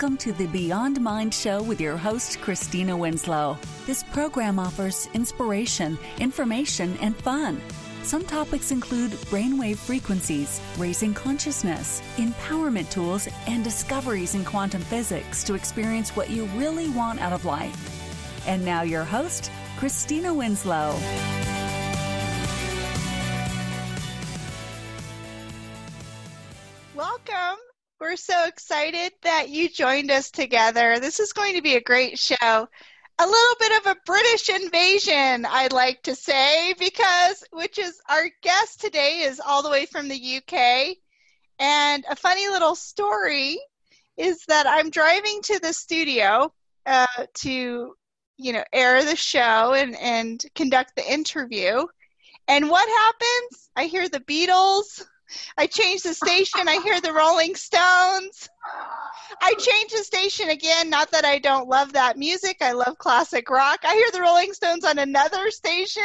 Welcome 0.00 0.16
to 0.16 0.32
the 0.32 0.46
Beyond 0.46 0.98
Mind 0.98 1.34
Show 1.34 1.62
with 1.62 1.78
your 1.78 1.98
host, 1.98 2.40
Christina 2.40 2.96
Winslow. 2.96 3.58
This 3.84 4.02
program 4.02 4.58
offers 4.58 5.10
inspiration, 5.12 5.98
information, 6.18 6.96
and 7.02 7.14
fun. 7.14 7.60
Some 8.02 8.24
topics 8.24 8.70
include 8.70 9.10
brainwave 9.28 9.76
frequencies, 9.76 10.58
raising 10.78 11.12
consciousness, 11.12 12.00
empowerment 12.16 12.90
tools, 12.90 13.28
and 13.46 13.62
discoveries 13.62 14.34
in 14.34 14.42
quantum 14.42 14.80
physics 14.80 15.44
to 15.44 15.52
experience 15.52 16.16
what 16.16 16.30
you 16.30 16.46
really 16.56 16.88
want 16.88 17.20
out 17.20 17.34
of 17.34 17.44
life. 17.44 18.48
And 18.48 18.64
now, 18.64 18.80
your 18.80 19.04
host, 19.04 19.50
Christina 19.76 20.32
Winslow. 20.32 20.98
We're 28.10 28.16
so 28.16 28.44
excited 28.46 29.12
that 29.22 29.50
you 29.50 29.68
joined 29.68 30.10
us 30.10 30.32
together. 30.32 30.98
This 30.98 31.20
is 31.20 31.32
going 31.32 31.54
to 31.54 31.62
be 31.62 31.76
a 31.76 31.80
great 31.80 32.18
show 32.18 32.34
a 32.42 32.66
little 33.24 33.56
bit 33.60 33.80
of 33.80 33.86
a 33.86 34.00
British 34.04 34.48
invasion, 34.48 35.46
I'd 35.46 35.72
like 35.72 36.02
to 36.02 36.16
say, 36.16 36.74
because 36.76 37.44
which 37.52 37.78
is 37.78 38.00
our 38.08 38.24
guest 38.42 38.80
today 38.80 39.20
is 39.20 39.38
all 39.38 39.62
the 39.62 39.70
way 39.70 39.86
from 39.86 40.08
the 40.08 40.38
UK. 40.38 40.96
And 41.60 42.04
a 42.10 42.16
funny 42.16 42.48
little 42.48 42.74
story 42.74 43.60
is 44.16 44.44
that 44.48 44.66
I'm 44.66 44.90
driving 44.90 45.40
to 45.42 45.60
the 45.60 45.72
studio 45.72 46.52
uh, 46.86 47.06
to, 47.42 47.94
you 48.38 48.52
know, 48.52 48.64
air 48.72 49.04
the 49.04 49.14
show 49.14 49.74
and, 49.74 49.94
and 49.94 50.44
conduct 50.56 50.96
the 50.96 51.12
interview. 51.12 51.86
And 52.48 52.68
what 52.68 52.88
happens? 52.88 53.70
I 53.76 53.84
hear 53.84 54.08
the 54.08 54.18
Beatles 54.18 55.00
I 55.56 55.66
change 55.66 56.02
the 56.02 56.14
station. 56.14 56.68
I 56.68 56.80
hear 56.82 57.00
the 57.00 57.12
Rolling 57.12 57.54
Stones. 57.54 58.48
I 59.42 59.54
change 59.54 59.92
the 59.92 60.04
station 60.04 60.50
again. 60.50 60.90
Not 60.90 61.10
that 61.12 61.24
I 61.24 61.38
don't 61.38 61.68
love 61.68 61.92
that 61.92 62.18
music. 62.18 62.58
I 62.60 62.72
love 62.72 62.98
classic 62.98 63.48
rock. 63.50 63.80
I 63.84 63.94
hear 63.94 64.10
the 64.12 64.20
Rolling 64.20 64.52
Stones 64.52 64.84
on 64.84 64.98
another 64.98 65.50
station. 65.50 66.02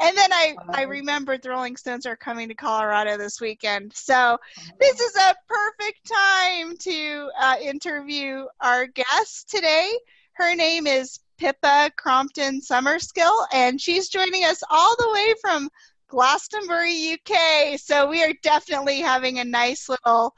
And 0.00 0.16
then 0.16 0.32
I, 0.32 0.56
I 0.70 0.82
remembered 0.82 1.42
the 1.42 1.50
Rolling 1.50 1.76
Stones 1.76 2.06
are 2.06 2.16
coming 2.16 2.48
to 2.48 2.54
Colorado 2.54 3.16
this 3.16 3.40
weekend. 3.40 3.92
So 3.94 4.38
this 4.80 5.00
is 5.00 5.16
a 5.16 5.34
perfect 5.48 6.10
time 6.10 6.76
to 6.78 7.30
uh, 7.38 7.56
interview 7.60 8.44
our 8.60 8.86
guest 8.86 9.50
today. 9.50 9.90
Her 10.32 10.54
name 10.54 10.86
is 10.86 11.20
Pippa 11.38 11.90
Crompton 11.96 12.60
Summerskill, 12.60 13.46
and 13.52 13.80
she's 13.80 14.08
joining 14.08 14.44
us 14.44 14.62
all 14.70 14.94
the 14.98 15.10
way 15.12 15.34
from 15.40 15.70
Glastonbury, 16.08 17.12
UK. 17.12 17.78
So 17.78 18.08
we 18.08 18.22
are 18.22 18.32
definitely 18.42 19.00
having 19.00 19.38
a 19.38 19.44
nice 19.44 19.88
little 19.88 20.34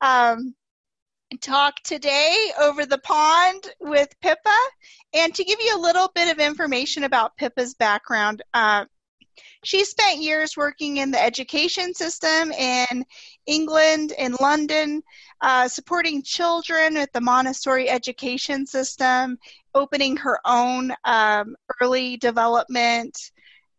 um, 0.00 0.54
talk 1.40 1.80
today 1.82 2.34
over 2.60 2.84
the 2.84 2.98
pond 2.98 3.68
with 3.80 4.08
Pippa. 4.20 4.50
And 5.14 5.34
to 5.34 5.44
give 5.44 5.60
you 5.60 5.76
a 5.76 5.80
little 5.80 6.10
bit 6.14 6.30
of 6.30 6.38
information 6.38 7.04
about 7.04 7.36
Pippa's 7.36 7.74
background, 7.74 8.42
uh, 8.52 8.84
she 9.64 9.84
spent 9.84 10.22
years 10.22 10.56
working 10.56 10.98
in 10.98 11.10
the 11.10 11.22
education 11.22 11.94
system 11.94 12.50
in 12.52 13.04
England, 13.46 14.12
in 14.18 14.36
London, 14.40 15.02
uh, 15.40 15.68
supporting 15.68 16.22
children 16.22 16.94
with 16.94 17.10
the 17.12 17.20
Montessori 17.20 17.88
education 17.88 18.66
system, 18.66 19.38
opening 19.74 20.16
her 20.16 20.38
own 20.44 20.92
um, 21.04 21.54
early 21.80 22.16
development 22.16 23.16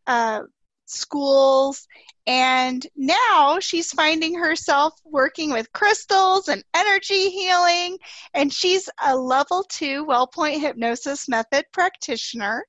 uh, 0.08 0.42
schools. 0.86 1.88
And 2.26 2.86
now 2.96 3.60
she's 3.60 3.92
finding 3.92 4.36
herself 4.36 4.94
working 5.04 5.52
with 5.52 5.72
crystals 5.74 6.48
and 6.48 6.64
energy 6.74 7.30
healing. 7.30 7.98
And 8.34 8.52
she's 8.52 8.90
a 9.06 9.16
level 9.16 9.66
two 9.70 10.06
WellPoint 10.06 10.62
hypnosis 10.62 11.28
method 11.28 11.66
practitioner. 11.74 12.66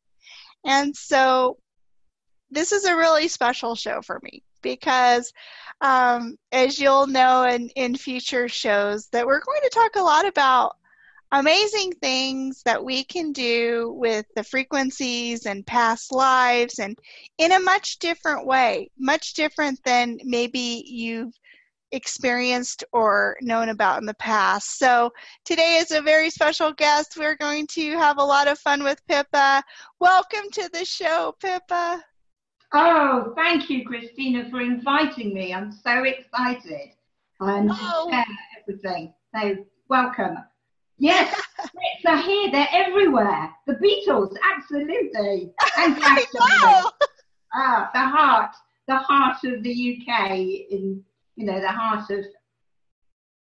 And 0.64 0.96
so 0.96 1.58
this 2.50 2.72
is 2.72 2.84
a 2.84 2.96
really 2.96 3.28
special 3.28 3.74
show 3.74 4.00
for 4.02 4.20
me 4.22 4.42
because 4.62 5.32
um, 5.80 6.36
as 6.50 6.78
you'll 6.78 7.06
know 7.06 7.44
in, 7.44 7.68
in 7.76 7.94
future 7.94 8.48
shows 8.48 9.08
that 9.08 9.26
we're 9.26 9.44
going 9.44 9.60
to 9.62 9.70
talk 9.70 9.96
a 9.96 10.02
lot 10.02 10.26
about 10.26 10.76
amazing 11.34 11.90
things 12.00 12.62
that 12.64 12.84
we 12.84 13.02
can 13.02 13.32
do 13.32 13.92
with 13.98 14.24
the 14.36 14.44
frequencies 14.44 15.46
and 15.46 15.66
past 15.66 16.12
lives 16.12 16.78
and 16.78 16.96
in 17.38 17.50
a 17.50 17.58
much 17.58 17.98
different 17.98 18.46
way, 18.46 18.88
much 18.96 19.34
different 19.34 19.82
than 19.84 20.16
maybe 20.22 20.84
you've 20.86 21.34
experienced 21.90 22.84
or 22.92 23.36
known 23.40 23.68
about 23.68 23.98
in 23.98 24.06
the 24.06 24.14
past. 24.14 24.78
So 24.78 25.10
today 25.44 25.78
is 25.80 25.90
a 25.90 26.00
very 26.00 26.30
special 26.30 26.72
guest. 26.72 27.16
We're 27.18 27.36
going 27.36 27.66
to 27.72 27.92
have 27.98 28.18
a 28.18 28.24
lot 28.24 28.46
of 28.46 28.58
fun 28.60 28.84
with 28.84 29.04
Pippa. 29.08 29.64
Welcome 29.98 30.50
to 30.52 30.70
the 30.72 30.84
show, 30.84 31.34
Pippa. 31.40 32.00
Oh, 32.72 33.32
thank 33.36 33.68
you, 33.70 33.84
Christina, 33.84 34.48
for 34.50 34.60
inviting 34.60 35.34
me. 35.34 35.52
I'm 35.52 35.72
so 35.72 36.04
excited 36.04 36.90
and 37.40 37.70
oh. 37.72 38.08
share 38.08 38.24
everything. 38.60 39.14
So 39.34 39.64
welcome. 39.88 40.36
Yes, 41.04 41.38
Brits 41.60 42.10
are 42.10 42.22
here. 42.22 42.50
They're 42.50 42.66
everywhere. 42.72 43.50
The 43.66 43.74
Beatles, 43.74 44.34
absolutely. 44.56 45.52
And 45.78 45.98
know. 45.98 46.90
Ah, 47.54 47.90
the 47.92 48.00
heart, 48.00 48.54
the 48.88 48.96
heart 48.96 49.36
of 49.44 49.62
the 49.62 49.98
UK 49.98 50.30
in, 50.70 51.04
you 51.36 51.44
know, 51.44 51.60
the 51.60 51.68
heart 51.68 52.08
of 52.08 52.24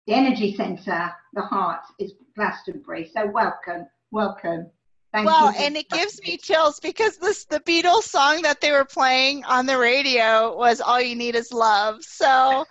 the 0.06 0.14
energy 0.14 0.56
centre, 0.56 1.12
the 1.34 1.42
heart 1.42 1.82
is 1.98 2.14
Glastonbury. 2.36 3.10
So 3.12 3.26
welcome, 3.26 3.88
welcome. 4.12 4.70
Thank 5.12 5.26
well, 5.26 5.52
and 5.58 5.76
it 5.76 5.90
gives 5.90 6.22
me 6.22 6.38
chills 6.38 6.80
because 6.80 7.18
this 7.18 7.46
the 7.46 7.62
Beatles 7.62 8.04
song 8.04 8.44
that 8.44 8.62
they 8.62 8.72
were 8.72 8.86
playing 8.86 9.44
on 9.46 9.66
the 9.66 9.80
radio 9.80 10.56
was 10.56 10.82
"All 10.82 11.02
You 11.02 11.16
Need 11.16 11.34
Is 11.34 11.52
Love." 11.52 12.04
So 12.04 12.64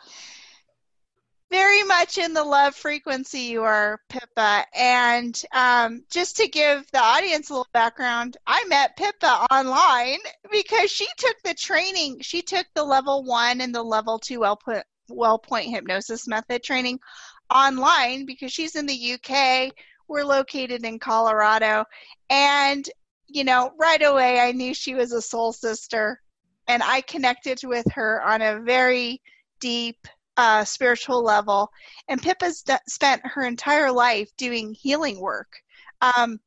very 1.78 1.86
much 1.86 2.18
in 2.18 2.32
the 2.32 2.42
love 2.42 2.74
frequency 2.74 3.40
you 3.40 3.62
are, 3.62 4.00
Pippa. 4.08 4.64
And 4.74 5.40
um, 5.52 6.02
just 6.10 6.36
to 6.38 6.48
give 6.48 6.90
the 6.92 7.00
audience 7.00 7.50
a 7.50 7.52
little 7.52 7.68
background, 7.72 8.36
I 8.46 8.64
met 8.68 8.96
Pippa 8.96 9.46
online 9.50 10.18
because 10.50 10.90
she 10.90 11.06
took 11.16 11.36
the 11.44 11.54
training. 11.54 12.18
She 12.20 12.42
took 12.42 12.66
the 12.74 12.82
level 12.82 13.24
one 13.24 13.60
and 13.60 13.74
the 13.74 13.82
level 13.82 14.18
two 14.18 14.40
well 14.40 14.56
put 14.56 14.84
WellPoint 15.10 15.70
hypnosis 15.70 16.26
method 16.26 16.62
training 16.62 16.98
online 17.50 18.26
because 18.26 18.52
she's 18.52 18.74
in 18.74 18.86
the 18.86 19.14
UK. 19.14 19.72
We're 20.08 20.24
located 20.24 20.84
in 20.84 20.98
Colorado. 20.98 21.84
And, 22.28 22.88
you 23.26 23.44
know, 23.44 23.70
right 23.78 24.02
away 24.02 24.40
I 24.40 24.52
knew 24.52 24.74
she 24.74 24.94
was 24.94 25.12
a 25.12 25.22
soul 25.22 25.52
sister. 25.52 26.20
And 26.66 26.82
I 26.82 27.02
connected 27.02 27.60
with 27.62 27.86
her 27.92 28.22
on 28.22 28.42
a 28.42 28.60
very 28.60 29.22
deep 29.60 30.08
uh, 30.38 30.64
spiritual 30.64 31.22
level. 31.22 31.70
And 32.06 32.22
Pippa's 32.22 32.62
d- 32.62 32.74
spent 32.86 33.26
her 33.26 33.44
entire 33.44 33.92
life 33.92 34.30
doing 34.38 34.72
healing 34.72 35.20
work. 35.20 35.60
Um, 36.00 36.40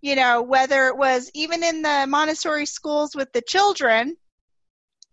you 0.00 0.16
know, 0.16 0.42
whether 0.42 0.88
it 0.88 0.96
was 0.96 1.30
even 1.34 1.62
in 1.62 1.82
the 1.82 2.06
Montessori 2.08 2.66
schools 2.66 3.14
with 3.14 3.32
the 3.32 3.40
children, 3.40 4.16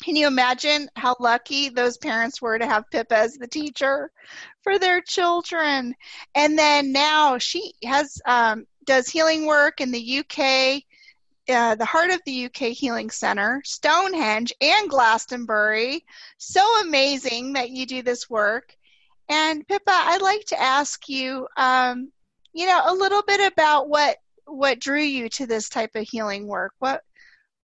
can 0.03 0.15
you 0.15 0.27
imagine 0.27 0.89
how 0.95 1.15
lucky 1.19 1.69
those 1.69 1.97
parents 1.97 2.41
were 2.41 2.59
to 2.59 2.65
have 2.65 2.89
Pippa 2.91 3.15
as 3.15 3.35
the 3.35 3.47
teacher 3.47 4.11
for 4.61 4.77
their 4.77 5.01
children? 5.01 5.95
And 6.33 6.57
then 6.57 6.91
now 6.91 7.37
she 7.37 7.73
has 7.83 8.19
um, 8.25 8.65
does 8.85 9.07
healing 9.07 9.45
work 9.45 9.81
in 9.81 9.91
the 9.91 10.19
UK 10.19 10.83
uh, 11.49 11.75
the 11.75 11.85
Heart 11.85 12.11
of 12.11 12.21
the 12.25 12.45
UK 12.45 12.69
Healing 12.69 13.09
Center, 13.09 13.61
Stonehenge, 13.63 14.53
and 14.61 14.89
Glastonbury. 14.89 16.05
So 16.37 16.61
amazing 16.81 17.53
that 17.53 17.69
you 17.69 17.85
do 17.85 18.01
this 18.01 18.29
work. 18.29 18.75
And 19.29 19.67
Pippa, 19.67 19.91
I'd 19.91 20.21
like 20.21 20.45
to 20.45 20.61
ask 20.61 21.07
you, 21.09 21.47
um, 21.57 22.11
you 22.53 22.67
know, 22.67 22.81
a 22.85 22.93
little 22.93 23.23
bit 23.23 23.51
about 23.51 23.89
what 23.89 24.17
what 24.47 24.79
drew 24.79 25.01
you 25.01 25.27
to 25.27 25.47
this 25.47 25.69
type 25.69 25.95
of 25.95 26.07
healing 26.07 26.47
work. 26.47 26.73
What 26.79 27.01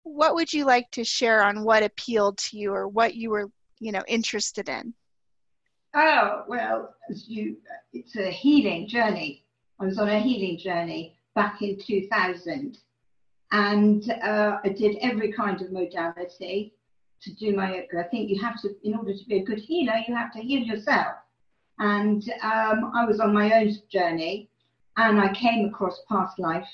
what 0.03 0.33
would 0.35 0.51
you 0.51 0.65
like 0.65 0.89
to 0.91 1.03
share 1.03 1.43
on 1.43 1.63
what 1.63 1.83
appealed 1.83 2.39
to 2.39 2.57
you 2.57 2.73
or 2.73 2.87
what 2.87 3.15
you 3.15 3.29
were, 3.29 3.51
you 3.79 3.91
know, 3.91 4.03
interested 4.07 4.67
in? 4.67 4.93
Oh 5.95 6.43
well, 6.47 6.95
as 7.09 7.27
you, 7.27 7.57
it's 7.93 8.15
a 8.15 8.31
healing 8.31 8.87
journey. 8.87 9.45
I 9.79 9.85
was 9.85 9.97
on 9.97 10.09
a 10.09 10.19
healing 10.19 10.57
journey 10.57 11.15
back 11.35 11.61
in 11.61 11.77
2000 11.79 12.77
and 13.51 14.09
uh, 14.23 14.59
I 14.63 14.69
did 14.69 14.97
every 15.01 15.31
kind 15.31 15.61
of 15.61 15.71
modality 15.71 16.73
to 17.21 17.33
do 17.35 17.55
my. 17.55 17.75
Yoga. 17.75 18.05
I 18.05 18.09
think 18.09 18.29
you 18.29 18.41
have 18.41 18.61
to, 18.61 18.69
in 18.83 18.95
order 18.95 19.13
to 19.13 19.25
be 19.25 19.39
a 19.39 19.43
good 19.43 19.59
healer, 19.59 19.97
you 20.07 20.15
have 20.15 20.31
to 20.33 20.39
heal 20.41 20.61
yourself. 20.61 21.15
And 21.79 22.23
um, 22.43 22.91
I 22.95 23.05
was 23.05 23.19
on 23.19 23.33
my 23.33 23.51
own 23.53 23.75
journey, 23.89 24.49
and 24.97 25.19
I 25.19 25.33
came 25.33 25.65
across 25.65 26.01
past 26.09 26.39
life, 26.39 26.67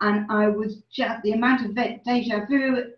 and 0.00 0.30
I 0.30 0.48
was 0.48 0.82
just 0.92 1.22
the 1.22 1.32
amount 1.32 1.64
of 1.64 1.74
deja 1.74 2.46
vu 2.46 2.92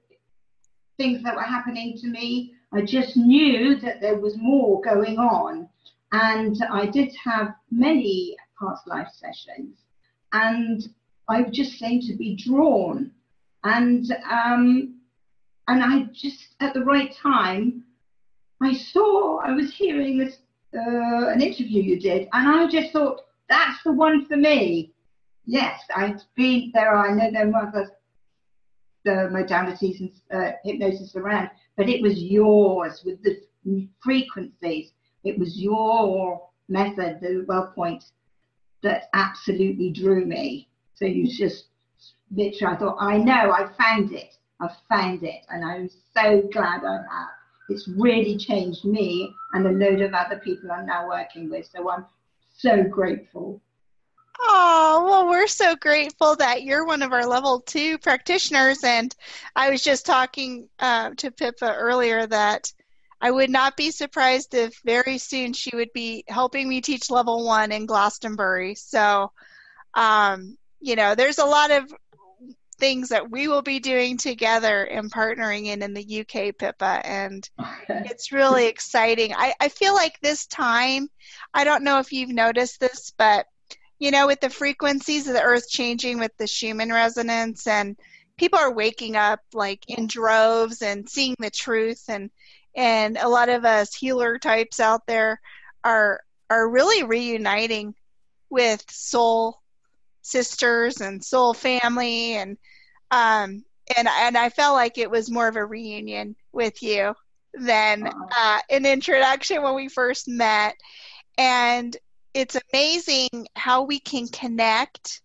things 0.97 1.23
that 1.25 1.35
were 1.35 1.43
happening 1.43 1.97
to 1.99 2.06
me. 2.09 2.55
I 2.73 2.82
just 2.82 3.17
knew 3.17 3.77
that 3.77 4.00
there 4.00 4.19
was 4.19 4.37
more 4.37 4.81
going 4.82 5.19
on, 5.19 5.69
and 6.12 6.56
I 6.70 6.87
did 6.87 7.15
have 7.25 7.55
many 7.70 8.37
past 8.61 8.87
life 8.87 9.09
sessions, 9.12 9.79
and 10.32 10.88
I 11.29 11.44
just 11.44 11.79
seemed 11.79 12.03
to 12.03 12.15
be 12.15 12.37
drawn, 12.37 13.11
and 13.65 14.17
um, 14.31 14.95
and 15.69 15.83
I 15.83 16.05
just 16.13 16.55
at 16.61 16.75
the 16.75 16.85
right 16.85 17.15
time, 17.15 17.85
I 18.63 18.75
saw 18.75 19.39
I 19.39 19.53
was 19.53 19.75
hearing 19.75 20.19
this 20.19 20.39
uh, 20.75 21.29
an 21.29 21.41
interview 21.41 21.83
you 21.83 21.99
did, 21.99 22.29
and 22.33 22.49
I 22.49 22.69
just 22.69 22.93
thought 22.93 23.23
that's 23.49 23.83
the 23.83 23.93
one 23.93 24.27
for 24.27 24.37
me. 24.37 24.93
Yes, 25.47 25.81
I've 25.95 26.21
been 26.37 26.71
there. 26.75 26.97
I 26.97 27.13
know 27.13 27.31
there 27.31 27.49
were 27.49 27.69
other 27.69 27.91
the 29.05 29.29
modalities 29.31 30.01
and 30.01 30.13
uh, 30.33 30.53
hypnosis 30.65 31.15
around, 31.15 31.51
but 31.77 31.89
it 31.89 32.01
was 32.01 32.23
yours 32.23 33.03
with 33.05 33.23
the 33.23 33.39
frequencies. 34.03 34.93
It 35.25 35.39
was 35.39 35.59
your 35.59 36.49
method, 36.69 37.19
the 37.21 37.45
WellPoint, 37.47 38.05
that 38.83 39.09
absolutely 39.13 39.91
drew 39.91 40.25
me. 40.25 40.69
So 40.95 41.05
you 41.05 41.27
just 41.27 41.67
literally, 42.37 42.75
I 42.75 42.79
thought, 42.79 42.97
I 43.01 43.19
know, 43.19 43.53
I 43.53 43.69
found 43.79 44.13
it. 44.13 44.37
I 44.61 44.69
found 44.89 45.23
it, 45.25 45.45
and 45.49 45.65
I'm 45.65 45.91
so 46.15 46.43
glad 46.53 46.85
I 46.85 46.97
have. 46.97 47.29
It's 47.69 47.89
really 47.89 48.37
changed 48.37 48.85
me 48.85 49.35
and 49.53 49.67
a 49.67 49.71
load 49.71 50.01
of 50.01 50.15
other 50.15 50.39
people 50.39 50.71
I'm 50.71 50.87
now 50.87 51.09
working 51.09 51.51
with. 51.51 51.67
So 51.67 51.91
I'm 51.91 52.05
so 52.57 52.83
grateful. 52.85 53.61
Oh, 54.41 55.07
well, 55.09 55.29
we're 55.29 55.47
so 55.47 55.75
grateful 55.77 56.37
that 56.37 56.63
you're 56.63 56.85
one 56.85 57.03
of 57.03 57.13
our 57.13 57.27
level 57.27 57.61
two 57.61 57.99
practitioners. 57.99 58.85
And 58.85 59.15
I 59.57 59.71
was 59.71 59.83
just 59.83 60.07
talking 60.07 60.69
uh, 60.79 61.11
to 61.17 61.31
Pippa 61.31 61.73
earlier 61.75 62.27
that 62.27 62.71
I 63.21 63.31
would 63.31 63.51
not 63.51 63.77
be 63.77 63.91
surprised 63.91 64.55
if 64.55 64.79
very 64.85 65.19
soon 65.19 65.53
she 65.53 65.75
would 65.75 65.93
be 65.95 66.25
helping 66.29 66.69
me 66.69 66.81
teach 66.81 67.11
level 67.11 67.47
one 67.47 67.73
in 67.73 67.87
Glastonbury. 67.87 68.75
So, 68.75 69.33
um, 69.95 70.59
you 70.81 70.97
know, 70.97 71.15
there's 71.15 71.39
a 71.39 71.47
lot 71.47 71.71
of 71.71 71.91
things 72.75 73.09
that 73.09 73.31
we 73.31 73.49
will 73.49 73.62
be 73.62 73.81
doing 73.81 74.17
together 74.17 74.85
and 74.85 75.12
partnering 75.12 75.67
in 75.67 75.82
in 75.82 75.94
the 75.94 76.21
UK, 76.21 76.56
Pippa, 76.56 77.00
and 77.05 77.49
it's 77.88 78.32
really 78.32 78.67
exciting. 78.67 79.35
I, 79.35 79.55
I 79.61 79.69
feel 79.69 79.94
like 79.94 80.19
this 80.21 80.47
time, 80.47 81.09
I 81.53 81.65
don't 81.65 81.85
know 81.85 81.99
if 81.99 82.12
you've 82.12 82.31
noticed 82.31 82.81
this, 82.81 83.12
but 83.17 83.47
you 83.99 84.11
know, 84.11 84.26
with 84.26 84.41
the 84.41 84.50
frequencies 84.50 85.29
of 85.29 85.35
the 85.35 85.43
earth 85.43 85.69
changing 85.69 86.19
with 86.19 86.32
the 86.37 86.47
Schumann 86.47 86.93
resonance 86.93 87.67
and 87.67 87.97
people 88.37 88.59
are 88.59 88.73
waking 88.73 89.17
up 89.17 89.41
like 89.53 89.82
in 89.88 90.06
droves 90.06 90.82
and 90.82 91.09
seeing 91.09 91.37
the 91.38 91.50
truth 91.50 92.05
and 92.09 92.31
and 92.77 93.17
a 93.17 93.29
lot 93.29 93.49
of 93.49 93.65
us 93.65 93.94
healer 93.94 94.38
types 94.38 94.81
out 94.81 95.06
there 95.06 95.41
are 95.85 96.20
are 96.50 96.69
really 96.69 97.05
reuniting 97.05 97.94
with 98.50 98.85
soul 98.91 99.61
sisters 100.25 101.00
and 101.00 101.23
soul 101.25 101.55
family 101.55 102.35
and 102.35 102.56
um 103.11 103.62
and 103.97 104.09
and 104.09 104.37
I 104.37 104.49
felt 104.49 104.75
like 104.75 104.99
it 104.99 105.11
was 105.11 105.31
more 105.31 105.47
of 105.47 105.56
a 105.56 105.65
reunion 105.65 106.37
with 106.53 106.82
you 106.82 107.15
than 107.55 108.06
uh, 108.06 108.59
an 108.71 108.87
introduction 108.87 109.62
when 109.62 109.75
we 109.75 109.88
first 109.88 110.29
met. 110.29 110.75
And 111.38 111.97
it's 112.32 112.56
amazing 112.73 113.29
how 113.55 113.82
we 113.82 114.00
can 114.00 114.26
connect 114.29 115.21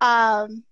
um, 0.00 0.64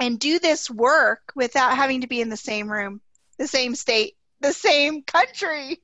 and 0.00 0.18
do 0.18 0.38
this 0.38 0.70
work 0.70 1.20
without 1.34 1.76
having 1.76 2.00
to 2.00 2.06
be 2.06 2.20
in 2.20 2.30
the 2.30 2.36
same 2.36 2.70
room, 2.70 3.00
the 3.38 3.46
same 3.46 3.74
state, 3.74 4.14
the 4.40 4.52
same 4.52 5.02
country. 5.02 5.78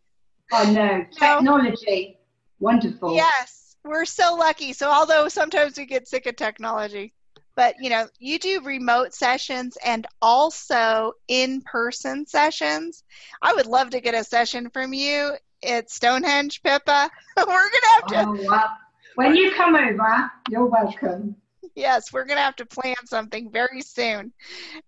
Oh 0.53 0.73
no, 0.73 1.05
technology, 1.19 2.19
wonderful. 2.59 3.15
Yes, 3.15 3.66
we're 3.87 4.05
so 4.05 4.35
lucky. 4.35 4.73
So 4.73 4.91
although 4.91 5.29
sometimes 5.29 5.79
we 5.79 5.87
get 5.87 6.09
sick 6.09 6.27
of 6.27 6.37
technology, 6.37 7.13
but 7.55 7.77
you 7.81 7.91
know, 7.91 8.07
you 8.19 8.39
do 8.39 8.61
remote 8.63 9.15
sessions 9.15 9.79
and 9.85 10.07
also 10.21 11.13
in-person 11.29 12.27
sessions. 12.27 13.05
I 13.41 13.55
would 13.55 13.67
love 13.67 13.91
to 13.91 14.01
get 14.01 14.15
a 14.15 14.25
session 14.25 14.71
from 14.71 14.93
you 14.93 15.33
at 15.65 15.91
Stonehenge, 15.91 16.63
Pippa. 16.63 17.11
we're 17.37 17.45
gonna 17.47 17.93
have 17.95 18.07
to. 18.07 18.47
Oh. 18.51 18.77
When 19.17 19.35
you 19.35 19.51
come 19.53 19.75
over, 19.75 20.31
you're 20.51 20.67
welcome. 20.67 21.37
Yes, 21.75 22.13
we're 22.13 22.25
going 22.25 22.37
to 22.37 22.43
have 22.43 22.57
to 22.57 22.67
plan 22.67 22.95
something 23.07 23.51
very 23.51 23.81
soon. 23.81 24.33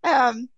Um, 0.05 0.51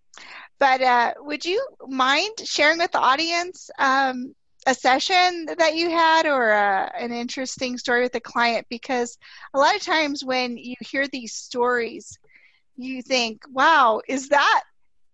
but 0.58 0.82
uh, 0.82 1.14
would 1.20 1.44
you 1.44 1.64
mind 1.86 2.32
sharing 2.44 2.78
with 2.78 2.90
the 2.90 2.98
audience 2.98 3.70
um, 3.78 4.34
a 4.66 4.74
session 4.74 5.46
that 5.58 5.74
you 5.74 5.90
had 5.90 6.26
or 6.26 6.52
uh, 6.52 6.88
an 6.98 7.12
interesting 7.12 7.78
story 7.78 8.02
with 8.02 8.14
a 8.14 8.20
client? 8.20 8.66
Because 8.68 9.18
a 9.54 9.58
lot 9.58 9.74
of 9.74 9.82
times 9.82 10.24
when 10.24 10.56
you 10.56 10.76
hear 10.80 11.06
these 11.08 11.34
stories, 11.34 12.18
you 12.76 13.02
think, 13.02 13.42
wow, 13.50 14.00
is 14.08 14.28
that 14.28 14.62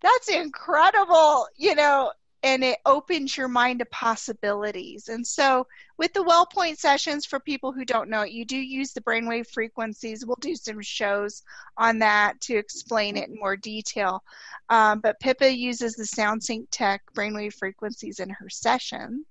that's 0.02 0.28
incredible 0.28 1.48
you 1.56 1.75
know 1.75 2.12
and 2.46 2.62
it 2.62 2.78
opens 2.87 3.37
your 3.37 3.48
mind 3.48 3.81
to 3.81 3.84
possibilities. 3.87 5.08
And 5.08 5.26
so, 5.26 5.66
with 5.98 6.12
the 6.12 6.22
WellPoint 6.22 6.76
sessions, 6.76 7.26
for 7.26 7.40
people 7.40 7.72
who 7.72 7.84
don't 7.84 8.08
know 8.08 8.22
it, 8.22 8.31
you 8.31 8.44
do 8.44 8.56
use 8.56 8.93
the 8.93 9.00
brainwave 9.00 9.48
frequencies. 9.48 10.25
We'll 10.25 10.38
do 10.40 10.54
some 10.54 10.81
shows 10.81 11.43
on 11.76 11.98
that 11.98 12.40
to 12.43 12.56
explain 12.56 13.16
it 13.16 13.28
in 13.28 13.34
more 13.34 13.56
detail. 13.56 14.22
Um, 14.69 15.00
but 15.00 15.19
Pippa 15.19 15.52
uses 15.52 15.94
the 15.94 16.04
SoundSync 16.04 16.69
Tech 16.70 17.02
brainwave 17.16 17.54
frequencies 17.54 18.20
in 18.20 18.31
her 18.31 18.48
session. 18.48 19.25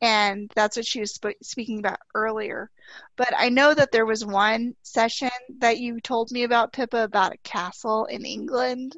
And 0.00 0.50
that's 0.54 0.76
what 0.76 0.86
she 0.86 1.00
was 1.00 1.14
sp- 1.18 1.42
speaking 1.42 1.80
about 1.80 1.98
earlier. 2.14 2.70
But 3.16 3.34
I 3.36 3.48
know 3.48 3.74
that 3.74 3.90
there 3.90 4.06
was 4.06 4.24
one 4.24 4.74
session 4.82 5.30
that 5.58 5.78
you 5.78 6.00
told 6.00 6.30
me 6.30 6.44
about, 6.44 6.72
Pippa, 6.72 7.02
about 7.02 7.34
a 7.34 7.38
castle 7.38 8.04
in 8.06 8.24
England. 8.24 8.96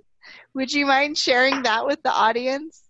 Would 0.55 0.73
you 0.73 0.87
mind 0.87 1.17
sharing 1.17 1.62
that 1.62 1.87
with 1.87 2.02
the 2.02 2.12
audience? 2.12 2.82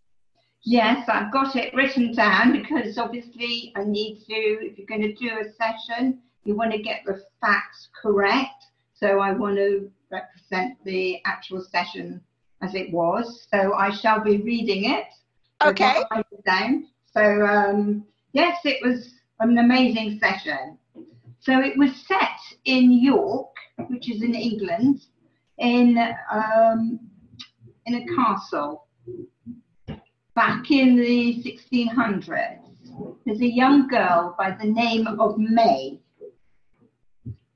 Yes, 0.63 1.09
I've 1.09 1.33
got 1.33 1.57
it 1.57 1.73
written 1.75 2.13
down 2.13 2.53
because 2.53 2.99
obviously 2.99 3.73
I 3.77 3.85
need 3.85 4.25
to, 4.27 4.35
if 4.35 4.77
you're 4.77 4.87
going 4.87 5.03
to 5.03 5.15
do 5.15 5.31
a 5.39 5.53
session, 5.55 6.19
you 6.45 6.55
want 6.55 6.73
to 6.73 6.79
get 6.79 7.03
the 7.07 7.23
facts 7.41 7.89
correct. 8.01 8.67
So 8.93 9.21
I 9.21 9.33
want 9.33 9.57
to 9.57 9.91
represent 10.11 10.77
the 10.85 11.21
actual 11.25 11.63
session 11.63 12.21
as 12.61 12.75
it 12.75 12.93
was. 12.93 13.47
So 13.53 13.73
I 13.75 13.91
shall 13.91 14.21
be 14.21 14.39
reading 14.39 14.91
it. 14.91 15.07
Okay. 15.65 16.03
Down. 16.45 16.89
So 17.17 17.23
um, 17.23 18.05
yes, 18.33 18.59
it 18.65 18.79
was 18.83 19.15
an 19.41 19.59
amazing 19.59 20.19
session. 20.19 20.79
So 21.41 21.61
it 21.61 21.77
was 21.79 21.91
set 22.07 22.39
in 22.65 22.93
York, 22.93 23.55
which 23.89 24.11
is 24.11 24.23
in 24.23 24.35
England, 24.35 25.07
in 25.59 25.99
um, 26.31 27.01
in 27.87 27.95
a 27.95 28.07
castle 28.15 28.87
back 30.41 30.71
in 30.71 30.97
the 30.97 31.43
1600s, 31.45 32.61
there's 33.27 33.41
a 33.41 33.47
young 33.47 33.89
girl 33.89 34.35
by 34.39 34.57
the 34.59 34.67
name 34.67 35.07
of 35.07 35.37
May. 35.37 36.01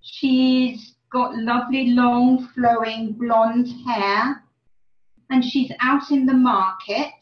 She's 0.01 0.95
got 1.11 1.35
lovely, 1.37 1.93
long, 1.93 2.49
flowing 2.55 3.13
blonde 3.13 3.69
hair, 3.87 4.43
and 5.31 5.43
she's 5.43 5.73
out 5.81 6.11
in 6.11 6.27
the 6.27 6.35
market 6.35 7.15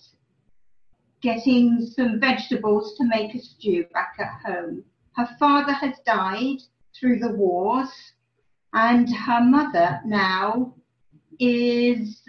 getting 1.23 1.81
some 1.81 2.21
vegetables 2.21 2.97
to 2.99 3.05
make 3.07 3.35
a 3.35 3.39
stew 3.39 3.85
back 3.93 4.15
at 4.19 4.53
home. 4.53 4.85
Her 5.17 5.29
father 5.39 5.73
has 5.73 5.95
died 6.05 6.59
through 6.99 7.21
the 7.21 7.33
wars, 7.33 7.91
and 8.73 9.09
her 9.15 9.41
mother 9.41 10.01
now 10.05 10.75
is 11.39 12.23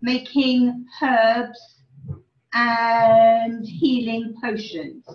making 0.00 0.86
herbs 1.02 1.82
and 2.54 3.66
healing 3.66 4.34
potions. 4.42 5.06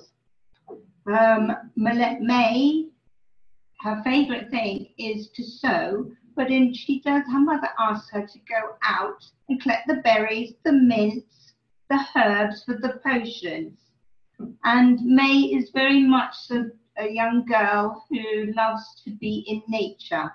Um, 1.05 1.51
May, 1.75 2.89
her 3.81 4.01
favourite 4.03 4.49
thing 4.49 4.87
is 4.97 5.29
to 5.35 5.43
sew, 5.43 6.11
but 6.35 6.49
then 6.49 6.73
she 6.73 7.01
does, 7.01 7.23
her 7.31 7.39
mother 7.39 7.69
asks 7.79 8.09
her 8.11 8.25
to 8.25 8.39
go 8.39 8.75
out 8.83 9.23
and 9.49 9.61
collect 9.61 9.87
the 9.87 10.01
berries, 10.03 10.53
the 10.63 10.73
mints, 10.73 11.46
the 11.89 11.99
herbs 12.15 12.63
for 12.63 12.75
the 12.75 12.99
potions. 13.03 13.79
And 14.63 14.99
May 15.01 15.51
is 15.53 15.71
very 15.71 16.03
much 16.03 16.35
a, 16.51 16.65
a 16.97 17.09
young 17.09 17.45
girl 17.45 18.05
who 18.09 18.51
loves 18.53 19.01
to 19.05 19.11
be 19.11 19.43
in 19.47 19.61
nature. 19.67 20.31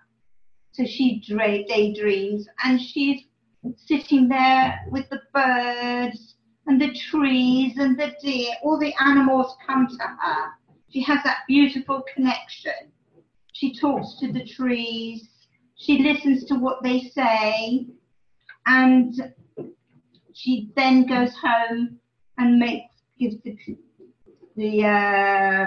So 0.73 0.85
she 0.85 1.21
daydreams 1.69 2.49
and 2.65 2.81
she's 2.81 3.25
sitting 3.77 4.29
there 4.29 4.81
with 4.91 5.09
the 5.11 5.21
birds 5.33 6.35
and 6.67 6.81
the 6.81 6.93
trees 6.95 7.77
and 7.79 7.99
the 7.99 8.15
deer, 8.23 8.55
all 8.63 8.79
the 8.79 8.95
animals 9.01 9.57
come 9.67 9.87
to 9.87 10.05
her. 10.05 10.51
She 10.89 11.03
has 11.03 11.23
that 11.25 11.39
beautiful 11.49 12.03
connection. 12.15 12.93
She 13.53 13.79
talks 13.79 14.19
to 14.21 14.33
the 14.33 14.45
trees, 14.45 15.29
she 15.77 15.99
listens 15.99 16.45
to 16.47 16.55
what 16.55 16.83
they 16.83 17.11
say, 17.15 17.87
and 18.67 19.35
she 20.35 20.71
then 20.77 21.07
goes 21.07 21.35
home 21.37 21.99
and 22.39 22.59
makes 22.59 22.93
gives 23.19 23.37
the 23.43 23.57
the 24.57 24.85
uh, 24.85 25.67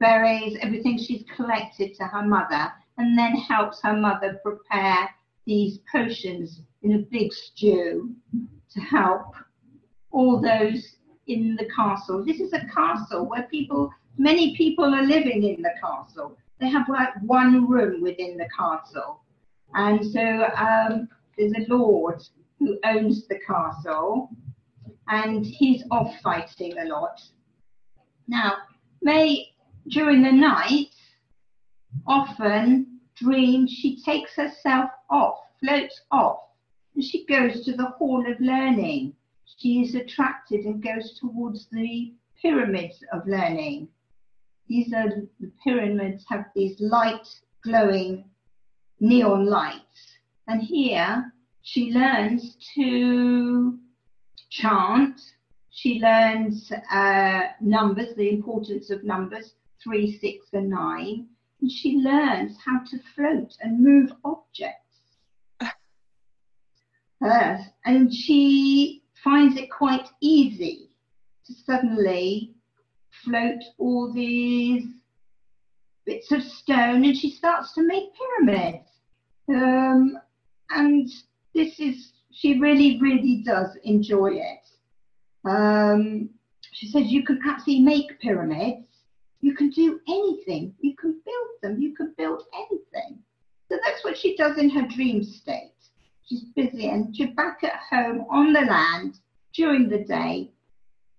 berries, 0.00 0.56
everything 0.62 0.98
she's 0.98 1.24
collected 1.34 1.94
to 1.96 2.04
her 2.04 2.22
mother, 2.22 2.72
and 2.96 3.18
then 3.18 3.36
helps 3.36 3.80
her 3.82 3.94
mother 3.94 4.40
prepare 4.42 5.10
these 5.44 5.80
potions 5.90 6.62
in 6.82 6.94
a 6.94 6.98
big 6.98 7.32
stew 7.32 8.14
to 8.70 8.80
help 8.80 9.34
all 10.10 10.40
those 10.40 10.96
in 11.26 11.56
the 11.56 11.68
castle. 11.74 12.24
This 12.24 12.40
is 12.40 12.52
a 12.52 12.66
castle 12.74 13.28
where 13.28 13.42
people, 13.44 13.90
many 14.16 14.56
people 14.56 14.84
are 14.84 15.02
living 15.02 15.42
in 15.42 15.62
the 15.62 15.72
castle. 15.80 16.36
They 16.60 16.68
have 16.68 16.88
like 16.88 17.10
one 17.22 17.68
room 17.68 18.02
within 18.02 18.36
the 18.36 18.48
castle. 18.56 19.20
And 19.74 20.04
so 20.04 20.48
um, 20.56 21.08
there's 21.36 21.52
a 21.52 21.72
lord 21.72 22.22
who 22.58 22.78
owns 22.84 23.26
the 23.28 23.38
castle 23.46 24.30
and 25.08 25.44
he's 25.44 25.84
off 25.90 26.14
fighting 26.22 26.78
a 26.78 26.84
lot. 26.84 27.20
Now, 28.26 28.58
May, 29.00 29.48
during 29.88 30.22
the 30.22 30.32
night, 30.32 30.94
often 32.06 33.00
dreams 33.16 33.70
she 33.70 34.02
takes 34.02 34.34
herself 34.34 34.90
off, 35.10 35.38
floats 35.60 36.00
off, 36.10 36.40
and 36.94 37.02
she 37.02 37.24
goes 37.26 37.64
to 37.64 37.72
the 37.72 37.86
Hall 37.86 38.24
of 38.30 38.40
Learning. 38.40 39.14
She 39.56 39.80
is 39.80 39.94
attracted 39.94 40.66
and 40.66 40.82
goes 40.82 41.18
towards 41.18 41.68
the 41.72 42.12
pyramids 42.40 43.02
of 43.12 43.26
learning. 43.26 43.88
These 44.68 44.92
are 44.92 45.08
the 45.40 45.50
pyramids 45.64 46.24
have 46.28 46.46
these 46.54 46.78
light 46.80 47.26
glowing 47.64 48.24
neon 49.00 49.46
lights. 49.46 50.18
And 50.46 50.62
here 50.62 51.32
she 51.70 51.92
learns 51.92 52.56
to 52.74 53.78
chant. 54.48 55.20
She 55.70 56.00
learns 56.00 56.72
uh, 56.90 57.42
numbers, 57.60 58.16
the 58.16 58.30
importance 58.30 58.88
of 58.88 59.04
numbers, 59.04 59.52
three, 59.84 60.18
six, 60.18 60.46
and 60.54 60.70
nine. 60.70 61.26
And 61.60 61.70
she 61.70 61.96
learns 61.98 62.56
how 62.64 62.80
to 62.90 62.98
float 63.14 63.52
and 63.60 63.84
move 63.84 64.10
objects. 64.24 64.82
Uh, 67.20 67.58
and 67.84 68.14
she 68.14 69.02
finds 69.24 69.56
it 69.56 69.68
quite 69.72 70.08
easy 70.20 70.90
to 71.44 71.52
suddenly 71.66 72.54
float 73.24 73.60
all 73.76 74.12
these 74.12 74.84
bits 76.06 76.30
of 76.30 76.40
stone 76.44 77.04
and 77.04 77.16
she 77.16 77.28
starts 77.28 77.74
to 77.74 77.82
make 77.82 78.04
pyramids. 78.14 78.88
Um, 79.48 80.16
and 80.70 81.10
this 81.58 81.80
is 81.80 82.12
she 82.30 82.60
really, 82.60 83.00
really 83.00 83.42
does 83.44 83.76
enjoy 83.82 84.34
it. 84.34 84.64
Um, 85.44 86.30
she 86.70 86.86
says 86.86 87.06
you 87.06 87.24
can 87.24 87.40
actually 87.44 87.80
make 87.80 88.20
pyramids. 88.20 88.86
You 89.40 89.56
can 89.56 89.70
do 89.70 89.98
anything. 90.06 90.72
You 90.80 90.94
can 90.94 91.20
build 91.24 91.48
them. 91.60 91.82
You 91.82 91.96
can 91.96 92.14
build 92.16 92.44
anything. 92.54 93.18
So 93.68 93.78
that's 93.84 94.04
what 94.04 94.16
she 94.16 94.36
does 94.36 94.56
in 94.56 94.70
her 94.70 94.86
dream 94.86 95.24
state. 95.24 95.72
She's 96.26 96.44
busy 96.54 96.90
and 96.90 97.16
she's 97.16 97.34
back 97.34 97.64
at 97.64 97.80
home 97.90 98.24
on 98.30 98.52
the 98.52 98.60
land 98.60 99.18
during 99.52 99.88
the 99.88 100.04
day. 100.04 100.52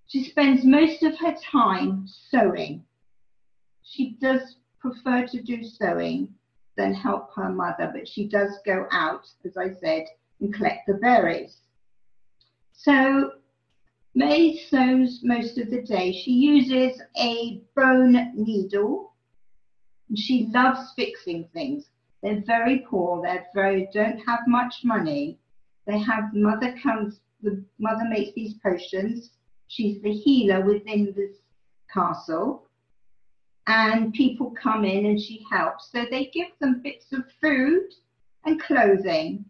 She 0.07 0.23
spends 0.23 0.63
most 0.63 1.03
of 1.03 1.17
her 1.19 1.35
time 1.51 2.07
sewing. 2.29 2.85
She 3.83 4.17
does 4.21 4.55
prefer 4.79 5.27
to 5.27 5.41
do 5.41 5.63
sewing 5.63 6.33
than 6.77 6.93
help 6.93 7.33
her 7.35 7.49
mother, 7.49 7.91
but 7.93 8.07
she 8.07 8.25
does 8.25 8.51
go 8.65 8.87
out, 8.91 9.27
as 9.43 9.57
I 9.57 9.73
said, 9.81 10.05
and 10.39 10.53
collect 10.53 10.87
the 10.87 10.95
berries. 10.95 11.57
So 12.73 13.31
May 14.15 14.57
sews 14.57 15.21
most 15.23 15.57
of 15.59 15.69
the 15.69 15.83
day. 15.83 16.11
She 16.11 16.31
uses 16.31 17.01
a 17.17 17.61
bone 17.75 18.31
needle. 18.35 19.13
And 20.09 20.17
she 20.17 20.47
loves 20.47 20.93
fixing 20.95 21.47
things. 21.53 21.89
They're 22.21 22.43
very 22.45 22.79
poor. 22.79 23.21
They're 23.21 23.45
very 23.53 23.87
don't 23.93 24.19
have 24.19 24.41
much 24.47 24.83
money. 24.83 25.39
They 25.85 25.99
have 25.99 26.33
mother 26.33 26.75
comes. 26.81 27.21
The 27.43 27.63
mother 27.77 28.03
makes 28.09 28.33
these 28.33 28.55
potions. 28.55 29.31
She's 29.67 30.01
the 30.01 30.11
healer 30.11 30.65
within 30.65 31.13
this 31.15 31.37
castle, 31.93 32.67
and 33.67 34.13
people 34.13 34.51
come 34.51 34.83
in 34.83 35.05
and 35.05 35.21
she 35.21 35.45
helps. 35.49 35.91
So 35.91 36.05
they 36.09 36.25
give 36.33 36.49
them 36.59 36.81
bits 36.83 37.13
of 37.13 37.23
food 37.39 37.93
and 38.45 38.59
clothing 38.59 39.45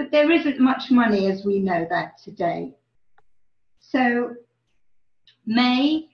but 0.00 0.10
there 0.10 0.30
isn't 0.30 0.58
much 0.58 0.90
money 0.90 1.30
as 1.30 1.44
we 1.44 1.58
know 1.58 1.86
that 1.90 2.16
today. 2.24 2.74
So 3.80 4.34
May, 5.44 6.08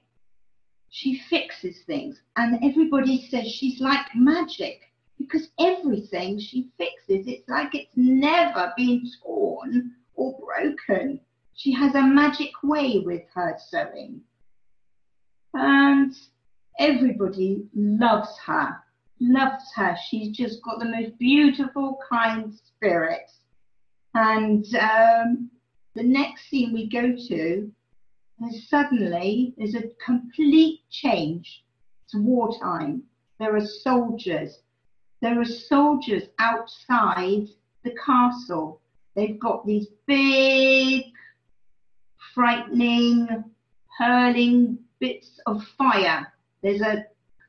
she 0.89 1.21
fixes 1.31 1.85
things, 1.87 2.21
and 2.35 2.59
everybody 2.65 3.29
says 3.31 3.47
she's 3.47 3.81
like 3.81 4.07
magic 4.13 4.81
because 5.19 5.51
everything 5.61 6.41
she 6.41 6.73
fixes, 6.77 7.29
it's 7.29 7.49
like 7.49 7.77
it's 7.77 7.93
never 7.95 8.73
been 8.77 9.09
torn 9.23 9.93
or 10.17 10.37
broken. 10.37 11.21
She 11.55 11.73
has 11.75 11.95
a 11.95 12.03
magic 12.03 12.51
way 12.65 13.05
with 13.05 13.23
her 13.35 13.57
sewing. 13.69 14.21
And 15.55 16.13
everybody 16.81 17.69
loves 17.73 18.37
her, 18.47 18.83
loves 19.21 19.65
her. 19.77 19.97
She's 20.09 20.37
just 20.37 20.61
got 20.65 20.81
the 20.81 20.87
most 20.87 21.17
beautiful, 21.21 22.01
kind 22.11 22.53
spirit. 22.53 23.31
And 24.19 24.65
um, 24.77 25.51
the 25.95 26.03
next 26.03 26.49
scene 26.49 26.73
we 26.73 26.89
go 26.89 27.15
to, 27.29 27.71
there's 28.39 28.69
suddenly 28.71 29.53
there's 29.59 29.75
a 29.75 29.91
complete 30.03 30.81
change. 30.91 31.63
It's 32.07 32.15
wartime. 32.15 33.03
There 33.39 33.55
are 33.55 33.67
soldiers. 33.67 34.61
There 35.21 35.39
are 35.39 35.45
soldiers 35.45 36.23
outside 36.39 37.49
the 37.85 37.95
castle. 38.03 38.81
They've 39.15 39.39
got 39.39 39.67
these 39.67 39.89
big, 40.07 41.05
frightening, 42.35 43.29
hurling 43.99 44.79
bits 44.99 45.41
of 45.45 45.63
fire. 45.77 46.33
There's 46.63 46.81
a 46.81 47.05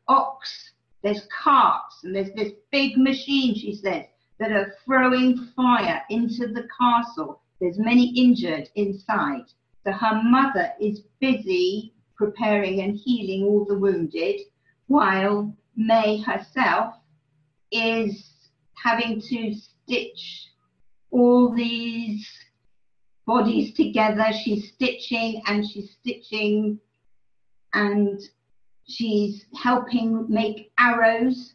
ox. 0.10 0.74
There's 1.02 1.26
carts, 1.42 2.04
and 2.04 2.14
there's 2.14 2.34
this 2.34 2.52
big 2.74 2.98
machine. 2.98 3.56
She 3.56 3.74
says 3.74 4.04
that 4.40 4.52
are 4.52 4.74
throwing 4.86 5.38
fire 5.56 6.02
into 6.10 6.48
the 6.48 6.68
castle. 6.80 7.42
There's 7.60 7.80
many 7.80 8.14
injured 8.16 8.70
inside. 8.76 9.46
So 9.84 9.92
her 9.92 10.22
mother 10.24 10.72
is 10.80 11.04
busy 11.20 11.94
preparing 12.16 12.82
and 12.82 12.96
healing 12.96 13.44
all 13.46 13.66
the 13.66 13.78
wounded, 13.78 14.42
while 14.88 15.56
May 15.76 16.22
herself 16.22 16.96
is 17.72 18.34
having 18.84 19.22
to 19.22 19.54
stitch 19.54 20.48
all 21.12 21.54
these 21.54 22.28
bodies 23.26 23.74
together. 23.74 24.32
She's 24.44 24.72
stitching 24.74 25.42
and 25.48 25.68
she's 25.68 25.92
stitching 26.00 26.80
and 27.74 28.20
she's 28.88 29.46
helping 29.56 30.26
make 30.30 30.72
arrows 30.80 31.54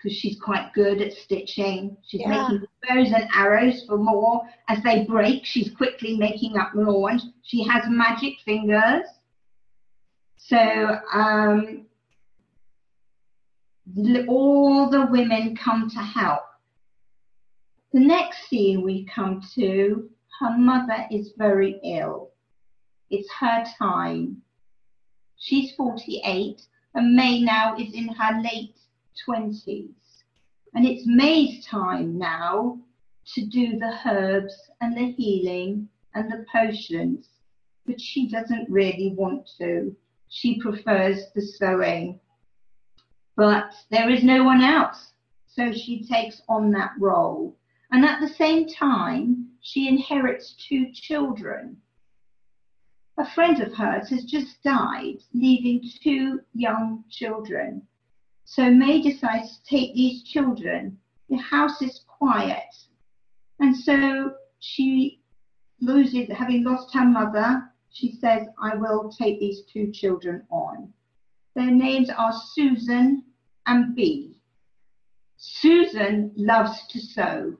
because 0.00 0.16
she's 0.16 0.38
quite 0.40 0.72
good 0.72 1.02
at 1.02 1.12
stitching. 1.12 1.96
She's 2.06 2.22
yeah. 2.22 2.48
making 2.48 2.66
bows 2.88 3.12
and 3.12 3.28
arrows 3.34 3.84
for 3.86 3.98
more. 3.98 4.42
As 4.68 4.82
they 4.82 5.04
break, 5.04 5.44
she's 5.44 5.70
quickly 5.74 6.16
making 6.16 6.56
up 6.56 6.74
more. 6.74 7.12
She 7.42 7.62
has 7.64 7.84
magic 7.88 8.34
fingers. 8.44 9.04
So 10.36 10.98
um, 11.12 11.86
all 14.26 14.88
the 14.88 15.06
women 15.10 15.56
come 15.56 15.90
to 15.90 15.98
help. 15.98 16.42
The 17.92 18.00
next 18.00 18.48
scene 18.48 18.82
we 18.82 19.04
come 19.04 19.42
to, 19.56 20.08
her 20.40 20.56
mother 20.56 21.06
is 21.10 21.32
very 21.36 21.78
ill. 21.84 22.30
It's 23.10 23.28
her 23.40 23.64
time. 23.78 24.42
She's 25.36 25.74
48 25.74 26.62
and 26.94 27.14
May 27.14 27.40
now 27.40 27.76
is 27.76 27.92
in 27.94 28.08
her 28.08 28.40
late 28.40 28.74
20s. 29.26 29.90
And 30.74 30.86
it's 30.86 31.04
May's 31.06 31.66
time 31.66 32.18
now 32.18 32.78
to 33.34 33.46
do 33.46 33.78
the 33.78 33.98
herbs 34.06 34.54
and 34.80 34.96
the 34.96 35.12
healing 35.12 35.88
and 36.14 36.30
the 36.30 36.44
potions, 36.52 37.28
but 37.86 38.00
she 38.00 38.28
doesn't 38.28 38.70
really 38.70 39.14
want 39.16 39.48
to. 39.58 39.94
She 40.28 40.60
prefers 40.60 41.26
the 41.34 41.42
sewing. 41.42 42.20
But 43.36 43.72
there 43.90 44.10
is 44.10 44.22
no 44.22 44.44
one 44.44 44.62
else, 44.62 45.12
so 45.46 45.72
she 45.72 46.04
takes 46.06 46.42
on 46.48 46.70
that 46.72 46.92
role. 46.98 47.56
And 47.92 48.04
at 48.04 48.20
the 48.20 48.28
same 48.28 48.68
time, 48.68 49.48
she 49.60 49.88
inherits 49.88 50.54
two 50.68 50.92
children. 50.92 51.76
A 53.18 53.28
friend 53.34 53.60
of 53.60 53.74
hers 53.74 54.08
has 54.10 54.24
just 54.24 54.62
died, 54.62 55.18
leaving 55.34 55.82
two 56.02 56.40
young 56.54 57.04
children. 57.10 57.86
So 58.50 58.68
May 58.68 59.00
decides 59.00 59.58
to 59.58 59.64
take 59.64 59.94
these 59.94 60.24
children. 60.24 60.98
The 61.28 61.36
house 61.36 61.80
is 61.80 62.00
quiet. 62.08 62.74
And 63.60 63.76
so 63.76 64.34
she 64.58 65.20
loses, 65.80 66.28
having 66.36 66.64
lost 66.64 66.92
her 66.92 67.04
mother, 67.04 67.70
she 67.90 68.10
says, 68.10 68.48
I 68.60 68.74
will 68.74 69.08
take 69.08 69.38
these 69.38 69.62
two 69.72 69.92
children 69.92 70.42
on. 70.50 70.92
Their 71.54 71.70
names 71.70 72.10
are 72.10 72.32
Susan 72.32 73.22
and 73.66 73.94
Bee. 73.94 74.40
Susan 75.36 76.32
loves 76.34 76.88
to 76.88 76.98
sew, 76.98 77.56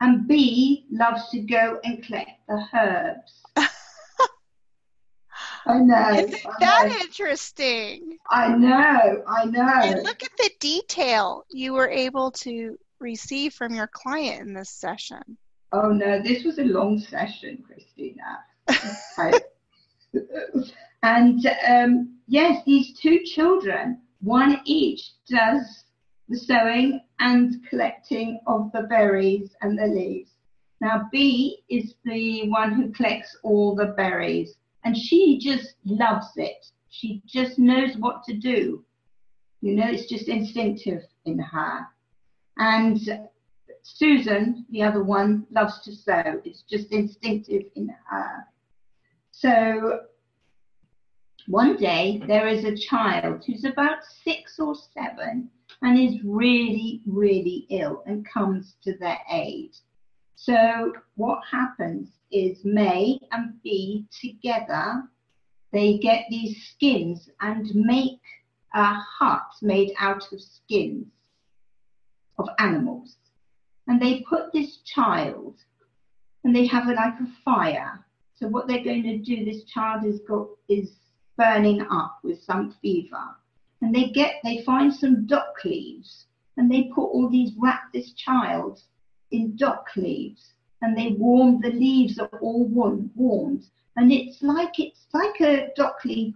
and 0.00 0.26
Bee 0.26 0.86
loves 0.90 1.30
to 1.30 1.38
go 1.38 1.78
and 1.84 2.02
collect 2.02 2.44
the 2.48 2.66
herbs. 2.74 3.68
I 5.68 5.78
know. 5.80 6.10
Isn't 6.12 6.46
I 6.46 6.52
that 6.60 6.88
know. 6.88 6.94
interesting? 7.00 8.18
I 8.30 8.48
know. 8.56 9.22
I 9.28 9.44
know. 9.44 9.68
And 9.82 10.02
look 10.02 10.22
at 10.22 10.36
the 10.38 10.50
detail 10.60 11.44
you 11.50 11.74
were 11.74 11.88
able 11.90 12.30
to 12.32 12.78
receive 13.00 13.52
from 13.52 13.74
your 13.74 13.88
client 13.92 14.48
in 14.48 14.54
this 14.54 14.70
session. 14.70 15.20
Oh 15.72 15.90
no, 15.90 16.22
this 16.22 16.44
was 16.44 16.58
a 16.58 16.64
long 16.64 16.98
session, 16.98 17.62
Christina. 17.66 18.38
I- 19.18 19.40
and 21.02 21.46
um, 21.68 22.16
yes, 22.26 22.62
these 22.64 22.98
two 22.98 23.20
children, 23.24 24.00
one 24.20 24.60
each 24.64 25.02
does 25.28 25.84
the 26.28 26.38
sewing 26.38 27.00
and 27.20 27.56
collecting 27.68 28.40
of 28.46 28.72
the 28.72 28.82
berries 28.82 29.54
and 29.60 29.78
the 29.78 29.86
leaves. 29.86 30.30
Now, 30.80 31.08
B 31.12 31.58
is 31.68 31.94
the 32.04 32.48
one 32.48 32.72
who 32.72 32.90
collects 32.92 33.36
all 33.42 33.74
the 33.74 33.86
berries, 33.96 34.54
and 34.84 34.96
she 34.96 35.38
just 35.38 35.74
loves 35.84 36.28
it. 36.36 36.66
She 36.90 37.22
just 37.26 37.58
knows 37.58 37.96
what 37.98 38.22
to 38.24 38.34
do. 38.34 38.84
You 39.60 39.74
know, 39.74 39.88
it's 39.88 40.08
just 40.08 40.28
instinctive 40.28 41.02
in 41.24 41.38
her. 41.38 41.86
And 42.58 42.98
Susan, 43.82 44.66
the 44.70 44.82
other 44.82 45.02
one, 45.02 45.46
loves 45.50 45.80
to 45.82 45.94
sew. 45.94 46.40
It's 46.44 46.62
just 46.62 46.92
instinctive 46.92 47.64
in 47.74 47.94
her. 48.08 48.46
So 49.30 50.00
one 51.46 51.76
day 51.76 52.22
there 52.26 52.46
is 52.46 52.64
a 52.64 52.76
child 52.76 53.44
who's 53.46 53.64
about 53.64 54.04
six 54.24 54.58
or 54.58 54.74
seven 54.74 55.50
and 55.82 55.98
is 55.98 56.22
really, 56.24 57.02
really 57.06 57.66
ill 57.70 58.02
and 58.06 58.26
comes 58.28 58.76
to 58.82 58.96
their 58.98 59.18
aid. 59.30 59.70
So 60.34 60.92
what 61.16 61.40
happens 61.50 62.10
is 62.30 62.64
May 62.64 63.18
and 63.32 63.60
B 63.62 64.06
together, 64.20 65.02
they 65.72 65.98
get 65.98 66.26
these 66.30 66.56
skins 66.70 67.28
and 67.40 67.74
make 67.74 68.20
a 68.74 68.94
hut 68.94 69.46
made 69.62 69.92
out 69.98 70.24
of 70.32 70.40
skins 70.40 71.06
of 72.38 72.48
animals. 72.58 73.16
And 73.86 74.00
they 74.00 74.24
put 74.28 74.52
this 74.52 74.78
child 74.78 75.56
and 76.44 76.54
they 76.54 76.66
have 76.66 76.88
a, 76.88 76.92
like 76.92 77.14
a 77.20 77.26
fire. 77.44 78.04
So 78.34 78.48
what 78.48 78.68
they're 78.68 78.84
going 78.84 79.02
to 79.02 79.18
do, 79.18 79.44
this 79.44 79.64
child 79.64 80.04
is 80.04 80.20
got 80.28 80.48
is 80.68 80.92
burning 81.36 81.86
up 81.90 82.18
with 82.22 82.42
some 82.42 82.74
fever. 82.82 83.36
And 83.80 83.94
they 83.94 84.10
get 84.10 84.36
they 84.44 84.62
find 84.64 84.94
some 84.94 85.26
dock 85.26 85.64
leaves 85.64 86.26
and 86.56 86.70
they 86.70 86.90
put 86.94 87.04
all 87.04 87.28
these 87.28 87.52
wrap 87.58 87.92
this 87.92 88.12
child 88.12 88.80
in 89.30 89.56
dock 89.56 89.86
leaves 89.96 90.54
and 90.82 90.96
they 90.96 91.08
warm 91.18 91.60
the 91.60 91.70
leaves 91.70 92.18
are 92.18 92.38
all 92.40 92.64
warm, 92.66 93.10
warmed. 93.14 93.64
And 93.96 94.12
it's 94.12 94.42
like 94.42 94.78
it's 94.78 95.06
like 95.12 95.40
a 95.40 95.70
dock 95.74 96.04
leaf 96.04 96.34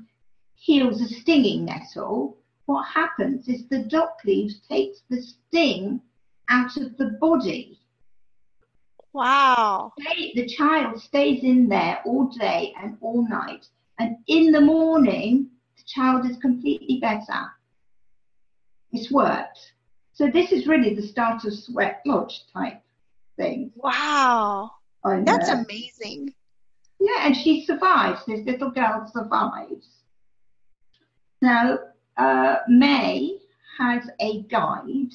heals 0.57 1.01
a 1.01 1.09
stinging 1.09 1.65
nettle. 1.65 2.37
What 2.67 2.87
happens 2.87 3.49
is 3.49 3.69
the 3.69 3.85
dock 3.85 4.19
leaves 4.25 4.61
takes 4.69 5.03
the 5.09 5.23
sting 5.23 6.01
out 6.49 6.77
of 6.77 6.97
the 6.97 7.17
body. 7.21 7.79
Wow. 9.13 9.93
Stay- 10.01 10.33
the 10.35 10.47
child 10.47 11.01
stays 11.01 11.45
in 11.45 11.69
there 11.69 12.01
all 12.05 12.29
day 12.29 12.75
and 12.83 12.97
all 13.01 13.29
night. 13.29 13.67
And 13.99 14.17
in 14.27 14.51
the 14.51 14.61
morning 14.61 15.51
the 15.77 15.85
child 15.87 16.29
is 16.29 16.37
completely 16.39 16.99
better. 17.01 17.43
It's 18.91 19.11
worked. 19.11 19.73
So 20.15 20.29
this 20.29 20.53
is 20.53 20.67
really 20.67 20.95
the 20.95 21.07
start 21.07 21.45
of 21.45 21.55
sweat 21.55 22.03
lodge 22.05 22.45
type 22.53 22.83
thing 23.37 23.73
Wow. 23.77 24.71
That's 25.05 25.49
amazing. 25.49 26.35
Yeah, 27.01 27.27
and 27.27 27.37
she 27.37 27.65
survives. 27.65 28.25
This 28.27 28.47
little 28.47 28.71
girl 28.71 29.11
survives. 29.13 29.89
Now, 31.41 31.79
uh, 32.17 32.59
May 32.69 33.39
has 33.79 34.09
a 34.21 34.43
guide 34.43 35.13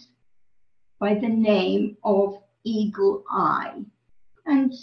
by 0.99 1.13
the 1.13 1.29
name 1.29 1.95
of 2.03 2.41
Eagle 2.65 3.23
Eye. 3.31 3.81
And 4.45 4.73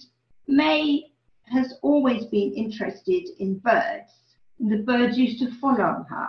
May 0.49 1.11
has 1.53 1.75
always 1.83 2.25
been 2.27 2.55
interested 2.55 3.29
in 3.39 3.59
birds. 3.59 4.13
And 4.59 4.73
the 4.73 4.79
birds 4.79 5.19
used 5.19 5.41
to 5.41 5.55
follow 5.61 6.07
her. 6.09 6.29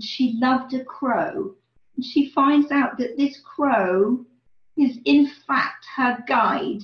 She 0.00 0.38
loved 0.38 0.74
a 0.74 0.84
crow. 0.84 1.54
And 1.96 2.04
she 2.04 2.30
finds 2.30 2.70
out 2.70 2.98
that 2.98 3.16
this 3.16 3.40
crow 3.40 4.26
is 4.80 4.98
in 5.04 5.30
fact 5.46 5.84
her 5.96 6.22
guide, 6.26 6.82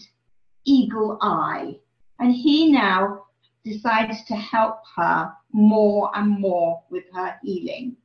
Eagle 0.64 1.18
Eye 1.20 1.76
and 2.18 2.34
he 2.34 2.70
now 2.72 3.24
decides 3.64 4.24
to 4.24 4.34
help 4.34 4.78
her 4.96 5.32
more 5.52 6.10
and 6.14 6.40
more 6.40 6.82
with 6.90 7.04
her 7.12 7.36
healing. 7.42 7.96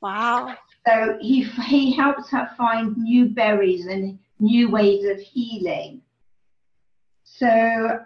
Wow. 0.00 0.54
So 0.86 1.16
he 1.20 1.42
he 1.42 1.94
helps 1.94 2.30
her 2.30 2.50
find 2.56 2.96
new 2.96 3.26
berries 3.26 3.86
and 3.86 4.18
new 4.38 4.70
ways 4.70 5.04
of 5.06 5.18
healing. 5.18 6.02
So 7.24 8.00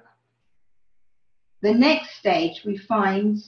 the 1.61 1.75
next 1.75 2.17
stage 2.17 2.62
we 2.64 2.79
find 2.79 3.38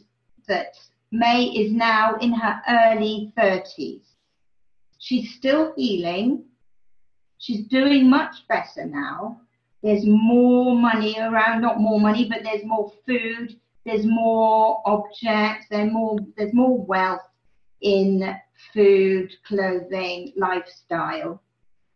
that 0.49 0.75
May 1.12 1.45
is 1.45 1.73
now 1.73 2.16
in 2.16 2.33
her 2.33 2.61
early 2.69 3.33
30s. 3.38 4.03
She's 4.99 5.33
still 5.35 5.73
healing. 5.77 6.45
She's 7.40 7.66
doing 7.68 8.09
much 8.09 8.46
better 8.48 8.85
now. 8.85 9.40
There's 9.83 10.05
more 10.05 10.76
money 10.76 11.16
around, 11.18 11.62
not 11.62 11.81
more 11.81 11.98
money, 11.98 12.29
but 12.29 12.42
there's 12.42 12.64
more 12.66 12.92
food, 13.07 13.59
there's 13.87 14.05
more 14.05 14.83
objects, 14.85 15.66
there's 15.70 15.90
more 15.90 16.18
there's 16.37 16.53
more 16.53 16.79
wealth 16.85 17.26
in 17.81 18.37
food, 18.74 19.33
clothing, 19.46 20.35
lifestyle. 20.37 21.42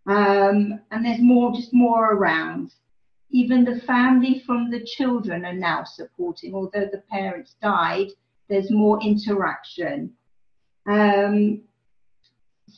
Um, 0.07 0.80
and 0.90 1.04
there's 1.04 1.20
more 1.20 1.52
just 1.52 1.74
more 1.74 2.12
around. 2.14 2.72
Even 3.30 3.64
the 3.64 3.80
family 3.80 4.42
from 4.46 4.70
the 4.70 4.83
children 4.83 5.44
are 5.44 5.52
now 5.52 5.85
supporting, 5.85 6.54
although 6.54 6.88
the 6.90 7.02
parents 7.11 7.57
died, 7.61 8.09
there's 8.48 8.70
more 8.70 8.98
interaction. 9.02 10.11
Um, 10.87 11.62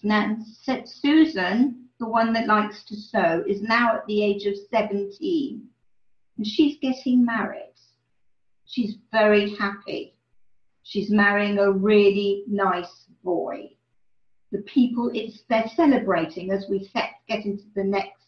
now, 0.02 0.36
Susan, 0.84 1.85
the 1.98 2.08
one 2.08 2.32
that 2.34 2.46
likes 2.46 2.84
to 2.84 2.96
sew, 2.96 3.44
is 3.46 3.62
now 3.62 3.96
at 3.96 4.06
the 4.06 4.22
age 4.22 4.44
of 4.46 4.54
17 4.70 5.68
and 6.36 6.46
she's 6.46 6.76
getting 6.80 7.24
married. 7.24 7.72
She's 8.66 8.96
very 9.12 9.54
happy. 9.56 10.14
She's 10.82 11.10
marrying 11.10 11.58
a 11.58 11.70
really 11.70 12.44
nice 12.46 13.06
boy. 13.24 13.70
The 14.52 14.58
people, 14.62 15.10
it's 15.14 15.42
they're 15.48 15.70
celebrating 15.74 16.50
as 16.50 16.66
we 16.68 16.88
set, 16.92 17.10
get 17.28 17.44
into 17.44 17.64
the 17.74 17.84
next 17.84 18.22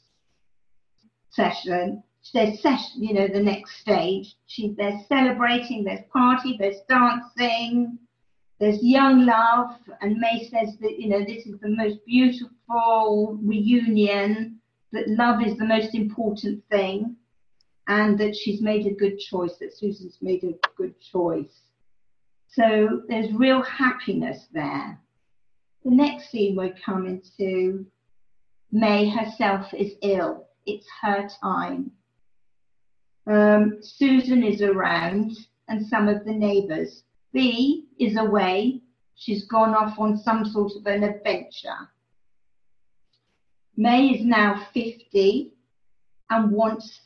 session. 1.30 2.02
There's 2.34 2.60
session, 2.60 3.02
you 3.02 3.14
know, 3.14 3.28
the 3.28 3.42
next 3.42 3.80
stage. 3.80 4.36
She, 4.46 4.74
they're 4.76 5.00
celebrating. 5.08 5.84
There's 5.84 6.04
party. 6.12 6.56
There's 6.58 6.80
dancing. 6.88 7.98
There's 8.60 8.82
young 8.82 9.24
love, 9.24 9.70
and 10.00 10.16
May 10.16 10.48
says 10.50 10.76
that 10.80 10.98
you 10.98 11.08
know 11.08 11.20
this 11.20 11.46
is 11.46 11.60
the 11.60 11.68
most 11.68 12.04
beautiful 12.04 13.38
reunion. 13.42 14.60
That 14.92 15.08
love 15.08 15.46
is 15.46 15.56
the 15.58 15.66
most 15.66 15.94
important 15.94 16.64
thing, 16.70 17.16
and 17.86 18.18
that 18.18 18.34
she's 18.34 18.60
made 18.60 18.86
a 18.86 18.94
good 18.94 19.18
choice. 19.18 19.56
That 19.60 19.76
Susan's 19.76 20.18
made 20.20 20.42
a 20.44 20.54
good 20.76 20.94
choice. 21.00 21.60
So 22.48 23.02
there's 23.08 23.32
real 23.32 23.62
happiness 23.62 24.46
there. 24.52 24.98
The 25.84 25.90
next 25.90 26.30
scene 26.30 26.56
we're 26.56 26.74
coming 26.84 27.22
to, 27.36 27.86
May 28.72 29.08
herself 29.08 29.72
is 29.72 29.92
ill. 30.02 30.48
It's 30.66 30.86
her 31.02 31.28
time. 31.40 31.92
Um, 33.26 33.78
Susan 33.82 34.42
is 34.42 34.62
around 34.62 35.36
and 35.68 35.86
some 35.86 36.08
of 36.08 36.24
the 36.24 36.32
neighbours. 36.32 37.04
B 37.32 37.86
is 37.98 38.16
away. 38.16 38.80
She's 39.14 39.44
gone 39.46 39.74
off 39.74 39.98
on 39.98 40.16
some 40.16 40.44
sort 40.44 40.72
of 40.76 40.86
an 40.86 41.02
adventure. 41.02 41.90
May 43.76 44.08
is 44.08 44.24
now 44.24 44.66
50 44.72 45.52
and 46.30 46.50
wants 46.52 47.00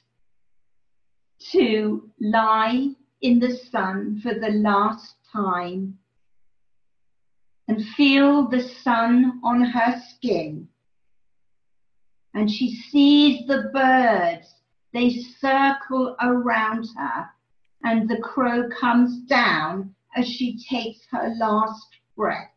to 1.51 2.11
lie 2.21 2.91
in 3.21 3.39
the 3.41 3.57
sun 3.71 4.21
for 4.23 4.35
the 4.35 4.51
last 4.51 5.17
time 5.33 5.99
and 7.69 7.85
feel 7.97 8.49
the 8.49 8.63
sun 8.63 9.41
on 9.45 9.63
her 9.63 10.01
skin. 10.09 10.69
And 12.35 12.51
she 12.51 12.75
sees 12.75 13.47
the 13.47 13.71
birds. 13.73 14.55
They 14.93 15.11
circle 15.11 16.17
around 16.21 16.89
her 16.97 17.29
and 17.85 18.09
the 18.09 18.19
crow 18.19 18.69
comes 18.69 19.19
down 19.27 19.95
as 20.17 20.29
she 20.29 20.59
takes 20.65 21.01
her 21.11 21.35
last 21.39 21.89
breath. 22.17 22.51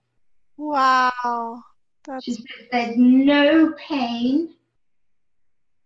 Wow. 0.57 1.63
That's... 2.05 2.23
She 2.25 2.33
says 2.33 2.45
there's 2.71 2.97
no 2.97 3.73
pain, 3.73 4.55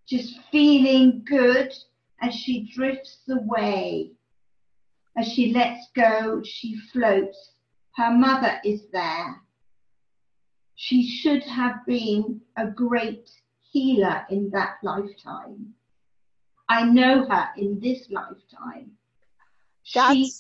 just 0.08 0.40
feeling 0.52 1.24
good 1.26 1.74
as 2.22 2.34
she 2.34 2.72
drifts 2.76 3.20
away. 3.30 4.12
As 5.18 5.28
she 5.28 5.54
lets 5.54 5.88
go, 5.96 6.42
she 6.44 6.78
floats. 6.92 7.52
Her 7.96 8.12
mother 8.12 8.60
is 8.64 8.84
there. 8.92 9.42
She 10.76 11.08
should 11.08 11.44
have 11.44 11.86
been 11.86 12.42
a 12.56 12.68
great 12.68 13.30
healer 13.72 14.26
in 14.30 14.50
that 14.52 14.78
lifetime. 14.82 15.74
I 16.70 16.84
know 16.84 17.26
her 17.28 17.50
in 17.58 17.80
this 17.80 18.08
lifetime. 18.10 18.92
That's... 19.94 20.14
She 20.16 20.32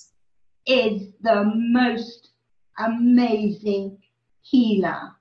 is 0.69 1.10
the 1.21 1.51
most 1.55 2.29
amazing 2.77 3.97
healer 4.41 5.12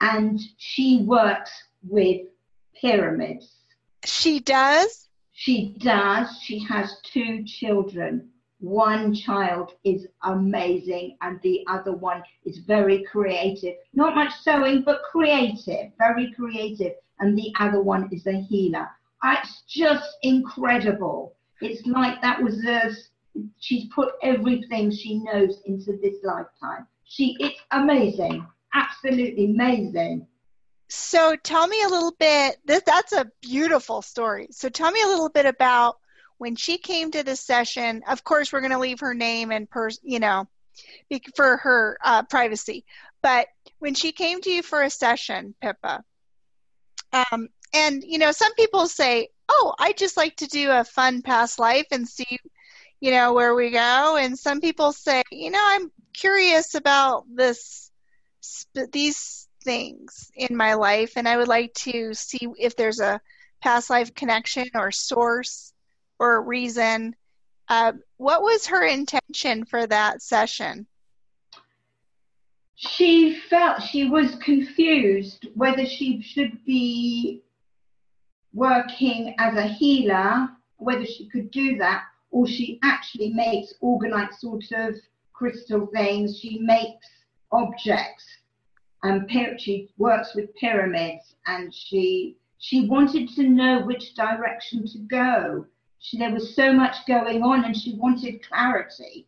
and 0.00 0.40
she 0.56 1.02
works 1.04 1.50
with 1.82 2.22
pyramids. 2.80 3.56
She 4.04 4.40
does? 4.40 5.08
She 5.32 5.76
does. 5.78 6.38
She 6.42 6.58
has 6.60 7.00
two 7.02 7.44
children. 7.44 8.28
One 8.60 9.14
child 9.14 9.72
is 9.84 10.06
amazing 10.22 11.18
and 11.20 11.40
the 11.42 11.64
other 11.68 11.92
one 11.92 12.22
is 12.44 12.58
very 12.58 13.04
creative. 13.04 13.74
Not 13.94 14.14
much 14.14 14.32
sewing, 14.42 14.82
but 14.82 15.02
creative, 15.10 15.90
very 15.98 16.32
creative. 16.32 16.92
And 17.18 17.36
the 17.36 17.52
other 17.58 17.82
one 17.82 18.08
is 18.12 18.26
a 18.26 18.40
healer. 18.40 18.88
Ah, 19.22 19.40
it's 19.42 19.62
just 19.68 20.08
incredible. 20.22 21.34
It's 21.60 21.86
like 21.86 22.20
that 22.22 22.42
was 22.42 22.64
a, 22.64 22.90
she's 23.58 23.86
put 23.94 24.14
everything 24.22 24.90
she 24.90 25.18
knows 25.18 25.60
into 25.66 25.98
this 26.02 26.16
lifetime. 26.22 26.86
She, 27.04 27.36
it's 27.40 27.60
amazing 27.72 28.46
absolutely 28.76 29.46
amazing. 29.46 30.26
So 30.88 31.34
tell 31.42 31.66
me 31.66 31.82
a 31.82 31.88
little 31.88 32.14
bit. 32.18 32.58
This, 32.64 32.82
that's 32.86 33.12
a 33.12 33.30
beautiful 33.42 34.02
story. 34.02 34.48
So 34.52 34.68
tell 34.68 34.90
me 34.90 35.00
a 35.02 35.08
little 35.08 35.28
bit 35.28 35.46
about 35.46 35.96
when 36.38 36.54
she 36.54 36.78
came 36.78 37.10
to 37.10 37.24
the 37.24 37.34
session. 37.34 38.02
Of 38.08 38.22
course, 38.22 38.52
we're 38.52 38.60
going 38.60 38.72
to 38.72 38.78
leave 38.78 39.00
her 39.00 39.14
name 39.14 39.50
and 39.50 39.68
per, 39.68 39.88
you 40.02 40.20
know, 40.20 40.46
for 41.34 41.56
her 41.56 41.98
uh, 42.04 42.22
privacy. 42.24 42.84
But 43.22 43.48
when 43.78 43.94
she 43.94 44.12
came 44.12 44.40
to 44.42 44.50
you 44.50 44.62
for 44.62 44.82
a 44.82 44.90
session, 44.90 45.54
Pippa, 45.60 46.04
um, 47.12 47.48
and 47.74 48.04
you 48.04 48.18
know, 48.18 48.30
some 48.30 48.54
people 48.54 48.86
say, 48.86 49.28
"Oh, 49.48 49.74
I 49.78 49.92
just 49.92 50.16
like 50.16 50.36
to 50.36 50.46
do 50.46 50.70
a 50.70 50.84
fun 50.84 51.22
past 51.22 51.58
life 51.58 51.86
and 51.90 52.06
see, 52.06 52.38
you 53.00 53.10
know, 53.10 53.32
where 53.32 53.54
we 53.54 53.70
go." 53.70 54.16
And 54.16 54.38
some 54.38 54.60
people 54.60 54.92
say, 54.92 55.22
"You 55.30 55.50
know, 55.50 55.62
I'm 55.62 55.90
curious 56.12 56.74
about 56.74 57.24
this 57.32 57.90
these 58.92 59.48
things 59.64 60.30
in 60.34 60.56
my 60.56 60.74
life, 60.74 61.12
and 61.16 61.28
I 61.28 61.36
would 61.36 61.48
like 61.48 61.74
to 61.74 62.14
see 62.14 62.48
if 62.58 62.76
there's 62.76 63.00
a 63.00 63.20
past 63.62 63.90
life 63.90 64.14
connection 64.14 64.68
or 64.74 64.90
source 64.92 65.72
or 66.18 66.42
reason. 66.42 67.14
Uh, 67.68 67.92
what 68.16 68.42
was 68.42 68.66
her 68.66 68.84
intention 68.84 69.64
for 69.64 69.86
that 69.86 70.22
session? 70.22 70.86
She 72.76 73.34
felt 73.50 73.82
she 73.82 74.08
was 74.08 74.36
confused 74.36 75.48
whether 75.54 75.86
she 75.86 76.22
should 76.22 76.64
be 76.64 77.42
working 78.52 79.34
as 79.38 79.56
a 79.56 79.66
healer, 79.66 80.48
whether 80.76 81.06
she 81.06 81.28
could 81.28 81.50
do 81.50 81.78
that, 81.78 82.04
or 82.36 82.46
she 82.46 82.78
actually 82.82 83.32
makes 83.32 83.72
organized 83.80 84.38
sort 84.40 84.70
of 84.72 84.94
crystal 85.32 85.86
things. 85.86 86.38
She 86.38 86.58
makes 86.58 87.06
objects 87.50 88.26
and 89.02 89.26
she 89.58 89.88
works 89.96 90.34
with 90.34 90.54
pyramids 90.56 91.34
and 91.46 91.72
she 91.74 92.36
she 92.58 92.88
wanted 92.88 93.30
to 93.36 93.44
know 93.44 93.80
which 93.86 94.14
direction 94.14 94.86
to 94.86 94.98
go. 94.98 95.64
She, 95.98 96.18
there 96.18 96.30
was 96.30 96.54
so 96.54 96.74
much 96.74 96.96
going 97.08 97.42
on 97.42 97.64
and 97.64 97.74
she 97.74 97.96
wanted 97.96 98.46
clarity 98.46 99.26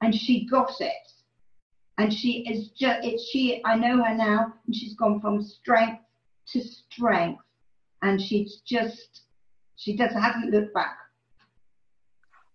and 0.00 0.14
she 0.14 0.46
got 0.46 0.72
it. 0.80 1.06
And 1.98 2.10
she 2.10 2.46
is 2.48 2.70
just, 2.70 3.00
it's 3.04 3.28
she, 3.28 3.60
I 3.66 3.74
know 3.76 4.02
her 4.02 4.14
now 4.14 4.54
and 4.66 4.74
she's 4.74 4.94
gone 4.94 5.20
from 5.20 5.42
strength 5.42 6.02
to 6.52 6.62
strength 6.62 7.42
and 8.00 8.18
she's 8.18 8.62
just, 8.66 9.22
she 9.76 9.98
just 9.98 10.14
hasn't 10.14 10.50
looked 10.50 10.72
back. 10.72 10.96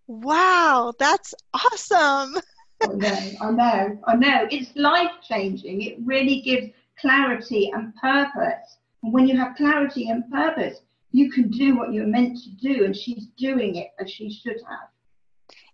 Wow, 0.08 0.94
that's 1.00 1.34
awesome. 1.54 2.42
I 2.82 2.88
know, 2.88 3.32
I 3.42 3.52
know, 3.52 4.00
I 4.06 4.16
know. 4.16 4.48
It's 4.52 4.76
life 4.76 5.12
changing. 5.28 5.82
It 5.82 5.98
really 6.04 6.42
gives 6.42 6.68
clarity 7.00 7.72
and 7.74 7.96
purpose. 7.96 8.78
And 9.02 9.14
when 9.14 9.28
you 9.28 9.38
have 9.38 9.56
clarity 9.56 10.10
and 10.10 10.30
purpose, 10.30 10.80
you 11.12 11.32
can 11.32 11.50
do 11.50 11.78
what 11.78 11.94
you're 11.94 12.08
meant 12.08 12.38
to 12.44 12.50
do, 12.50 12.86
and 12.86 12.96
she's 12.96 13.28
doing 13.38 13.76
it 13.76 13.92
as 14.00 14.12
she 14.12 14.32
should 14.32 14.60
have. 14.68 14.90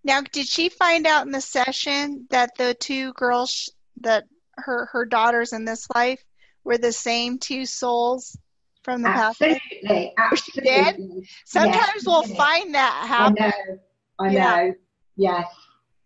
Now, 0.03 0.21
did 0.21 0.47
she 0.47 0.69
find 0.69 1.07
out 1.07 1.25
in 1.25 1.31
the 1.31 1.41
session 1.41 2.27
that 2.29 2.55
the 2.57 2.73
two 2.73 3.13
girls 3.13 3.71
that 4.01 4.25
her 4.57 4.87
her 4.87 5.05
daughters 5.05 5.53
in 5.53 5.65
this 5.65 5.87
life 5.95 6.23
were 6.63 6.77
the 6.77 6.91
same 6.91 7.39
two 7.39 7.65
souls 7.65 8.37
from 8.83 9.01
the 9.01 9.09
absolutely, 9.09 9.59
past? 9.83 10.13
Absolutely, 10.17 10.67
absolutely. 10.67 11.29
Sometimes 11.45 11.91
yes, 11.95 12.05
we'll 12.05 12.23
find 12.23 12.75
that 12.75 13.05
happen. 13.07 13.79
I 14.19 14.27
know, 14.27 14.33
yeah. 14.33 14.55
know. 14.55 14.73
Yes. 15.15 15.47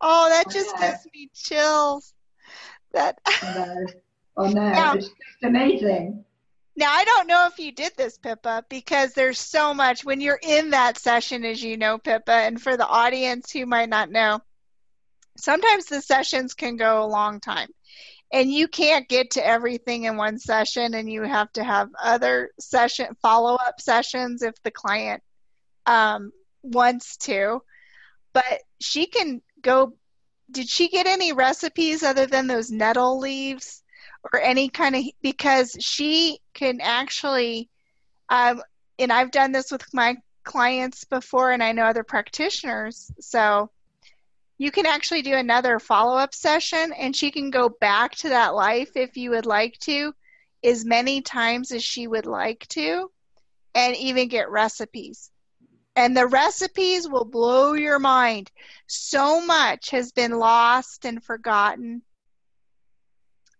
Oh, 0.01 0.29
that 0.29 0.51
just 0.51 0.77
gives 0.77 1.07
me 1.13 1.29
chills. 1.33 2.13
That. 2.93 3.19
I 3.25 3.53
know. 3.55 3.85
Oh 4.35 4.49
no, 4.49 4.69
now, 4.71 4.93
it's 4.93 5.07
just 5.07 5.43
amazing. 5.43 6.25
Now 6.75 6.91
I 6.91 7.05
don't 7.05 7.27
know 7.27 7.47
if 7.47 7.59
you 7.59 7.71
did 7.71 7.93
this, 7.95 8.17
Pippa, 8.17 8.65
because 8.69 9.13
there's 9.13 9.39
so 9.39 9.73
much 9.73 10.03
when 10.03 10.21
you're 10.21 10.39
in 10.41 10.71
that 10.71 10.97
session, 10.97 11.45
as 11.45 11.61
you 11.61 11.77
know, 11.77 11.97
Pippa, 11.97 12.31
and 12.31 12.61
for 12.61 12.77
the 12.77 12.87
audience 12.87 13.51
who 13.51 13.65
might 13.65 13.89
not 13.89 14.09
know, 14.09 14.39
sometimes 15.37 15.85
the 15.85 16.01
sessions 16.01 16.53
can 16.53 16.75
go 16.75 17.03
a 17.03 17.07
long 17.07 17.39
time. 17.39 17.69
And 18.31 18.51
you 18.51 18.67
can't 18.67 19.07
get 19.07 19.31
to 19.31 19.45
everything 19.45 20.05
in 20.05 20.17
one 20.17 20.39
session, 20.39 20.95
and 20.95 21.07
you 21.07 21.21
have 21.21 21.51
to 21.53 21.63
have 21.63 21.89
other 22.01 22.49
session 22.59 23.07
follow 23.21 23.53
up 23.53 23.79
sessions 23.79 24.41
if 24.41 24.55
the 24.63 24.71
client 24.71 25.21
um, 25.85 26.31
wants 26.63 27.17
to. 27.17 27.61
But 28.33 28.61
she 28.79 29.05
can 29.05 29.41
go. 29.61 29.93
Did 30.51 30.69
she 30.69 30.89
get 30.89 31.07
any 31.07 31.33
recipes 31.33 32.03
other 32.03 32.25
than 32.25 32.47
those 32.47 32.69
nettle 32.69 33.19
leaves? 33.19 33.83
or 34.31 34.39
any 34.39 34.69
kind 34.69 34.95
of 34.95 35.03
because 35.21 35.75
she 35.79 36.39
can 36.53 36.79
actually 36.81 37.69
um, 38.29 38.61
and 38.99 39.11
I've 39.11 39.31
done 39.31 39.51
this 39.51 39.71
with 39.71 39.85
my 39.93 40.15
clients 40.43 41.03
before 41.05 41.51
and 41.51 41.63
I 41.63 41.71
know 41.71 41.83
other 41.83 42.03
practitioners 42.03 43.11
so 43.19 43.69
you 44.57 44.71
can 44.71 44.85
actually 44.85 45.23
do 45.23 45.33
another 45.33 45.79
follow-up 45.79 46.33
session 46.33 46.93
and 46.93 47.15
she 47.15 47.31
can 47.31 47.49
go 47.49 47.69
back 47.69 48.15
to 48.17 48.29
that 48.29 48.53
life 48.53 48.91
if 48.95 49.17
you 49.17 49.31
would 49.31 49.45
like 49.45 49.77
to 49.79 50.13
as 50.63 50.85
many 50.85 51.21
times 51.21 51.71
as 51.71 51.83
she 51.83 52.07
would 52.07 52.25
like 52.25 52.65
to 52.69 53.09
and 53.75 53.95
even 53.95 54.27
get 54.27 54.49
recipes 54.49 55.31
and 55.95 56.15
the 56.15 56.27
recipes 56.27 57.07
will 57.07 57.25
blow 57.25 57.73
your 57.73 57.99
mind 57.99 58.51
so 58.87 59.45
much 59.45 59.91
has 59.91 60.11
been 60.11 60.31
lost 60.31 61.05
and 61.05 61.23
forgotten 61.23 62.01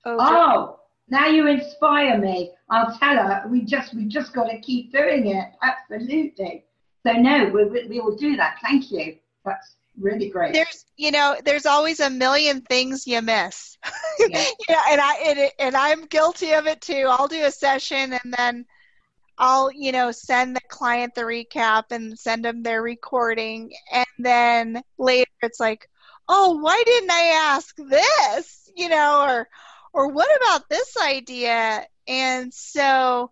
over. 0.06 0.18
Oh, 0.20 0.76
oh 0.78 0.80
now 1.10 1.28
you 1.28 1.48
inspire 1.48 2.18
me. 2.18 2.52
I'll 2.70 2.98
tell 2.98 3.18
her. 3.18 3.44
We 3.48 3.62
just 3.62 3.94
we 3.94 4.06
just 4.06 4.34
got 4.34 4.50
to 4.50 4.60
keep 4.60 4.92
doing 4.92 5.28
it. 5.28 5.48
Absolutely. 5.62 6.66
So 7.06 7.14
no, 7.14 7.50
we, 7.50 7.88
we 7.88 8.00
will 8.00 8.16
do 8.16 8.36
that. 8.38 8.58
Thank 8.62 8.92
you. 8.92 9.18
That's 9.46 9.76
really 10.00 10.30
great. 10.30 10.54
There's 10.54 10.86
you 10.96 11.12
know 11.12 11.36
there's 11.44 11.66
always 11.66 12.00
a 12.00 12.10
million 12.10 12.62
things 12.62 13.08
you 13.08 13.22
miss. 13.22 13.78
Yeah. 14.20 14.46
yeah, 14.70 14.82
and 14.92 15.02
I 15.02 15.14
and, 15.26 15.52
and 15.58 15.76
I'm 15.76 16.06
guilty 16.06 16.54
of 16.54 16.68
it 16.68 16.82
too. 16.82 17.08
I'll 17.10 17.28
do 17.28 17.46
a 17.46 17.52
session 17.52 18.14
and 18.14 18.34
then. 18.38 18.66
I'll, 19.38 19.72
you 19.72 19.92
know, 19.92 20.12
send 20.12 20.56
the 20.56 20.62
client 20.68 21.16
the 21.16 21.22
recap 21.22 21.86
and 21.92 22.18
send 22.18 22.46
them 22.46 22.64
their 22.64 22.82
recording. 22.82 23.74
And 23.92 24.06
then 24.20 24.82
later 24.98 25.32
it's 25.42 25.60
like, 25.60 25.90
oh, 26.30 26.60
why 26.62 26.82
didn't 26.86 27.12
I 27.12 27.54
ask 27.56 27.76
this? 27.78 28.70
You 28.76 28.90
know, 28.90 29.26
or, 29.28 29.48
or 29.94 30.08
what 30.10 30.30
about 30.38 30.70
this 30.70 30.96
idea? 30.98 31.86
And 32.08 32.54
so 32.54 33.32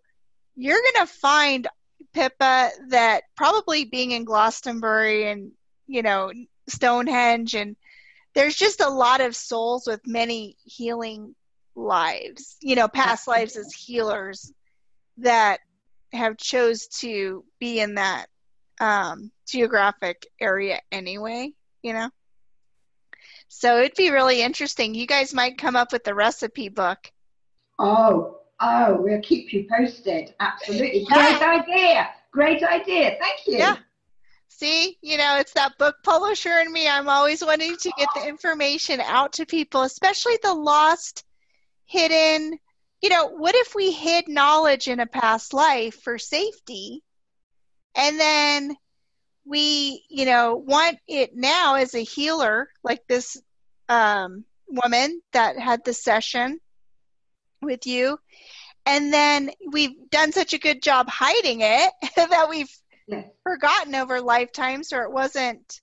you're 0.55 0.81
going 0.81 1.05
to 1.05 1.13
find, 1.13 1.67
Pippa, 2.13 2.69
that 2.89 3.23
probably 3.37 3.85
being 3.85 4.11
in 4.11 4.25
Glastonbury 4.25 5.29
and, 5.29 5.51
you 5.87 6.01
know, 6.01 6.31
Stonehenge, 6.67 7.55
and 7.55 7.75
there's 8.33 8.55
just 8.55 8.81
a 8.81 8.89
lot 8.89 9.21
of 9.21 9.35
souls 9.35 9.85
with 9.87 10.01
many 10.05 10.55
healing 10.63 11.35
lives, 11.75 12.57
you 12.61 12.75
know, 12.75 12.87
past 12.87 13.27
lives 13.27 13.55
as 13.55 13.73
healers 13.73 14.53
that 15.17 15.59
have 16.13 16.37
chose 16.37 16.87
to 16.87 17.43
be 17.59 17.79
in 17.79 17.95
that 17.95 18.27
um, 18.79 19.31
geographic 19.47 20.27
area 20.39 20.79
anyway, 20.91 21.51
you 21.81 21.93
know. 21.93 22.09
So 23.47 23.79
it'd 23.79 23.95
be 23.95 24.11
really 24.11 24.41
interesting. 24.41 24.95
You 24.95 25.05
guys 25.05 25.33
might 25.33 25.57
come 25.57 25.75
up 25.75 25.91
with 25.91 26.03
the 26.03 26.15
recipe 26.15 26.69
book. 26.69 27.11
Oh, 27.79 28.39
oh, 28.59 28.97
we'll 29.01 29.21
keep 29.21 29.51
you 29.53 29.67
posted. 29.69 30.33
Absolutely. 30.39 31.05
Yeah. 31.09 31.37
Great 31.37 31.41
idea. 31.41 32.09
Great 32.31 32.63
idea. 32.63 33.17
Thank 33.19 33.47
you. 33.47 33.57
Yeah. 33.57 33.75
See, 34.47 34.97
you 35.01 35.17
know, 35.17 35.37
it's 35.39 35.53
that 35.53 35.77
book 35.79 35.95
publisher 36.03 36.59
in 36.59 36.71
me. 36.71 36.87
I'm 36.87 37.09
always 37.09 37.43
wanting 37.43 37.77
to 37.77 37.91
get 37.97 38.07
the 38.15 38.27
information 38.27 39.01
out 39.01 39.33
to 39.33 39.45
people, 39.45 39.81
especially 39.81 40.37
the 40.43 40.53
lost, 40.53 41.25
hidden. 41.85 42.57
You 43.01 43.09
know, 43.09 43.27
what 43.27 43.55
if 43.55 43.73
we 43.75 43.91
hid 43.91 44.27
knowledge 44.27 44.87
in 44.87 44.99
a 44.99 45.07
past 45.07 45.53
life 45.53 46.01
for 46.03 46.17
safety? 46.17 47.03
And 47.95 48.19
then 48.19 48.75
we, 49.45 50.03
you 50.09 50.25
know, 50.25 50.55
want 50.55 50.97
it 51.07 51.31
now 51.35 51.75
as 51.75 51.95
a 51.95 52.03
healer, 52.03 52.69
like 52.83 53.01
this 53.07 53.41
um, 53.89 54.45
woman 54.67 55.21
that 55.33 55.57
had 55.57 55.83
the 55.83 55.93
session 55.93 56.59
with 57.61 57.87
you. 57.87 58.19
And 58.85 59.13
then 59.13 59.51
we've 59.71 60.09
done 60.09 60.31
such 60.31 60.53
a 60.53 60.59
good 60.59 60.81
job 60.81 61.07
hiding 61.09 61.61
it 61.61 61.91
that 62.15 62.47
we've 62.49 62.71
yes. 63.07 63.25
forgotten 63.43 63.95
over 63.95 64.21
lifetimes, 64.21 64.93
or 64.93 65.03
it 65.03 65.11
wasn't. 65.11 65.81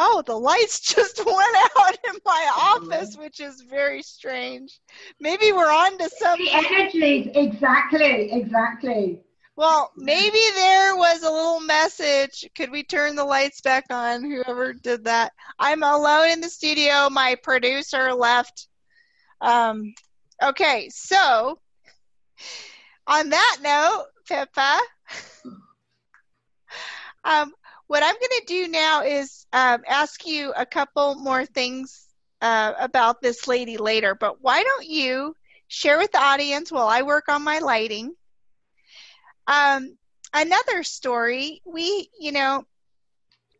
Oh, 0.00 0.22
the 0.24 0.38
lights 0.38 0.78
just 0.94 1.18
went 1.26 1.56
out 1.76 1.96
in 2.08 2.20
my 2.24 2.50
office, 2.56 3.16
which 3.16 3.40
is 3.40 3.62
very 3.62 4.00
strange. 4.02 4.78
Maybe 5.20 5.52
we're 5.52 5.72
on 5.72 5.98
to 5.98 6.08
something. 6.08 6.46
The 6.46 6.54
energies, 6.54 7.30
exactly, 7.34 8.30
exactly. 8.32 9.20
Well, 9.56 9.90
maybe 9.96 10.38
there 10.54 10.94
was 10.94 11.24
a 11.24 11.30
little 11.30 11.58
message. 11.58 12.48
Could 12.54 12.70
we 12.70 12.84
turn 12.84 13.16
the 13.16 13.24
lights 13.24 13.60
back 13.60 13.86
on? 13.90 14.22
Whoever 14.22 14.72
did 14.72 15.02
that. 15.04 15.32
I'm 15.58 15.82
alone 15.82 16.30
in 16.30 16.40
the 16.40 16.48
studio. 16.48 17.10
My 17.10 17.36
producer 17.42 18.14
left. 18.14 18.68
Um, 19.40 19.94
okay, 20.40 20.88
so 20.90 21.58
on 23.08 23.30
that 23.30 23.56
note, 23.60 24.04
Pippa, 24.28 24.78
um, 27.24 27.52
what 27.88 28.02
I'm 28.04 28.14
going 28.14 28.40
to 28.40 28.44
do 28.46 28.68
now 28.68 29.02
is 29.02 29.46
um, 29.52 29.82
ask 29.88 30.26
you 30.26 30.52
a 30.56 30.66
couple 30.66 31.16
more 31.16 31.44
things 31.46 32.06
uh, 32.42 32.74
about 32.80 33.22
this 33.22 33.48
lady 33.48 33.78
later. 33.78 34.14
But 34.14 34.42
why 34.42 34.62
don't 34.62 34.86
you 34.86 35.34
share 35.68 35.98
with 35.98 36.12
the 36.12 36.22
audience 36.22 36.72
while 36.72 36.88
I 36.88 37.02
work 37.02 37.28
on 37.28 37.44
my 37.44 37.58
lighting? 37.60 38.14
Um, 39.48 39.96
another 40.32 40.82
story, 40.84 41.62
we, 41.64 42.10
you 42.20 42.32
know, 42.32 42.64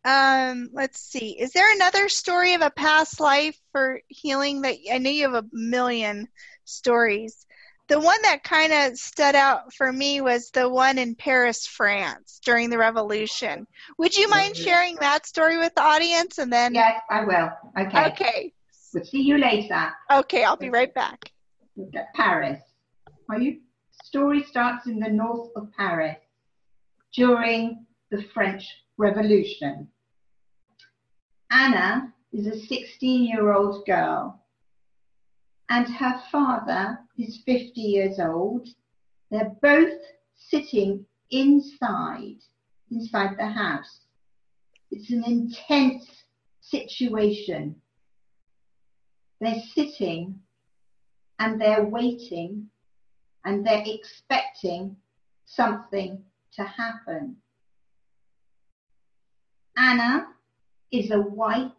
um, 0.05 0.69
let's 0.73 0.99
see. 0.99 1.37
Is 1.39 1.51
there 1.51 1.73
another 1.73 2.09
story 2.09 2.53
of 2.53 2.61
a 2.61 2.69
past 2.69 3.19
life 3.19 3.59
for 3.71 4.01
healing 4.07 4.61
that 4.61 4.75
I 4.91 4.99
know 4.99 5.09
you 5.09 5.31
have 5.31 5.43
a 5.43 5.49
million 5.51 6.27
stories? 6.65 7.45
The 7.89 7.99
one 7.99 8.21
that 8.21 8.43
kind 8.43 8.71
of 8.71 8.97
stood 8.97 9.35
out 9.35 9.73
for 9.73 9.91
me 9.91 10.21
was 10.21 10.51
the 10.51 10.69
one 10.69 10.97
in 10.97 11.15
Paris, 11.15 11.65
France 11.65 12.39
during 12.45 12.69
the 12.69 12.77
revolution. 12.77 13.65
Would 13.97 14.15
you 14.15 14.29
mind 14.29 14.55
sharing 14.55 14.95
that 14.97 15.25
story 15.25 15.57
with 15.57 15.73
the 15.75 15.81
audience 15.81 16.37
and 16.37 16.53
then 16.53 16.75
Yes, 16.75 17.01
I 17.09 17.25
will. 17.25 17.49
Okay. 17.77 18.05
Okay. 18.07 18.53
We'll 18.93 19.03
see 19.03 19.21
you 19.21 19.37
later. 19.37 19.91
Okay, 20.11 20.43
I'll 20.43 20.57
be 20.57 20.69
right 20.69 20.93
back. 20.93 21.31
Paris. 22.15 22.61
Are 23.29 23.39
you 23.39 23.59
story 24.03 24.43
starts 24.43 24.87
in 24.87 24.99
the 24.99 25.09
north 25.09 25.49
of 25.55 25.69
Paris 25.77 26.17
during 27.13 27.85
the 28.11 28.23
French 28.33 28.67
Revolution. 28.97 29.87
Anna 31.51 32.13
is 32.33 32.47
a 32.47 32.59
16 32.59 33.23
year 33.23 33.53
old 33.53 33.85
girl, 33.85 34.43
and 35.69 35.87
her 35.87 36.21
father 36.31 36.99
is 37.19 37.41
50 37.45 37.81
years 37.81 38.19
old. 38.19 38.67
They're 39.29 39.55
both 39.61 39.99
sitting 40.35 41.05
inside, 41.31 42.37
inside 42.91 43.37
the 43.37 43.47
house. 43.47 44.01
It's 44.91 45.11
an 45.11 45.23
intense 45.25 46.05
situation. 46.61 47.75
They're 49.39 49.61
sitting 49.73 50.39
and 51.37 51.61
they're 51.61 51.85
waiting 51.85 52.69
and 53.45 53.65
they're 53.65 53.83
expecting 53.85 54.95
something 55.45 56.23
to 56.53 56.63
happen. 56.63 57.37
Anna 59.77 60.27
is 60.91 61.11
a 61.11 61.19
white 61.19 61.71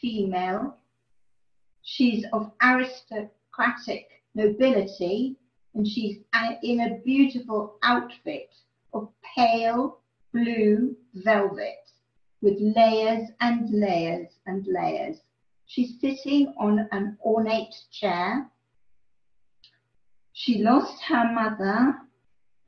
female. 0.00 0.78
She's 1.82 2.24
of 2.32 2.52
aristocratic 2.62 4.21
nobility 4.34 5.36
and 5.74 5.86
she's 5.86 6.18
in 6.62 6.80
a 6.80 6.98
beautiful 7.04 7.76
outfit 7.82 8.54
of 8.92 9.08
pale 9.36 9.98
blue 10.32 10.96
velvet 11.14 11.90
with 12.40 12.58
layers 12.60 13.28
and 13.40 13.70
layers 13.70 14.28
and 14.46 14.66
layers. 14.66 15.18
She's 15.66 16.00
sitting 16.00 16.54
on 16.58 16.88
an 16.92 17.16
ornate 17.24 17.74
chair 17.90 18.50
she 20.32 20.62
lost 20.62 21.02
her 21.04 21.30
mother 21.32 21.98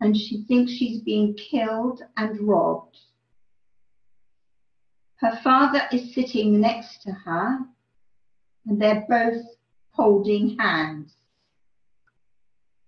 and 0.00 0.16
she 0.16 0.44
thinks 0.44 0.72
she's 0.72 1.00
being 1.00 1.34
killed 1.34 2.02
and 2.16 2.38
robbed. 2.46 2.98
Her 5.16 5.40
father 5.42 5.82
is 5.90 6.14
sitting 6.14 6.60
next 6.60 7.02
to 7.02 7.12
her 7.12 7.60
and 8.66 8.80
they're 8.80 9.06
both 9.08 9.44
holding 9.90 10.58
hands. 10.58 11.14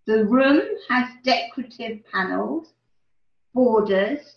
The 0.07 0.25
room 0.25 0.63
has 0.89 1.09
decorative 1.25 2.01
panels, 2.13 2.73
borders, 3.55 4.37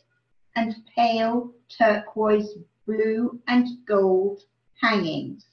and 0.55 0.75
pale 0.95 1.53
turquoise 1.69 2.57
blue 2.85 3.39
and 3.47 3.67
gold 3.85 4.41
hangings. 4.81 5.45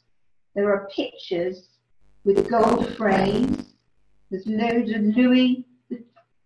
There 0.55 0.73
are 0.73 0.89
pictures 0.95 1.69
with 2.25 2.49
gold 2.51 2.97
frames 2.97 3.77
there's 4.31 4.47
loads 4.47 4.91
of 4.91 5.03
Louis, 5.03 5.65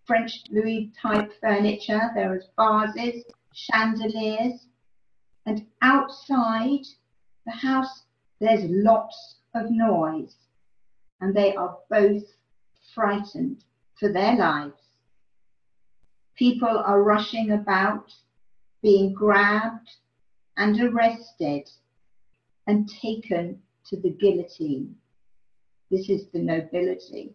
French 0.04 0.42
Louis 0.50 0.92
type 1.00 1.32
furniture. 1.40 2.10
There 2.14 2.36
is 2.36 2.44
vases, 2.58 3.24
chandeliers, 3.54 4.66
and 5.46 5.66
outside 5.80 6.84
the 7.46 7.52
house 7.52 8.04
there's 8.38 8.64
lots 8.64 9.36
of 9.54 9.70
noise, 9.70 10.36
and 11.20 11.34
they 11.34 11.54
are 11.54 11.78
both 11.88 12.24
frightened 12.94 13.64
for 13.98 14.12
their 14.12 14.36
lives. 14.36 14.74
People 16.36 16.68
are 16.68 17.02
rushing 17.02 17.52
about, 17.52 18.12
being 18.82 19.12
grabbed 19.12 19.90
and 20.56 20.80
arrested 20.80 21.68
and 22.66 22.88
taken 22.88 23.60
to 23.86 23.96
the 24.00 24.10
guillotine. 24.10 24.94
This 25.90 26.08
is 26.08 26.26
the 26.32 26.38
nobility. 26.38 27.34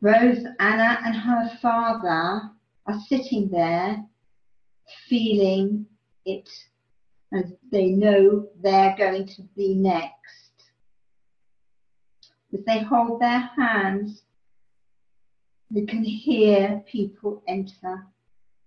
Rose, 0.00 0.44
Anna, 0.60 0.98
and 1.04 1.16
her 1.16 1.50
father 1.60 2.50
are 2.86 3.00
sitting 3.08 3.48
there 3.48 4.04
feeling 5.08 5.86
it 6.24 6.48
as 7.32 7.44
they 7.70 7.86
know 7.90 8.48
they're 8.62 8.96
going 8.96 9.26
to 9.26 9.42
be 9.56 9.74
next. 9.74 10.47
As 12.52 12.64
they 12.64 12.82
hold 12.82 13.20
their 13.20 13.50
hands, 13.56 14.22
you 15.70 15.86
can 15.86 16.02
hear 16.02 16.82
people 16.90 17.42
enter 17.46 18.06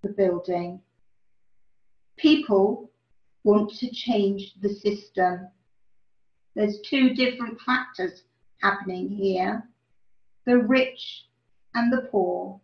the 0.04 0.10
building. 0.10 0.82
People 2.17 2.91
want 3.44 3.72
to 3.80 3.89
change 3.89 4.54
the 4.62 4.70
system. 4.70 5.48
There's 6.54 6.80
two 6.82 7.15
different 7.15 7.60
factors 7.62 8.24
happening 8.62 9.10
here 9.10 9.63
the 10.46 10.58
rich 10.58 11.26
and 11.76 11.94
the 11.94 12.08
poor, 12.12 12.60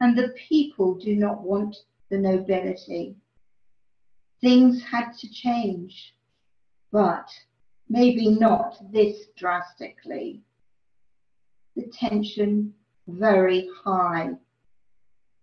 and 0.00 0.18
the 0.18 0.34
people 0.48 0.94
do 0.94 1.14
not 1.14 1.42
want 1.42 1.76
the 2.10 2.18
nobility. 2.18 3.14
Things 4.40 4.82
had 4.82 5.12
to 5.18 5.28
change, 5.30 6.14
but 6.90 7.28
maybe 7.94 8.28
not 8.28 8.74
this 8.92 9.26
drastically. 9.36 10.42
The 11.76 11.86
tension 11.92 12.74
very 13.06 13.68
high. 13.84 14.30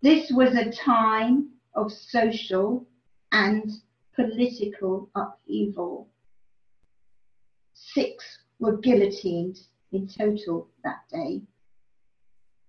This 0.02 0.30
was 0.30 0.54
a 0.54 0.70
time 0.70 1.48
of 1.74 1.90
social 1.90 2.86
and 3.32 3.70
political 4.14 5.08
upheaval. 5.14 6.10
Six 7.72 8.22
were 8.58 8.76
guillotined 8.76 9.58
in 9.92 10.06
total 10.06 10.68
that 10.84 11.08
day. 11.10 11.40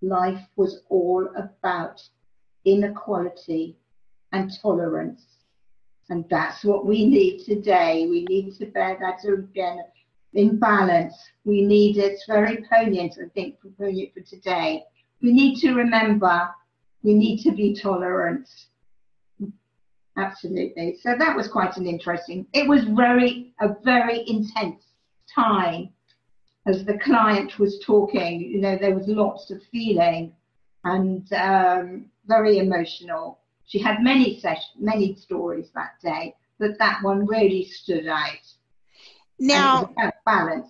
Life 0.02 0.48
was 0.56 0.82
all 0.88 1.28
about 1.36 2.02
inequality 2.64 3.76
and 4.32 4.50
tolerance. 4.62 5.33
And 6.10 6.26
that's 6.30 6.64
what 6.64 6.86
we 6.86 7.06
need 7.06 7.46
today. 7.46 8.08
We 8.10 8.26
need 8.26 8.56
to 8.58 8.66
bear 8.66 8.98
that 9.00 9.28
again 9.28 9.80
in 10.34 10.60
balance. 10.60 11.16
We 11.46 11.62
need 11.62 11.98
it's 11.98 12.26
very 12.28 12.66
poignant, 12.70 13.16
I 13.24 13.30
think, 13.34 13.56
poignant 13.78 14.14
for 14.14 14.22
today. 14.22 14.84
We 15.22 15.32
need 15.32 15.60
to 15.62 15.74
remember 15.74 16.50
we 17.04 17.14
need 17.14 17.44
to 17.44 17.52
be 17.52 17.76
tolerant. 17.76 18.48
Absolutely. 20.18 20.98
So 21.02 21.16
that 21.18 21.36
was 21.36 21.48
quite 21.48 21.76
an 21.78 21.86
interesting. 21.86 22.46
It 22.54 22.68
was 22.68 22.84
very 22.86 23.54
a 23.60 23.70
very 23.84 24.24
intense 24.28 24.84
time 25.34 25.90
as 26.66 26.86
the 26.86 26.98
client 27.00 27.60
was 27.60 27.82
talking. 27.86 28.42
You 28.42 28.62
know, 28.62 28.78
there 28.80 28.96
was 28.96 29.08
lots 29.08 29.52
of 29.52 29.62
feeling 29.72 30.34
and 30.84 31.32
um, 31.34 32.06
very 32.26 32.58
emotional. 32.58 33.40
She 33.66 33.80
had 33.80 34.04
many 34.04 34.40
sessions, 34.40 34.76
many 34.80 35.16
stories 35.16 35.70
that 35.74 36.00
day, 36.02 36.36
but 36.60 36.78
that 36.80 37.02
one 37.02 37.26
really 37.26 37.66
stood 37.66 38.08
out. 38.08 38.28
Now, 39.40 39.90
balance. 40.26 40.68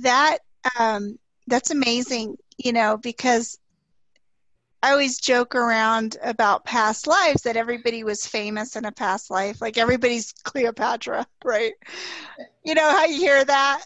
That 0.00 0.38
um, 0.78 1.18
that's 1.46 1.70
amazing, 1.70 2.36
you 2.58 2.72
know, 2.72 2.96
because 2.96 3.58
I 4.82 4.92
always 4.92 5.18
joke 5.18 5.54
around 5.54 6.16
about 6.22 6.64
past 6.64 7.06
lives 7.06 7.42
that 7.42 7.56
everybody 7.56 8.04
was 8.04 8.26
famous 8.26 8.76
in 8.76 8.84
a 8.84 8.92
past 8.92 9.30
life, 9.30 9.60
like 9.60 9.78
everybody's 9.78 10.32
Cleopatra, 10.44 11.26
right? 11.44 11.72
You 12.64 12.74
know 12.74 12.90
how 12.90 13.06
you 13.06 13.18
hear 13.18 13.44
that? 13.44 13.84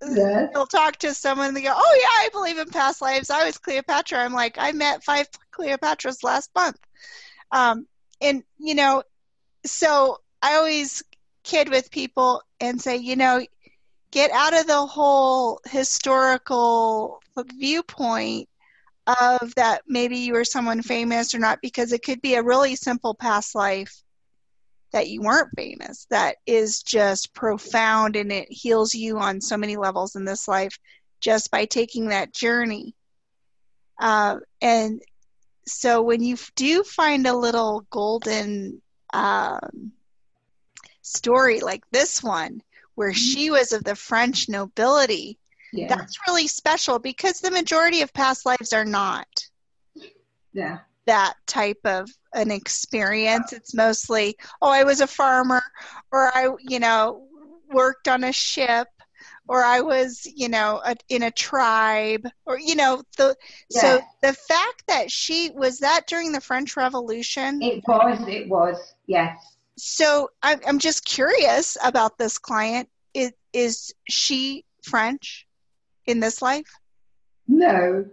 Yes. 0.00 0.50
They'll 0.54 0.66
talk 0.66 0.96
to 0.98 1.12
someone 1.12 1.48
and 1.48 1.56
they 1.56 1.62
go, 1.62 1.74
"Oh 1.74 1.98
yeah, 2.00 2.24
I 2.24 2.28
believe 2.32 2.58
in 2.58 2.68
past 2.68 3.02
lives. 3.02 3.30
I 3.30 3.44
was 3.44 3.58
Cleopatra." 3.58 4.18
I'm 4.18 4.32
like, 4.32 4.56
I 4.58 4.72
met 4.72 5.02
five 5.02 5.28
Cleopatras 5.52 6.22
last 6.22 6.50
month, 6.54 6.78
um, 7.50 7.86
and 8.20 8.42
you 8.58 8.74
know, 8.74 9.02
so 9.64 10.18
I 10.42 10.56
always 10.56 11.02
kid 11.44 11.68
with 11.68 11.90
people 11.90 12.42
and 12.60 12.80
say, 12.80 12.96
you 12.96 13.16
know, 13.16 13.44
get 14.10 14.30
out 14.30 14.58
of 14.58 14.66
the 14.66 14.86
whole 14.86 15.60
historical 15.66 17.20
viewpoint 17.54 18.48
of 19.06 19.54
that 19.54 19.82
maybe 19.86 20.18
you 20.18 20.34
were 20.34 20.44
someone 20.44 20.82
famous 20.82 21.34
or 21.34 21.38
not 21.38 21.60
because 21.62 21.92
it 21.92 22.02
could 22.02 22.20
be 22.20 22.34
a 22.34 22.42
really 22.42 22.76
simple 22.76 23.14
past 23.14 23.54
life 23.54 24.02
that 24.92 25.08
you 25.08 25.22
weren't 25.22 25.50
famous 25.56 26.06
that 26.10 26.36
is 26.46 26.82
just 26.82 27.34
profound 27.34 28.16
and 28.16 28.32
it 28.32 28.48
heals 28.50 28.94
you 28.94 29.18
on 29.18 29.40
so 29.40 29.56
many 29.56 29.76
levels 29.76 30.16
in 30.16 30.24
this 30.24 30.48
life 30.48 30.78
just 31.20 31.50
by 31.50 31.64
taking 31.64 32.08
that 32.08 32.34
journey. 32.34 32.94
Uh, 34.00 34.36
and 34.60 35.02
so 35.68 36.02
when 36.02 36.22
you 36.22 36.36
do 36.54 36.82
find 36.82 37.26
a 37.26 37.36
little 37.36 37.86
golden 37.90 38.80
um, 39.12 39.92
story 41.02 41.60
like 41.60 41.82
this 41.90 42.22
one 42.22 42.62
where 42.94 43.10
mm-hmm. 43.10 43.16
she 43.16 43.50
was 43.50 43.72
of 43.72 43.84
the 43.84 43.96
french 43.96 44.48
nobility 44.48 45.38
yeah. 45.72 45.88
that's 45.88 46.18
really 46.26 46.46
special 46.46 46.98
because 46.98 47.40
the 47.40 47.50
majority 47.50 48.02
of 48.02 48.12
past 48.12 48.46
lives 48.46 48.72
are 48.72 48.84
not 48.84 49.28
yeah 50.52 50.78
that 51.06 51.34
type 51.46 51.80
of 51.84 52.08
an 52.34 52.50
experience 52.50 53.52
it's 53.52 53.74
mostly 53.74 54.36
oh 54.60 54.70
i 54.70 54.84
was 54.84 55.00
a 55.00 55.06
farmer 55.06 55.62
or 56.12 56.28
i 56.34 56.48
you 56.60 56.78
know 56.78 57.26
worked 57.70 58.08
on 58.08 58.24
a 58.24 58.32
ship 58.32 58.88
or 59.48 59.64
i 59.64 59.80
was 59.80 60.26
you 60.36 60.48
know 60.48 60.80
a, 60.84 60.94
in 61.08 61.22
a 61.22 61.30
tribe 61.30 62.26
or 62.46 62.58
you 62.58 62.74
know 62.74 63.02
the 63.16 63.34
yeah. 63.70 63.80
so 63.80 64.00
the 64.22 64.32
fact 64.32 64.84
that 64.88 65.10
she 65.10 65.50
was 65.54 65.78
that 65.78 66.02
during 66.06 66.32
the 66.32 66.40
french 66.40 66.76
revolution 66.76 67.60
it 67.62 67.82
was 67.86 68.28
it 68.28 68.48
was 68.48 68.94
yes 69.06 69.56
so 69.76 70.30
i'm, 70.42 70.60
I'm 70.66 70.78
just 70.78 71.04
curious 71.04 71.76
about 71.84 72.18
this 72.18 72.38
client 72.38 72.88
is, 73.14 73.32
is 73.52 73.94
she 74.08 74.64
french 74.82 75.46
in 76.06 76.20
this 76.20 76.42
life? 76.42 76.78
No, 77.46 78.06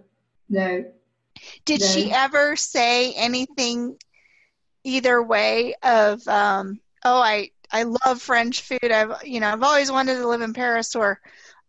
no. 0.49 0.85
Did 1.65 1.81
no. 1.81 1.87
she 1.87 2.11
ever 2.11 2.55
say 2.55 3.13
anything 3.13 3.97
either 4.83 5.21
way 5.21 5.75
of, 5.81 6.25
um, 6.27 6.79
oh, 7.03 7.19
I, 7.19 7.51
I 7.71 7.83
love 7.83 8.21
French 8.21 8.61
food. 8.61 8.91
I've, 8.91 9.25
you 9.25 9.39
know, 9.39 9.49
I've 9.49 9.63
always 9.63 9.91
wanted 9.91 10.15
to 10.15 10.27
live 10.27 10.41
in 10.41 10.53
Paris 10.53 10.95
or 10.95 11.19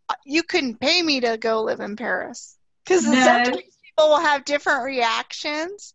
uh, 0.08 0.14
you 0.24 0.42
couldn't 0.42 0.80
pay 0.80 1.02
me 1.02 1.20
to 1.20 1.36
go 1.36 1.62
live 1.62 1.80
in 1.80 1.96
Paris. 1.96 2.56
Because 2.84 3.04
no. 3.04 3.12
sometimes 3.12 3.56
people 3.56 4.08
will 4.08 4.20
have 4.20 4.44
different 4.44 4.84
reactions 4.84 5.94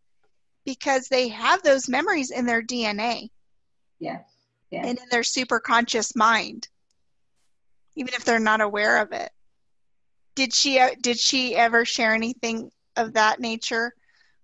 because 0.66 1.08
they 1.08 1.30
have 1.30 1.64
those 1.64 1.88
memories 1.88 2.32
in 2.32 2.46
their 2.46 2.62
DNA. 2.62 3.30
Yes. 4.00 4.24
yes. 4.70 4.86
And 4.86 4.98
in 4.98 5.06
their 5.10 5.24
super 5.24 5.60
conscious 5.60 6.16
mind, 6.16 6.68
even 7.96 8.14
if 8.14 8.26
they're 8.26 8.40
not 8.40 8.62
aware 8.62 9.02
of 9.02 9.12
it 9.12 9.32
did 10.36 10.54
she 10.54 10.80
uh, 10.80 10.92
did 11.00 11.20
she 11.20 11.56
ever 11.56 11.86
share 11.86 12.14
anything 12.14 12.72
of 12.96 13.14
that 13.14 13.40
nature 13.40 13.94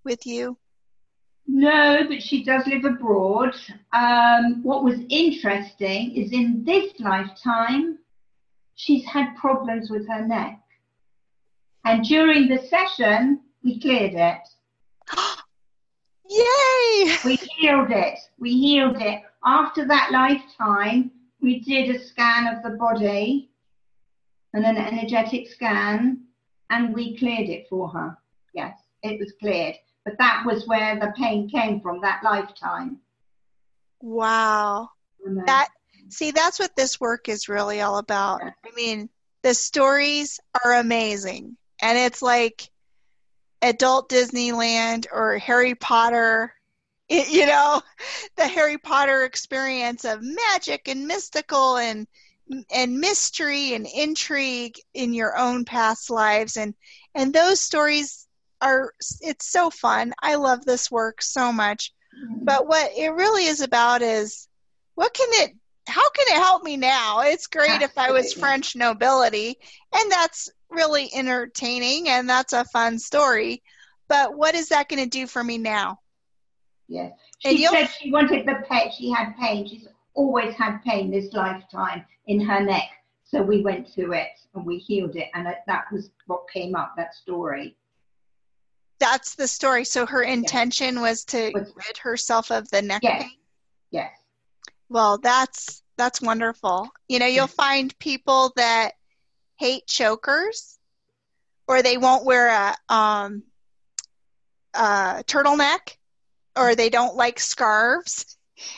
with 0.04 0.26
you? 0.26 0.58
No, 1.48 2.06
but 2.08 2.22
she 2.22 2.44
does 2.44 2.68
live 2.68 2.84
abroad. 2.84 3.56
Um, 3.94 4.62
what 4.64 4.84
was 4.84 5.00
interesting 5.10 6.16
is 6.16 6.34
in 6.34 6.64
this 6.66 6.92
lifetime, 7.00 8.00
she's 8.76 9.06
had 9.06 9.36
problems 9.38 9.90
with 9.90 10.08
her 10.10 10.28
neck. 10.28 10.62
And 11.86 12.04
during 12.04 12.50
the 12.50 12.60
session, 12.68 13.40
we 13.64 13.80
cleared 13.80 14.14
it. 14.14 14.42
Yay! 16.30 17.16
We 17.24 17.36
healed 17.36 17.92
it. 17.92 18.20
We 18.38 18.52
healed 18.52 19.02
it. 19.02 19.24
After 19.46 19.88
that 19.88 20.12
lifetime, 20.12 21.12
we 21.42 21.62
did 21.62 21.96
a 21.96 22.04
scan 22.04 22.48
of 22.48 22.62
the 22.62 22.78
body 22.78 23.50
and 24.54 24.66
an 24.66 24.76
energetic 24.78 25.48
scan, 25.48 26.26
and 26.70 26.94
we 26.94 27.18
cleared 27.18 27.48
it 27.48 27.68
for 27.70 27.88
her. 27.90 28.18
Yes, 28.54 28.78
it 29.04 29.18
was 29.20 29.32
cleared. 29.40 29.76
But 30.08 30.18
that 30.20 30.44
was 30.46 30.66
where 30.68 30.98
the 30.98 31.12
pain 31.18 31.50
came 31.50 31.82
from, 31.82 32.00
that 32.00 32.22
lifetime. 32.24 33.00
Wow. 34.00 34.92
That 35.46 35.68
see, 36.08 36.32
that's 36.32 36.60
what 36.60 36.78
this 36.78 36.98
work 36.98 37.28
is 37.28 37.50
really 37.50 37.82
all 37.82 37.98
about. 37.98 38.40
Yeah. 38.42 38.52
I 38.66 38.74
mean, 38.74 39.10
the 39.44 39.54
stories 39.54 40.40
are 40.64 40.76
amazing. 40.76 41.58
And 41.82 41.98
it's 41.98 42.22
like 42.22 42.70
adult 43.62 44.10
Disneyland 44.10 45.08
or 45.12 45.40
Harry 45.40 45.76
Potter 45.76 46.54
you 47.10 47.46
know 47.46 47.82
the 48.36 48.46
harry 48.46 48.78
potter 48.78 49.24
experience 49.24 50.04
of 50.04 50.20
magic 50.22 50.90
and 50.90 51.08
mystical 51.08 51.78
and 51.78 52.06
and 52.70 53.00
mystery 53.00 53.74
and 53.74 53.88
intrigue 53.88 54.76
in 54.94 55.14
your 55.14 55.38
own 55.38 55.64
past 55.64 56.10
lives 56.10 56.58
and 56.58 56.74
and 57.16 57.34
those 57.34 57.62
stories 57.62 58.27
are 58.62 58.94
it's 59.22 59.52
so 59.52 59.70
fun 59.70 60.14
i 60.22 60.36
love 60.36 60.64
this 60.66 60.90
work 60.90 61.22
so 61.22 61.52
much 61.52 61.94
mm-hmm. 62.16 62.44
but 62.44 62.68
what 62.68 62.92
it 62.96 63.10
really 63.10 63.46
is 63.46 63.62
about 63.62 64.02
is 64.02 64.48
what 64.96 65.14
can 65.14 65.28
it 65.32 65.56
how 65.88 66.10
can 66.10 66.26
it 66.30 66.42
help 66.42 66.64
me 66.64 66.76
now 66.76 67.22
it's 67.22 67.48
great 67.48 67.82
if 67.82 67.98
i 67.98 68.12
was 68.12 68.34
french 68.34 68.76
nobility 68.76 69.58
and 69.94 70.12
that's 70.12 70.50
really 70.70 71.10
entertaining 71.14 72.10
and 72.10 72.28
that's 72.28 72.54
a 72.54 72.66
fun 72.66 73.00
story 73.00 73.62
but 74.08 74.36
what 74.36 74.56
is 74.56 74.70
that 74.70 74.90
going 74.90 75.02
to 75.02 75.10
do 75.10 75.26
for 75.26 75.44
me 75.44 75.58
now 75.58 75.98
yes 76.88 77.12
she 77.40 77.66
said 77.66 77.88
she 78.02 78.12
wanted 78.12 78.46
the 78.46 78.56
pet 78.68 78.94
she 78.94 79.10
had 79.10 79.34
pain 79.38 79.66
she's 79.68 79.88
always 80.18 80.56
had 80.56 80.80
pain 80.80 81.10
this 81.10 81.32
lifetime 81.32 82.04
in 82.26 82.42
her 82.42 82.62
neck. 82.62 82.90
So 83.24 83.42
we 83.42 83.62
went 83.62 83.94
to 83.94 84.12
it 84.12 84.32
and 84.54 84.66
we 84.66 84.80
healed 84.80 85.16
it. 85.16 85.28
And 85.34 85.48
that 85.68 85.86
was 85.92 86.10
what 86.26 86.44
came 86.52 86.76
up, 86.76 86.94
that 86.98 87.14
story. 87.14 87.77
That's 89.00 89.36
the 89.36 89.48
story. 89.48 89.86
So 89.86 90.06
her 90.06 90.24
intention 90.24 90.96
yes. 90.96 91.02
was 91.02 91.26
to 91.26 91.52
rid 91.54 91.98
herself 92.02 92.52
of 92.52 92.70
the 92.70 92.82
neck 92.82 93.02
yes. 93.04 93.24
pain? 93.24 93.32
Yes. 93.92 94.12
Well, 94.90 95.18
that's 95.18 95.84
that's 95.98 96.22
wonderful. 96.22 96.90
You 97.08 97.20
know, 97.20 97.26
you'll 97.26 97.48
find 97.48 97.98
people 98.00 98.54
that 98.56 98.92
hate 99.58 99.88
chokers 99.88 100.78
or 101.68 101.82
they 101.82 101.98
won't 101.98 102.26
wear 102.26 102.50
a 102.50 102.94
um 102.94 103.44
a 104.74 105.24
turtleneck 105.28 105.98
or 106.56 106.76
they 106.76 106.90
don't 106.90 107.16
like 107.16 107.40
scarves 107.40 108.38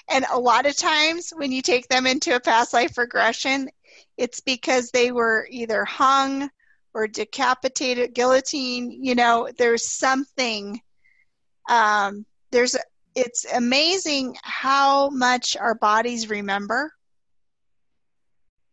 and 0.09 0.26
a 0.32 0.39
lot 0.39 0.65
of 0.65 0.76
times 0.76 1.32
when 1.32 1.51
you 1.51 1.61
take 1.61 1.88
them 1.88 2.05
into 2.05 2.36
a 2.36 2.39
past 2.39 2.74
life 2.74 2.97
regression, 2.97 3.70
it's 4.17 4.39
because 4.39 4.91
they 4.91 5.11
were 5.11 5.47
either 5.49 5.86
hung 5.86 6.49
or 6.94 7.08
decapitated, 7.08 8.14
guillotine. 8.14 9.04
You 9.04 9.16
know, 9.16 9.50
there's 9.58 9.88
something. 9.88 10.82
Um, 11.70 12.26
there's. 12.52 12.76
It's 13.16 13.46
amazing 13.54 14.38
how 14.44 15.10
much 15.10 15.58
our 15.58 15.76
bodies 15.76 16.30
remember. 16.30 16.94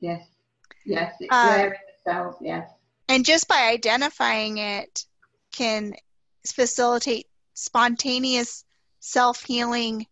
Yes. 0.01 0.27
Yes. 0.85 1.15
Cells. 2.05 2.37
Yes. 2.41 2.71
And 3.09 3.25
just 3.25 3.49
by 3.49 3.71
identifying 3.73 4.59
it, 4.59 5.05
can 5.53 5.95
facilitate 6.47 7.27
spontaneous 7.55 8.65
self 9.01 9.43
healing 9.43 10.07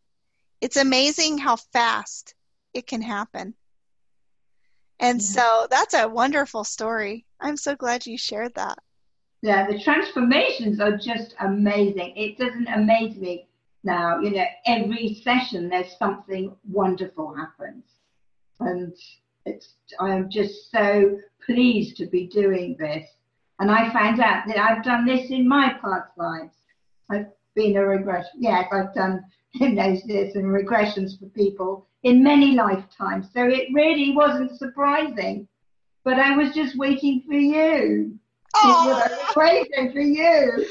It's 0.60 0.76
amazing 0.76 1.38
how 1.38 1.56
fast 1.56 2.34
it 2.72 2.86
can 2.86 3.02
happen. 3.02 3.54
And 5.00 5.20
yeah. 5.20 5.26
so 5.26 5.66
that's 5.70 5.94
a 5.94 6.08
wonderful 6.08 6.64
story. 6.64 7.26
I'm 7.40 7.56
so 7.56 7.74
glad 7.74 8.06
you 8.06 8.16
shared 8.16 8.54
that. 8.54 8.78
Yeah, 9.42 9.66
the 9.66 9.78
transformations 9.78 10.80
are 10.80 10.96
just 10.96 11.34
amazing. 11.40 12.14
It 12.16 12.38
doesn't 12.38 12.68
amaze 12.68 13.16
me 13.16 13.46
now. 13.82 14.20
You 14.20 14.30
know, 14.30 14.44
every 14.66 15.20
session 15.22 15.68
there's 15.68 15.96
something 15.98 16.56
wonderful 16.66 17.34
happens. 17.34 17.84
And 18.60 18.94
it's 19.44 19.74
I'm 20.00 20.30
just 20.30 20.70
so 20.70 21.18
pleased 21.44 21.96
to 21.98 22.06
be 22.06 22.26
doing 22.26 22.76
this. 22.78 23.06
And 23.60 23.70
I 23.70 23.92
found 23.92 24.20
out 24.20 24.44
that 24.46 24.58
I've 24.58 24.82
done 24.82 25.04
this 25.04 25.30
in 25.30 25.46
my 25.46 25.74
past 25.80 26.16
lives. 26.16 26.56
I've 27.10 27.26
been 27.54 27.76
a 27.76 27.84
regression. 27.84 28.30
Yes, 28.38 28.66
I've 28.72 28.94
done 28.94 29.24
hypnosis 29.52 30.34
and 30.34 30.46
regressions 30.46 31.18
for 31.18 31.26
people 31.26 31.86
in 32.04 32.22
many 32.22 32.52
lifetimes. 32.52 33.26
So 33.34 33.44
it 33.44 33.68
really 33.72 34.12
wasn't 34.12 34.56
surprising. 34.56 35.48
But 36.04 36.18
I 36.18 36.36
was 36.36 36.54
just 36.54 36.76
waiting 36.76 37.22
for 37.26 37.34
you. 37.34 38.18
Oh, 38.56 39.02
waiting 39.34 39.90
for 39.90 40.00
you. 40.00 40.66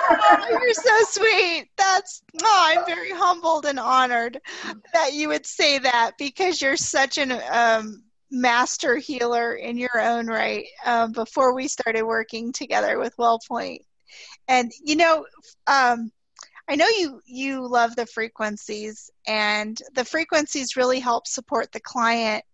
oh, 0.00 0.46
you're 0.48 0.72
so 0.72 1.02
sweet. 1.10 1.68
That's 1.76 2.22
oh, 2.42 2.64
I'm 2.68 2.86
very 2.86 3.10
humbled 3.10 3.66
and 3.66 3.78
honored 3.78 4.40
that 4.94 5.12
you 5.12 5.28
would 5.28 5.44
say 5.44 5.78
that 5.78 6.12
because 6.18 6.62
you're 6.62 6.76
such 6.76 7.18
an 7.18 7.32
um, 7.50 8.04
master 8.30 8.96
healer 8.96 9.54
in 9.54 9.76
your 9.76 10.00
own 10.00 10.28
right. 10.28 10.66
Um, 10.86 11.12
before 11.12 11.54
we 11.54 11.68
started 11.68 12.04
working 12.04 12.52
together 12.52 12.98
with 12.98 13.16
WellPoint, 13.18 13.80
and 14.48 14.70
you 14.82 14.96
know, 14.96 15.26
um, 15.66 16.10
I 16.68 16.74
know 16.76 16.88
you 16.88 17.20
you 17.26 17.66
love 17.66 17.94
the 17.94 18.06
frequencies, 18.06 19.10
and 19.26 19.80
the 19.94 20.04
frequencies 20.04 20.76
really 20.76 21.00
help 21.00 21.26
support 21.26 21.70
the 21.72 21.80
client 21.80 22.44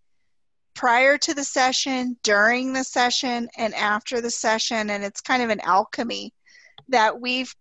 prior 0.75 1.19
to 1.19 1.35
the 1.35 1.45
session, 1.45 2.17
during 2.23 2.73
the 2.73 2.85
session, 2.85 3.49
and 3.57 3.75
after 3.75 4.21
the 4.21 4.31
session. 4.31 4.91
And 4.91 5.05
it's 5.05 5.21
kind 5.21 5.43
of 5.43 5.51
an 5.51 5.61
alchemy 5.61 6.33
that 6.89 7.21
we've 7.21 7.55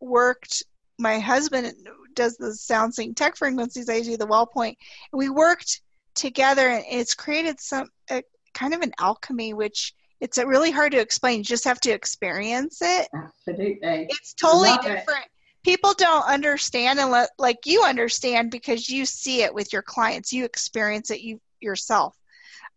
worked. 0.00 0.62
My 0.98 1.18
husband 1.18 1.74
does 2.14 2.36
the 2.36 2.54
sound 2.54 2.94
sync 2.94 3.16
tech 3.16 3.36
frequencies. 3.36 3.88
I 3.88 4.00
do 4.00 4.16
the 4.16 4.26
WellPoint. 4.26 4.76
And 5.12 5.18
we 5.18 5.28
worked 5.28 5.82
together, 6.14 6.68
and 6.68 6.84
it's 6.90 7.14
created 7.14 7.60
some 7.60 7.88
a, 8.10 8.22
kind 8.54 8.74
of 8.74 8.82
an 8.82 8.92
alchemy, 8.98 9.54
which 9.54 9.94
it's 10.20 10.38
really 10.38 10.70
hard 10.70 10.92
to 10.92 11.00
explain. 11.00 11.38
You 11.38 11.44
just 11.44 11.64
have 11.64 11.80
to 11.80 11.90
experience 11.90 12.78
it. 12.80 13.08
Absolutely. 13.14 14.06
It's 14.08 14.34
totally 14.34 14.76
different. 14.82 15.24
It 15.24 15.31
people 15.64 15.94
don't 15.94 16.26
understand 16.26 16.98
unless 16.98 17.28
like 17.38 17.66
you 17.66 17.82
understand 17.84 18.50
because 18.50 18.88
you 18.88 19.06
see 19.06 19.42
it 19.42 19.54
with 19.54 19.72
your 19.72 19.82
clients. 19.82 20.32
You 20.32 20.44
experience 20.44 21.10
it 21.10 21.20
you 21.20 21.40
yourself. 21.60 22.16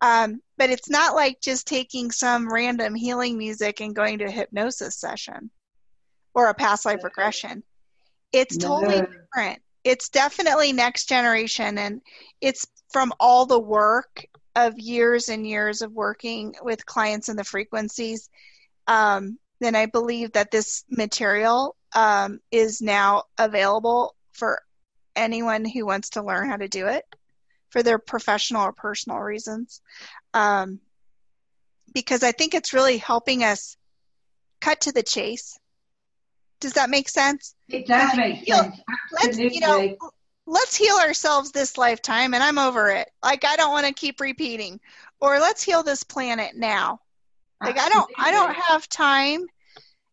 Um, 0.02 0.42
but 0.58 0.70
it's 0.70 0.90
not 0.90 1.16
like 1.16 1.42
just 1.42 1.68
taking 1.68 2.12
some 2.12 2.52
random 2.52 2.94
healing 2.94 3.38
music 3.38 3.82
and 3.82 3.96
going 3.96 4.20
to 4.20 4.26
a 4.26 4.32
hypnosis 4.32 4.98
session 4.98 5.50
or 6.34 6.48
a 6.48 6.54
past 6.54 6.86
life 6.86 7.04
regression. 7.04 7.64
It's 8.32 8.58
totally 8.58 9.02
different. 9.02 9.62
It's 9.84 10.10
definitely 10.10 10.74
next 10.74 11.08
generation 11.08 11.78
and 11.78 12.02
it's 12.42 12.66
from 12.92 13.14
all 13.20 13.46
the 13.46 13.60
work 13.60 14.26
of 14.56 14.80
years 14.80 15.30
and 15.30 15.46
years 15.46 15.82
of 15.82 15.92
working 15.92 16.56
with 16.62 16.86
clients 16.86 17.30
in 17.30 17.36
the 17.36 17.44
frequencies 17.44 18.30
um, 18.88 19.38
then 19.60 19.76
i 19.76 19.86
believe 19.86 20.32
that 20.34 20.52
this 20.52 20.84
material 20.90 21.76
um, 21.96 22.40
is 22.52 22.82
now 22.82 23.24
available 23.38 24.16
for 24.34 24.62
anyone 25.16 25.66
who 25.66 25.86
wants 25.86 26.12
to 26.12 26.24
learn 26.24 26.50
how 26.50 26.58
to 26.58 26.68
do 26.68 26.88
it 26.88 27.06
for 27.70 27.82
their 27.82 27.98
professional 27.98 28.64
or 28.64 28.74
personal 28.74 29.20
reasons. 29.20 29.82
Um, 30.34 30.80
because 31.94 32.24
I 32.24 32.34
think 32.34 32.54
it's 32.54 32.74
really 32.74 32.98
helping 32.98 33.44
us 33.44 33.78
cut 34.60 34.82
to 34.82 34.92
the 34.92 35.04
chase. 35.04 35.58
Does 36.60 36.74
that 36.74 36.90
make 36.90 37.10
sense? 37.10 37.56
It 37.70 37.88
does 37.88 38.16
make 38.18 38.36
heal, 38.36 38.58
sense. 38.58 38.82
Absolutely. 39.14 39.44
Let's, 39.44 39.56
you 39.56 39.62
know, 39.62 39.98
let's 40.46 40.76
heal 40.76 40.96
ourselves 40.96 41.52
this 41.52 41.78
lifetime 41.78 42.34
and 42.34 42.44
I'm 42.44 42.58
over 42.58 42.90
it. 42.90 43.10
Like 43.24 43.46
I 43.46 43.56
don't 43.56 43.72
want 43.72 43.88
to 43.88 43.94
keep 43.94 44.20
repeating. 44.20 44.80
Or 45.22 45.40
let's 45.40 45.64
heal 45.64 45.84
this 45.84 46.04
planet 46.04 46.56
now. 46.56 47.00
Like 47.62 47.78
Absolutely. 47.78 47.86
I 47.86 47.90
don't 47.90 48.12
I 48.18 48.32
don't 48.32 48.56
have 48.56 48.90
time 48.90 49.46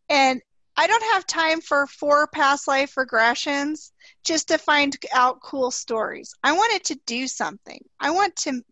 and 0.08 0.40
I 0.76 0.86
don't 0.86 1.12
have 1.12 1.26
time 1.26 1.60
for 1.60 1.86
four 1.86 2.26
past 2.28 2.66
life 2.66 2.94
regressions 2.94 3.90
just 4.24 4.48
to 4.48 4.58
find 4.58 4.96
out 5.12 5.42
cool 5.42 5.70
stories. 5.70 6.34
I 6.42 6.52
want 6.52 6.72
it 6.72 6.84
to 6.84 7.00
do 7.06 7.26
something. 7.28 7.84
I 8.00 8.10
want 8.10 8.34
to 8.36 8.62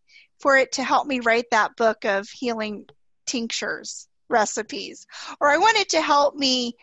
for 0.40 0.56
it 0.56 0.72
to 0.72 0.82
help 0.82 1.06
me 1.06 1.20
write 1.20 1.44
that 1.50 1.76
book 1.76 2.04
of 2.04 2.28
healing 2.28 2.86
tinctures 3.26 4.08
recipes, 4.30 5.06
or 5.40 5.50
I 5.50 5.58
want 5.58 5.76
it 5.76 5.90
to 5.90 6.00
help 6.00 6.34
me 6.34 6.74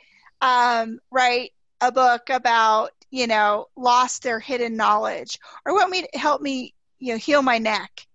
um, 0.41 0.99
write 1.11 1.51
a 1.81 1.91
book 1.91 2.29
about 2.29 2.91
you 3.09 3.25
know 3.25 3.65
lost 3.75 4.21
their 4.21 4.39
hidden 4.39 4.75
knowledge, 4.75 5.39
or 5.65 5.73
want 5.73 5.89
me 5.89 6.03
to 6.03 6.19
help 6.19 6.41
me 6.41 6.73
you 6.99 7.13
know 7.13 7.17
heal 7.17 7.41
my 7.41 7.57
neck. 7.57 7.91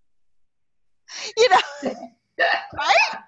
You 1.37 1.47
know, 1.49 1.95
right? 2.73 3.23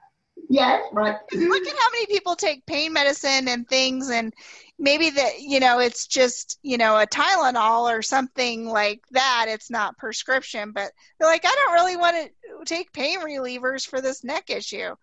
Yes, 0.49 0.83
right. 0.93 1.17
Look 1.33 1.67
at 1.67 1.77
how 1.77 1.89
many 1.91 2.05
people 2.07 2.35
take 2.35 2.65
pain 2.65 2.93
medicine 2.93 3.47
and 3.47 3.67
things, 3.67 4.09
and 4.09 4.33
maybe 4.77 5.09
that 5.11 5.41
you 5.41 5.59
know 5.59 5.79
it's 5.79 6.07
just 6.07 6.59
you 6.61 6.77
know 6.77 6.97
a 6.97 7.07
Tylenol 7.07 7.91
or 7.91 8.01
something 8.01 8.67
like 8.67 9.01
that. 9.11 9.45
It's 9.49 9.71
not 9.71 9.97
prescription, 9.97 10.71
but 10.71 10.91
they're 11.19 11.29
like, 11.29 11.45
I 11.45 11.55
don't 11.55 11.73
really 11.73 11.97
want 11.97 12.15
to 12.15 12.65
take 12.65 12.93
pain 12.93 13.21
relievers 13.21 13.87
for 13.87 14.01
this 14.01 14.23
neck 14.23 14.49
issue. 14.49 14.95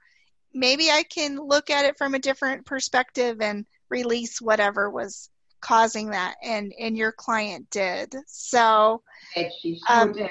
Maybe 0.55 0.91
I 0.91 1.03
can 1.03 1.39
look 1.39 1.71
at 1.71 1.87
it 1.87 1.99
from 1.99 2.15
a 2.15 2.21
different 2.21 2.67
perspective 2.67 3.41
and 3.41 3.67
release 3.89 4.41
whatever 4.41 4.91
was 4.91 5.29
causing 5.61 6.11
that, 6.11 6.37
and 6.43 6.73
and 6.79 6.97
your 6.97 7.13
client 7.13 7.69
did. 7.71 8.15
So, 8.27 9.03
she 9.61 9.81
sure 9.87 10.03
um, 10.03 10.13
did. 10.13 10.31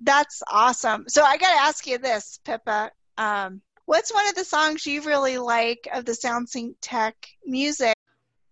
That's 0.00 0.42
awesome. 0.50 1.04
So 1.08 1.22
I 1.22 1.36
got 1.36 1.54
to 1.54 1.62
ask 1.62 1.86
you 1.86 1.98
this, 1.98 2.40
Pippa. 2.44 2.90
Um, 3.16 3.62
What's 3.84 4.14
one 4.14 4.28
of 4.28 4.36
the 4.36 4.44
songs 4.44 4.86
you 4.86 5.02
really 5.02 5.38
like 5.38 5.88
of 5.92 6.04
the 6.04 6.12
SoundSync 6.12 6.74
Tech 6.80 7.16
music? 7.44 7.94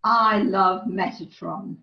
I 0.03 0.43
love 0.43 0.87
Metatron, 0.89 1.77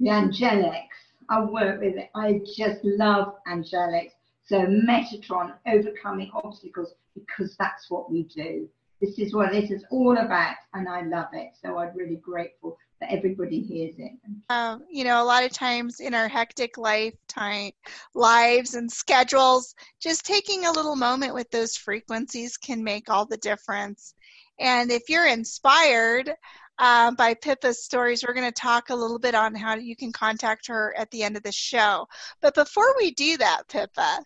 the 0.00 0.08
Angelics. 0.08 0.86
I 1.28 1.44
work 1.44 1.80
with 1.80 1.96
it. 1.96 2.08
I 2.14 2.40
just 2.56 2.82
love 2.84 3.34
Angelics. 3.46 4.12
So 4.46 4.64
Metatron, 4.66 5.52
overcoming 5.66 6.30
obstacles, 6.32 6.94
because 7.14 7.54
that's 7.58 7.90
what 7.90 8.10
we 8.10 8.22
do. 8.22 8.66
This 9.02 9.18
is 9.18 9.34
what 9.34 9.52
this 9.52 9.70
is 9.70 9.84
all 9.90 10.16
about, 10.16 10.56
and 10.72 10.88
I 10.88 11.02
love 11.02 11.28
it. 11.34 11.50
So 11.60 11.76
I'm 11.76 11.94
really 11.94 12.16
grateful 12.16 12.78
everybody 13.06 13.60
hears 13.60 13.94
it. 13.98 14.12
Um, 14.50 14.84
you 14.90 15.04
know, 15.04 15.22
a 15.22 15.24
lot 15.24 15.44
of 15.44 15.52
times 15.52 16.00
in 16.00 16.14
our 16.14 16.28
hectic 16.28 16.78
lifetime 16.78 17.72
lives 18.14 18.74
and 18.74 18.90
schedules, 18.90 19.74
just 20.00 20.24
taking 20.24 20.64
a 20.64 20.72
little 20.72 20.96
moment 20.96 21.34
with 21.34 21.50
those 21.50 21.76
frequencies 21.76 22.56
can 22.56 22.82
make 22.82 23.08
all 23.10 23.26
the 23.26 23.36
difference. 23.36 24.14
And 24.58 24.90
if 24.90 25.08
you're 25.08 25.28
inspired 25.28 26.32
um, 26.78 27.14
by 27.14 27.34
Pippa's 27.34 27.84
stories, 27.84 28.24
we're 28.26 28.34
going 28.34 28.50
to 28.50 28.60
talk 28.60 28.90
a 28.90 28.96
little 28.96 29.18
bit 29.18 29.34
on 29.34 29.54
how 29.54 29.76
you 29.76 29.96
can 29.96 30.12
contact 30.12 30.66
her 30.68 30.94
at 30.96 31.10
the 31.10 31.22
end 31.22 31.36
of 31.36 31.42
the 31.42 31.52
show. 31.52 32.06
But 32.40 32.54
before 32.54 32.94
we 32.98 33.12
do 33.12 33.36
that, 33.36 33.62
Pippa, 33.68 34.20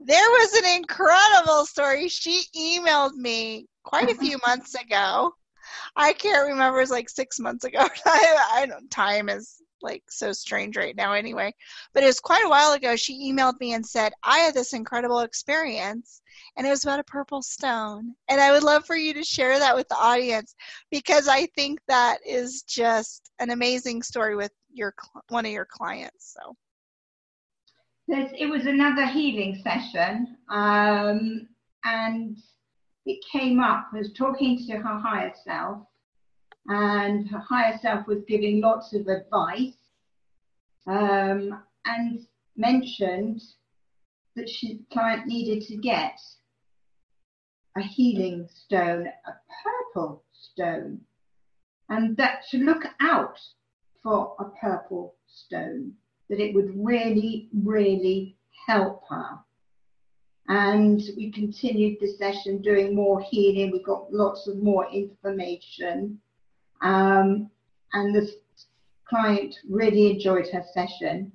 there 0.00 0.30
was 0.30 0.54
an 0.54 0.76
incredible 0.76 1.64
story. 1.66 2.08
She 2.08 2.44
emailed 2.56 3.14
me 3.14 3.66
quite 3.84 4.10
a 4.10 4.14
few 4.14 4.38
months 4.46 4.74
ago 4.74 5.32
I 5.96 6.12
can't 6.12 6.48
remember. 6.48 6.78
It 6.78 6.82
was 6.82 6.90
like 6.90 7.08
six 7.08 7.38
months 7.38 7.64
ago. 7.64 7.78
I, 8.06 8.48
I 8.52 8.66
don't. 8.66 8.90
Time 8.90 9.28
is 9.28 9.60
like 9.82 10.02
so 10.08 10.32
strange 10.32 10.76
right 10.76 10.96
now, 10.96 11.12
anyway. 11.12 11.54
But 11.92 12.02
it 12.02 12.06
was 12.06 12.20
quite 12.20 12.44
a 12.44 12.48
while 12.48 12.72
ago. 12.72 12.96
She 12.96 13.30
emailed 13.30 13.60
me 13.60 13.74
and 13.74 13.86
said, 13.86 14.12
"I 14.24 14.38
had 14.38 14.54
this 14.54 14.72
incredible 14.72 15.20
experience, 15.20 16.22
and 16.56 16.66
it 16.66 16.70
was 16.70 16.84
about 16.84 17.00
a 17.00 17.04
purple 17.04 17.42
stone, 17.42 18.14
and 18.28 18.40
I 18.40 18.52
would 18.52 18.64
love 18.64 18.84
for 18.86 18.96
you 18.96 19.14
to 19.14 19.22
share 19.22 19.58
that 19.58 19.76
with 19.76 19.88
the 19.88 19.96
audience 19.96 20.54
because 20.90 21.28
I 21.28 21.46
think 21.54 21.80
that 21.86 22.18
is 22.26 22.62
just 22.62 23.30
an 23.38 23.50
amazing 23.50 24.02
story 24.02 24.36
with 24.36 24.52
your 24.72 24.94
one 25.28 25.46
of 25.46 25.52
your 25.52 25.66
clients." 25.66 26.34
So. 26.34 26.56
it 28.08 28.50
was 28.50 28.66
another 28.66 29.06
healing 29.06 29.60
session, 29.62 30.36
um, 30.48 31.48
and 31.84 32.36
it 33.06 33.22
came 33.30 33.60
up 33.60 33.92
was 33.92 34.12
talking 34.12 34.58
to 34.66 34.72
her 34.74 34.98
higher 34.98 35.32
self, 35.44 35.86
and 36.66 37.28
her 37.28 37.38
higher 37.38 37.78
self 37.82 38.06
was 38.06 38.22
giving 38.26 38.60
lots 38.60 38.94
of 38.94 39.06
advice, 39.08 39.76
um, 40.86 41.62
and 41.84 42.26
mentioned 42.56 43.42
that 44.36 44.48
she 44.48 44.80
client 44.92 45.26
needed 45.26 45.62
to 45.66 45.76
get 45.76 46.18
a 47.76 47.82
healing 47.82 48.48
stone, 48.52 49.06
a 49.06 49.32
purple 49.62 50.22
stone, 50.32 51.00
and 51.88 52.16
that 52.16 52.42
to 52.50 52.58
look 52.58 52.84
out 53.00 53.38
for 54.02 54.36
a 54.38 54.44
purple 54.60 55.14
stone. 55.26 55.94
that 56.28 56.40
it 56.40 56.54
would 56.54 56.72
really, 56.74 57.48
really 57.52 58.36
help 58.66 59.02
her. 59.10 59.38
And 60.48 61.00
we 61.16 61.30
continued 61.32 61.98
the 62.00 62.12
session 62.18 62.60
doing 62.60 62.94
more 62.94 63.20
healing. 63.20 63.70
We 63.70 63.82
got 63.82 64.12
lots 64.12 64.46
of 64.46 64.62
more 64.62 64.86
information. 64.90 66.20
Um, 66.82 67.50
and 67.94 68.14
the 68.14 68.30
client 69.08 69.54
really 69.68 70.10
enjoyed 70.10 70.48
her 70.48 70.64
session. 70.72 71.32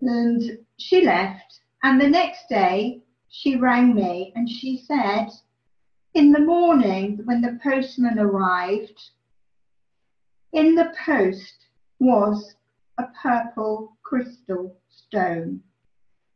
And 0.00 0.58
she 0.76 1.04
left. 1.04 1.60
And 1.82 2.00
the 2.00 2.08
next 2.08 2.48
day, 2.48 3.02
she 3.28 3.56
rang 3.56 3.94
me 3.94 4.32
and 4.36 4.48
she 4.48 4.78
said, 4.86 5.28
in 6.14 6.32
the 6.32 6.40
morning, 6.40 7.20
when 7.24 7.42
the 7.42 7.58
postman 7.62 8.18
arrived, 8.18 9.00
in 10.52 10.74
the 10.74 10.92
post 11.04 11.66
was 12.00 12.54
a 12.98 13.04
purple 13.22 13.96
crystal 14.02 14.76
stone. 14.88 15.62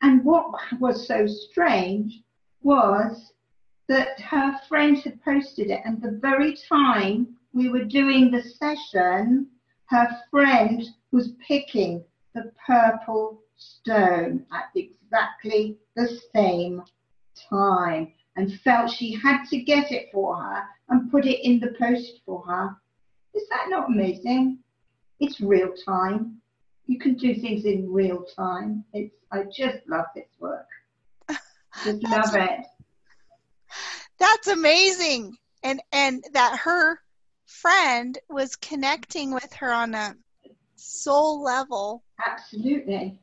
And 0.02 0.24
what 0.24 0.52
was 0.80 1.06
so 1.06 1.26
strange 1.26 2.22
was 2.62 3.32
that 3.88 4.20
her 4.20 4.58
friend 4.68 4.98
had 4.98 5.22
posted 5.22 5.70
it, 5.70 5.80
and 5.84 6.02
the 6.02 6.18
very 6.20 6.56
time 6.68 7.36
we 7.52 7.68
were 7.68 7.84
doing 7.84 8.30
the 8.30 8.42
session, 8.42 9.48
her 9.86 10.20
friend 10.30 10.82
was 11.12 11.34
picking 11.46 12.04
the 12.34 12.52
purple 12.66 13.42
stone 13.56 14.44
at 14.52 14.70
exactly 14.74 15.78
the 15.94 16.20
same 16.34 16.82
time 17.48 18.12
and 18.36 18.60
felt 18.60 18.90
she 18.90 19.12
had 19.12 19.44
to 19.44 19.58
get 19.58 19.92
it 19.92 20.08
for 20.10 20.36
her 20.36 20.64
and 20.88 21.10
put 21.10 21.26
it 21.26 21.46
in 21.46 21.60
the 21.60 21.74
post 21.78 22.20
for 22.26 22.42
her. 22.42 22.76
Is 23.34 23.48
that 23.50 23.66
not 23.68 23.88
amazing? 23.88 24.58
It's 25.20 25.40
real 25.40 25.72
time. 25.86 26.41
You 26.92 26.98
can 26.98 27.14
do 27.14 27.34
things 27.34 27.64
in 27.64 27.90
real 27.90 28.22
time. 28.36 28.84
It's 28.92 29.14
I 29.32 29.44
just 29.44 29.78
love 29.88 30.04
this 30.14 30.28
work. 30.38 30.68
Just 31.84 32.02
love 32.02 32.34
it. 32.34 32.66
That's 34.18 34.48
amazing. 34.48 35.38
And 35.62 35.80
and 35.90 36.22
that 36.34 36.58
her 36.64 37.00
friend 37.46 38.18
was 38.28 38.56
connecting 38.56 39.32
with 39.32 39.50
her 39.54 39.72
on 39.72 39.94
a 39.94 40.14
soul 40.76 41.42
level. 41.42 42.04
Absolutely. 42.26 43.18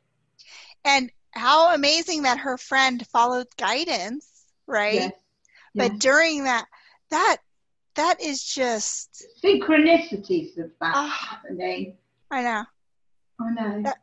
And 0.84 1.12
how 1.30 1.72
amazing 1.72 2.22
that 2.22 2.38
her 2.40 2.58
friend 2.58 3.06
followed 3.06 3.46
guidance, 3.56 4.46
right? 4.66 4.94
Yes. 4.94 5.12
But 5.76 5.92
yes. 5.92 6.00
during 6.00 6.42
that 6.42 6.66
that 7.10 7.36
that 7.94 8.20
is 8.20 8.42
just 8.42 9.24
synchronicities 9.40 10.58
of 10.58 10.72
that 10.80 10.96
uh, 10.96 11.06
happening. 11.06 11.96
I 12.32 12.42
know. 12.42 12.64
I 13.40 13.50
know. 13.50 13.82
That, 13.82 13.98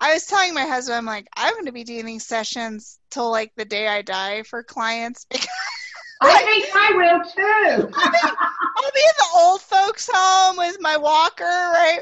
I 0.00 0.12
was 0.12 0.26
telling 0.26 0.54
my 0.54 0.66
husband, 0.66 0.96
I'm 0.96 1.06
like, 1.06 1.28
I'm 1.36 1.54
going 1.54 1.66
to 1.66 1.72
be 1.72 1.84
doing 1.84 2.06
these 2.06 2.26
sessions 2.26 2.98
till 3.10 3.30
like 3.30 3.52
the 3.56 3.64
day 3.64 3.88
I 3.88 4.02
die 4.02 4.42
for 4.42 4.62
clients. 4.62 5.26
I 6.22 6.42
think 6.42 6.66
I 6.74 6.92
will 6.94 7.24
too. 7.24 7.92
I'll, 7.96 8.10
be, 8.10 8.18
I'll 8.22 8.92
be 8.92 9.00
in 9.00 9.16
the 9.18 9.28
old 9.36 9.60
folks' 9.60 10.08
home 10.12 10.56
with 10.56 10.76
my 10.80 10.96
walker, 10.96 11.44
right? 11.44 12.00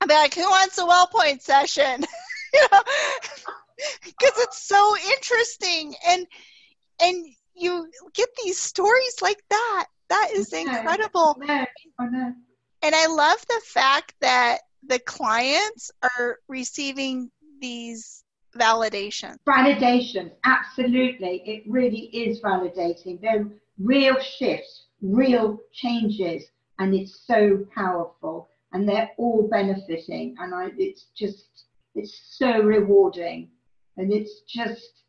I'll 0.00 0.08
be 0.08 0.14
like, 0.14 0.34
who 0.34 0.42
wants 0.42 0.78
a 0.78 0.82
WellPoint 0.82 1.40
session? 1.40 2.04
you 2.54 2.66
know, 2.72 2.82
because 4.04 4.32
it's 4.38 4.62
so 4.62 4.96
interesting, 5.10 5.94
and 6.06 6.26
and 7.02 7.26
you 7.54 7.88
get 8.14 8.28
these 8.42 8.60
stories 8.60 9.16
like 9.22 9.42
that. 9.50 9.86
That 10.10 10.30
is 10.34 10.52
incredible. 10.52 11.36
No. 11.38 11.64
And 12.82 12.94
I 12.94 13.06
love 13.06 13.38
the 13.48 13.60
fact 13.64 14.14
that 14.20 14.58
the 14.88 14.98
clients 15.00 15.90
are 16.02 16.38
receiving 16.48 17.30
these 17.60 18.24
validations. 18.56 19.36
Validation, 19.48 20.30
absolutely. 20.44 21.42
It 21.44 21.64
really 21.66 22.06
is 22.12 22.40
validating. 22.40 23.20
They're 23.20 23.48
real 23.78 24.16
shifts, 24.20 24.86
real 25.02 25.60
changes, 25.72 26.44
and 26.78 26.94
it's 26.94 27.24
so 27.26 27.66
powerful. 27.74 28.48
And 28.72 28.88
they're 28.88 29.10
all 29.18 29.48
benefiting, 29.48 30.34
and 30.40 30.54
I, 30.54 30.70
it's 30.76 31.06
just, 31.16 31.66
it's 31.94 32.36
so 32.38 32.60
rewarding, 32.60 33.50
and 33.96 34.12
it's 34.12 34.40
just, 34.48 35.04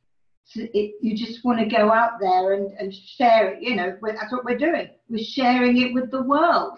it, 0.53 0.93
you 1.01 1.17
just 1.17 1.43
want 1.43 1.57
to 1.59 1.65
go 1.65 1.91
out 1.91 2.19
there 2.19 2.53
and, 2.53 2.71
and 2.77 2.93
share 2.93 3.53
it. 3.53 3.63
You 3.63 3.75
know, 3.75 3.97
that's 4.03 4.31
what 4.31 4.45
we're 4.45 4.59
doing. 4.59 4.89
We're 5.09 5.23
sharing 5.23 5.81
it 5.81 5.95
with 5.95 6.11
the 6.11 6.21
world. 6.21 6.77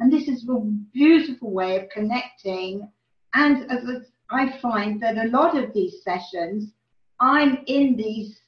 And 0.00 0.12
this 0.12 0.28
is 0.28 0.48
a 0.48 0.60
beautiful 0.92 1.50
way 1.50 1.76
of 1.76 1.88
connecting. 1.90 2.88
And 3.34 3.70
as 3.70 3.84
I 4.30 4.58
find 4.60 5.02
that 5.02 5.18
a 5.18 5.28
lot 5.28 5.56
of 5.56 5.72
these 5.72 6.02
sessions, 6.02 6.72
I'm 7.20 7.64
in 7.66 7.96
these 7.96 8.40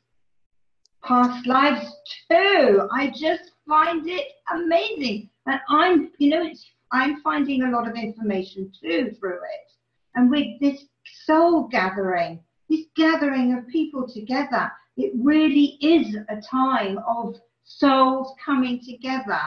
past 1.03 1.47
lives 1.47 1.93
too. 2.31 2.89
I 2.93 3.13
just 3.15 3.53
find 3.67 4.07
it 4.07 4.29
amazing. 4.53 5.31
And 5.47 5.61
I'm, 5.69 6.13
you 6.19 6.31
know, 6.31 6.51
I'm 6.93 7.21
finding 7.23 7.63
a 7.63 7.71
lot 7.71 7.89
of 7.89 7.97
information 7.97 8.71
too 8.81 9.11
through 9.19 9.39
it. 9.39 9.73
And 10.15 10.31
with 10.31 10.61
this 10.61 10.85
soul 11.25 11.69
gathering, 11.69 12.41
this 12.69 12.87
gathering 12.97 13.55
of 13.55 13.67
people 13.69 14.07
together, 14.07 14.71
it 14.97 15.13
really 15.17 15.79
is 15.81 16.17
a 16.29 16.41
time 16.41 16.99
of 17.09 17.37
souls 17.65 18.35
coming 18.45 18.81
together 18.85 19.41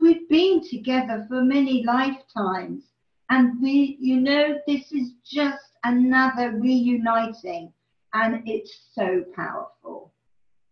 we've 0.00 0.28
been 0.28 0.62
together 0.68 1.26
for 1.28 1.42
many 1.42 1.84
lifetimes. 1.84 2.84
And 3.28 3.60
we, 3.62 3.96
you 4.00 4.20
know, 4.20 4.58
this 4.66 4.90
is 4.92 5.12
just 5.24 5.62
another 5.84 6.52
reuniting. 6.52 7.72
And 8.12 8.42
it's 8.46 8.76
so 8.92 9.22
powerful. 9.36 10.12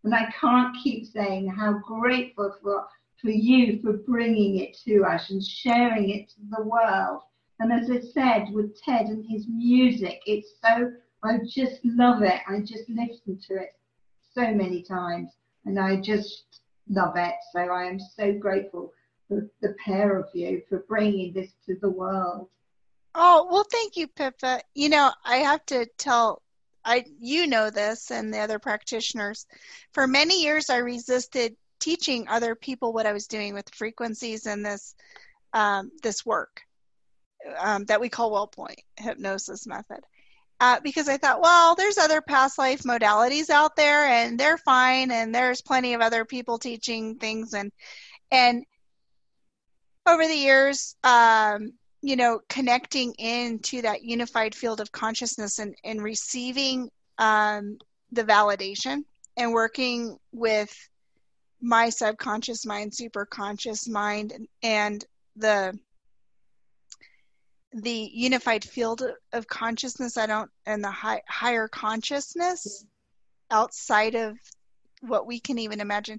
And 0.03 0.14
I 0.14 0.33
can't 0.41 0.76
keep 0.83 1.07
saying 1.07 1.49
how 1.49 1.79
grateful 1.79 2.55
for, 2.62 2.87
for 3.20 3.31
you 3.31 3.81
for 3.83 3.93
bringing 3.93 4.57
it 4.57 4.76
to 4.87 5.05
us 5.05 5.31
and 5.31 5.43
sharing 5.45 6.11
it 6.11 6.31
to 6.31 6.41
the 6.51 6.62
world. 6.64 7.22
And 7.61 7.72
as 7.72 7.91
I 7.91 8.01
said, 8.01 8.53
with 8.53 8.81
Ted 8.83 9.07
and 9.07 9.24
his 9.29 9.47
music, 9.49 10.20
it's 10.26 10.49
so, 10.64 10.93
I 11.22 11.39
just 11.49 11.81
love 11.85 12.22
it. 12.22 12.41
I 12.49 12.61
just 12.61 12.89
listen 12.89 13.39
to 13.49 13.55
it 13.57 13.74
so 14.33 14.53
many 14.53 14.83
times 14.83 15.31
and 15.64 15.79
I 15.79 16.01
just 16.01 16.61
love 16.89 17.16
it. 17.16 17.35
So 17.53 17.61
I 17.61 17.85
am 17.85 17.99
so 17.99 18.33
grateful 18.33 18.93
the, 19.29 19.49
the 19.61 19.74
pair 19.85 20.18
of 20.18 20.29
you 20.35 20.62
for 20.68 20.85
bringing 20.89 21.33
this 21.33 21.53
to 21.66 21.76
the 21.81 21.91
world. 21.91 22.49
Oh, 23.14 23.49
well, 23.51 23.66
thank 23.70 23.97
you, 23.97 24.07
Pippa. 24.07 24.61
You 24.74 24.89
know, 24.89 25.11
I 25.24 25.39
have 25.39 25.64
to 25.66 25.87
tell, 25.99 26.43
I 26.85 27.05
you 27.18 27.47
know 27.47 27.70
this 27.70 28.11
and 28.11 28.33
the 28.33 28.39
other 28.39 28.59
practitioners. 28.59 29.47
For 29.93 30.07
many 30.07 30.43
years, 30.43 30.70
I 30.70 30.79
resisted 30.79 31.57
teaching 31.81 32.29
other 32.29 32.55
people 32.55 32.93
what 32.93 33.07
I 33.07 33.12
was 33.12 33.26
doing 33.26 33.55
with 33.55 33.74
frequencies 33.74 34.47
and 34.47 34.64
this 34.64 34.95
um, 35.53 35.91
this 36.03 36.26
work 36.26 36.61
um, 37.59 37.85
that 37.87 38.01
we 38.01 38.09
call 38.09 38.31
WellPoint 38.31 38.79
hypnosis 38.97 39.66
method. 39.66 40.01
Uh, 40.61 40.81
because 40.83 41.09
I 41.09 41.16
thought, 41.16 41.41
well, 41.41 41.76
there's 41.76 41.99
other 41.99 42.20
past 42.20 42.59
life 42.59 42.83
modalities 42.83 43.49
out 43.49 43.76
there, 43.76 44.07
and 44.07 44.39
they're 44.39 44.59
fine, 44.59 45.12
and 45.12 45.33
there's 45.33 45.62
plenty 45.62 45.95
of 45.95 46.01
other 46.01 46.24
people 46.24 46.59
teaching 46.59 47.14
things, 47.14 47.55
and 47.55 47.70
and 48.33 48.64
over 50.09 50.26
the 50.26 50.34
years, 50.34 50.96
um, 51.04 51.72
you 52.00 52.16
know, 52.16 52.40
connecting 52.48 53.12
into 53.14 53.82
that 53.82 54.02
unified 54.02 54.54
field 54.54 54.80
of 54.80 54.90
consciousness 54.92 55.59
and, 55.59 55.74
and 55.84 56.02
receiving 56.02 56.90
um, 57.18 57.78
the 58.12 58.24
validation 58.24 59.04
and 59.36 59.52
working 59.52 60.16
with 60.32 60.74
my 61.61 61.88
subconscious 61.90 62.64
mind, 62.64 62.92
superconscious 62.92 63.88
mind, 63.88 64.32
and 64.62 65.04
the 65.36 65.78
the 67.74 68.11
unified 68.14 68.64
field 68.64 69.02
of 69.34 69.46
consciousness. 69.46 70.16
I 70.16 70.26
don't, 70.26 70.50
and 70.64 70.82
the 70.82 70.90
high, 70.90 71.20
higher 71.28 71.68
consciousness 71.68 72.84
outside 73.50 74.14
of 74.14 74.38
what 75.02 75.26
we 75.26 75.38
can 75.38 75.59
even 75.59 75.80
imagine. 75.80 76.18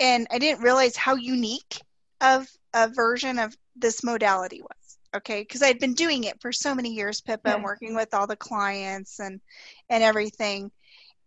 And 0.00 0.26
I 0.30 0.38
didn't 0.38 0.62
realize 0.62 0.96
how 0.96 1.14
unique 1.14 1.80
of 2.20 2.48
a 2.74 2.88
version 2.88 3.38
of 3.38 3.56
this 3.76 4.02
modality 4.02 4.60
was 4.60 4.98
okay? 5.16 5.42
Because 5.42 5.62
i'd 5.62 5.78
been 5.78 5.94
doing 5.94 6.24
it 6.24 6.40
for 6.40 6.52
so 6.52 6.74
many 6.74 6.90
years 6.90 7.20
pippa 7.20 7.54
and 7.54 7.64
working 7.64 7.94
with 7.94 8.14
all 8.14 8.26
the 8.26 8.36
clients 8.36 9.20
and 9.20 9.40
and 9.88 10.02
everything. 10.02 10.70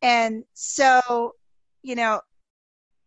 And 0.01 0.43
so 0.53 1.33
you 1.83 1.95
know 1.95 2.21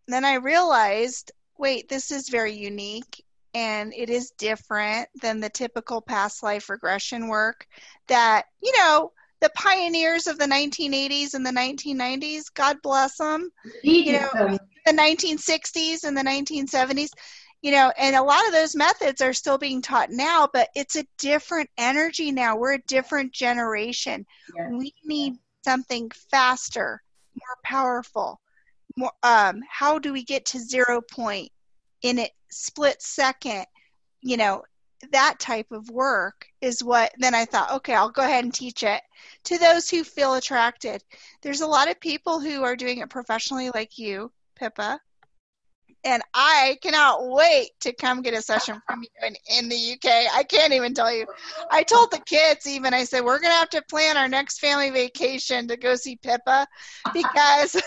then 0.08 0.24
i 0.24 0.34
realized 0.34 1.32
wait 1.58 1.88
this 1.88 2.10
is 2.10 2.28
very 2.28 2.52
unique 2.52 3.24
and 3.54 3.94
it 3.94 4.10
is 4.10 4.32
different 4.36 5.08
than 5.22 5.38
the 5.38 5.48
typical 5.48 6.00
past 6.00 6.42
life 6.42 6.68
regression 6.68 7.28
work 7.28 7.66
that 8.08 8.46
you 8.62 8.72
know 8.76 9.12
the 9.40 9.50
pioneers 9.54 10.26
of 10.26 10.38
the 10.38 10.46
1980s 10.46 11.34
and 11.34 11.46
the 11.46 11.50
1990s 11.50 12.44
god 12.54 12.76
bless 12.82 13.16
them 13.18 13.50
you 13.82 14.12
know 14.12 14.58
the 14.86 14.92
1960s 14.92 16.04
and 16.04 16.16
the 16.16 16.22
1970s 16.22 17.10
you 17.64 17.70
know, 17.70 17.90
and 17.98 18.14
a 18.14 18.22
lot 18.22 18.46
of 18.46 18.52
those 18.52 18.76
methods 18.76 19.22
are 19.22 19.32
still 19.32 19.56
being 19.56 19.80
taught 19.80 20.10
now, 20.10 20.46
but 20.52 20.68
it's 20.76 20.96
a 20.96 21.06
different 21.16 21.70
energy 21.78 22.30
now. 22.30 22.54
We're 22.54 22.74
a 22.74 22.82
different 22.82 23.32
generation. 23.32 24.26
We 24.70 24.92
need 25.02 25.38
something 25.64 26.10
faster, 26.30 27.02
more 27.34 27.56
powerful. 27.64 28.38
More, 28.98 29.12
um, 29.22 29.62
how 29.66 29.98
do 29.98 30.12
we 30.12 30.24
get 30.24 30.44
to 30.44 30.58
zero 30.58 31.00
point 31.00 31.50
in 32.02 32.18
a 32.18 32.30
split 32.50 33.00
second? 33.00 33.64
You 34.20 34.36
know, 34.36 34.64
that 35.12 35.38
type 35.38 35.72
of 35.72 35.88
work 35.88 36.46
is 36.60 36.84
what 36.84 37.14
then 37.16 37.34
I 37.34 37.46
thought, 37.46 37.72
okay, 37.76 37.94
I'll 37.94 38.10
go 38.10 38.24
ahead 38.24 38.44
and 38.44 38.52
teach 38.52 38.82
it 38.82 39.00
to 39.44 39.56
those 39.56 39.88
who 39.88 40.04
feel 40.04 40.34
attracted. 40.34 41.02
There's 41.40 41.62
a 41.62 41.66
lot 41.66 41.90
of 41.90 41.98
people 41.98 42.40
who 42.40 42.62
are 42.62 42.76
doing 42.76 42.98
it 42.98 43.08
professionally, 43.08 43.70
like 43.70 43.96
you, 43.96 44.30
Pippa. 44.54 45.00
And 46.04 46.22
I 46.34 46.76
cannot 46.82 47.28
wait 47.28 47.70
to 47.80 47.94
come 47.94 48.20
get 48.20 48.34
a 48.34 48.42
session 48.42 48.80
from 48.86 49.02
you 49.02 49.08
in, 49.26 49.36
in 49.58 49.68
the 49.70 49.92
UK. 49.92 50.34
I 50.34 50.42
can't 50.42 50.74
even 50.74 50.92
tell 50.92 51.12
you. 51.12 51.26
I 51.70 51.82
told 51.82 52.10
the 52.10 52.18
kids, 52.18 52.66
even, 52.66 52.92
I 52.92 53.04
said, 53.04 53.24
we're 53.24 53.40
going 53.40 53.52
to 53.52 53.58
have 53.58 53.70
to 53.70 53.82
plan 53.88 54.18
our 54.18 54.28
next 54.28 54.58
family 54.58 54.90
vacation 54.90 55.68
to 55.68 55.78
go 55.78 55.96
see 55.96 56.16
Pippa 56.16 56.66
because 57.14 57.76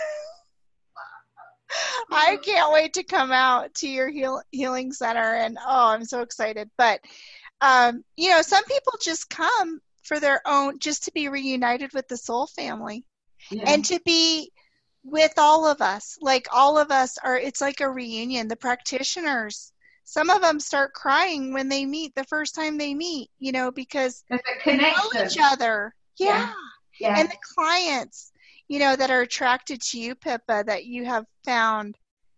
I 2.11 2.39
can't 2.43 2.73
wait 2.73 2.93
to 2.93 3.03
come 3.03 3.31
out 3.31 3.75
to 3.75 3.87
your 3.87 4.09
heal, 4.09 4.41
healing 4.49 4.91
center. 4.91 5.35
And 5.35 5.59
oh, 5.59 5.89
I'm 5.89 6.05
so 6.05 6.21
excited. 6.21 6.71
But, 6.75 7.01
um, 7.61 8.03
you 8.15 8.31
know, 8.31 8.41
some 8.41 8.65
people 8.65 8.93
just 8.99 9.29
come 9.29 9.79
for 10.03 10.19
their 10.19 10.41
own, 10.45 10.79
just 10.79 11.05
to 11.05 11.11
be 11.11 11.29
reunited 11.29 11.91
with 11.93 12.07
the 12.07 12.17
soul 12.17 12.47
family 12.47 13.05
yeah. 13.51 13.63
and 13.67 13.85
to 13.85 13.99
be 14.05 14.51
with 15.07 15.33
all 15.37 15.65
of 15.65 15.81
us. 15.81 16.17
Like 16.21 16.47
all 16.51 16.77
of 16.77 16.91
us 16.91 17.17
are, 17.23 17.37
it's 17.37 17.61
like 17.61 17.81
a 17.81 17.89
reunion. 17.89 18.47
The 18.47 18.55
practitioners, 18.55 19.71
some 20.03 20.29
of 20.29 20.41
them 20.41 20.59
start 20.59 20.93
crying 20.93 21.53
when 21.53 21.69
they 21.69 21.85
meet 21.85 22.13
the 22.15 22.25
first 22.25 22.55
time 22.55 22.77
they 22.77 22.93
meet, 22.93 23.29
you 23.39 23.51
know, 23.51 23.71
because 23.71 24.23
they 24.65 24.77
know 24.77 24.93
each 25.25 25.37
other. 25.41 25.93
Yeah. 26.17 26.27
yeah. 26.27 26.53
yeah. 26.99 27.19
And 27.19 27.29
the 27.29 27.37
clients, 27.55 28.31
you 28.67 28.79
know, 28.79 28.95
that 28.95 29.11
are 29.11 29.21
attracted 29.21 29.81
to 29.81 29.99
you, 29.99 30.15
Pippa, 30.15 30.63
that 30.65 30.85
you 30.85 31.05
have 31.05 31.25
found 31.45 31.97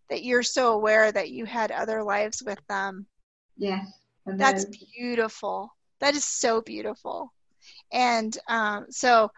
that 0.10 0.24
you're 0.24 0.44
so 0.44 0.74
aware 0.74 1.12
that 1.12 1.30
you 1.30 1.46
had 1.46 1.72
other 1.72 2.04
lives 2.04 2.44
with 2.46 2.60
them. 2.68 3.06
Yes. 3.58 3.86
That's 4.26 4.66
beautiful. 4.66 5.76
That 6.00 6.16
is 6.16 6.24
so 6.24 6.62
beautiful. 6.62 7.34
And 7.92 8.38
um, 8.48 8.86
so 8.90 9.32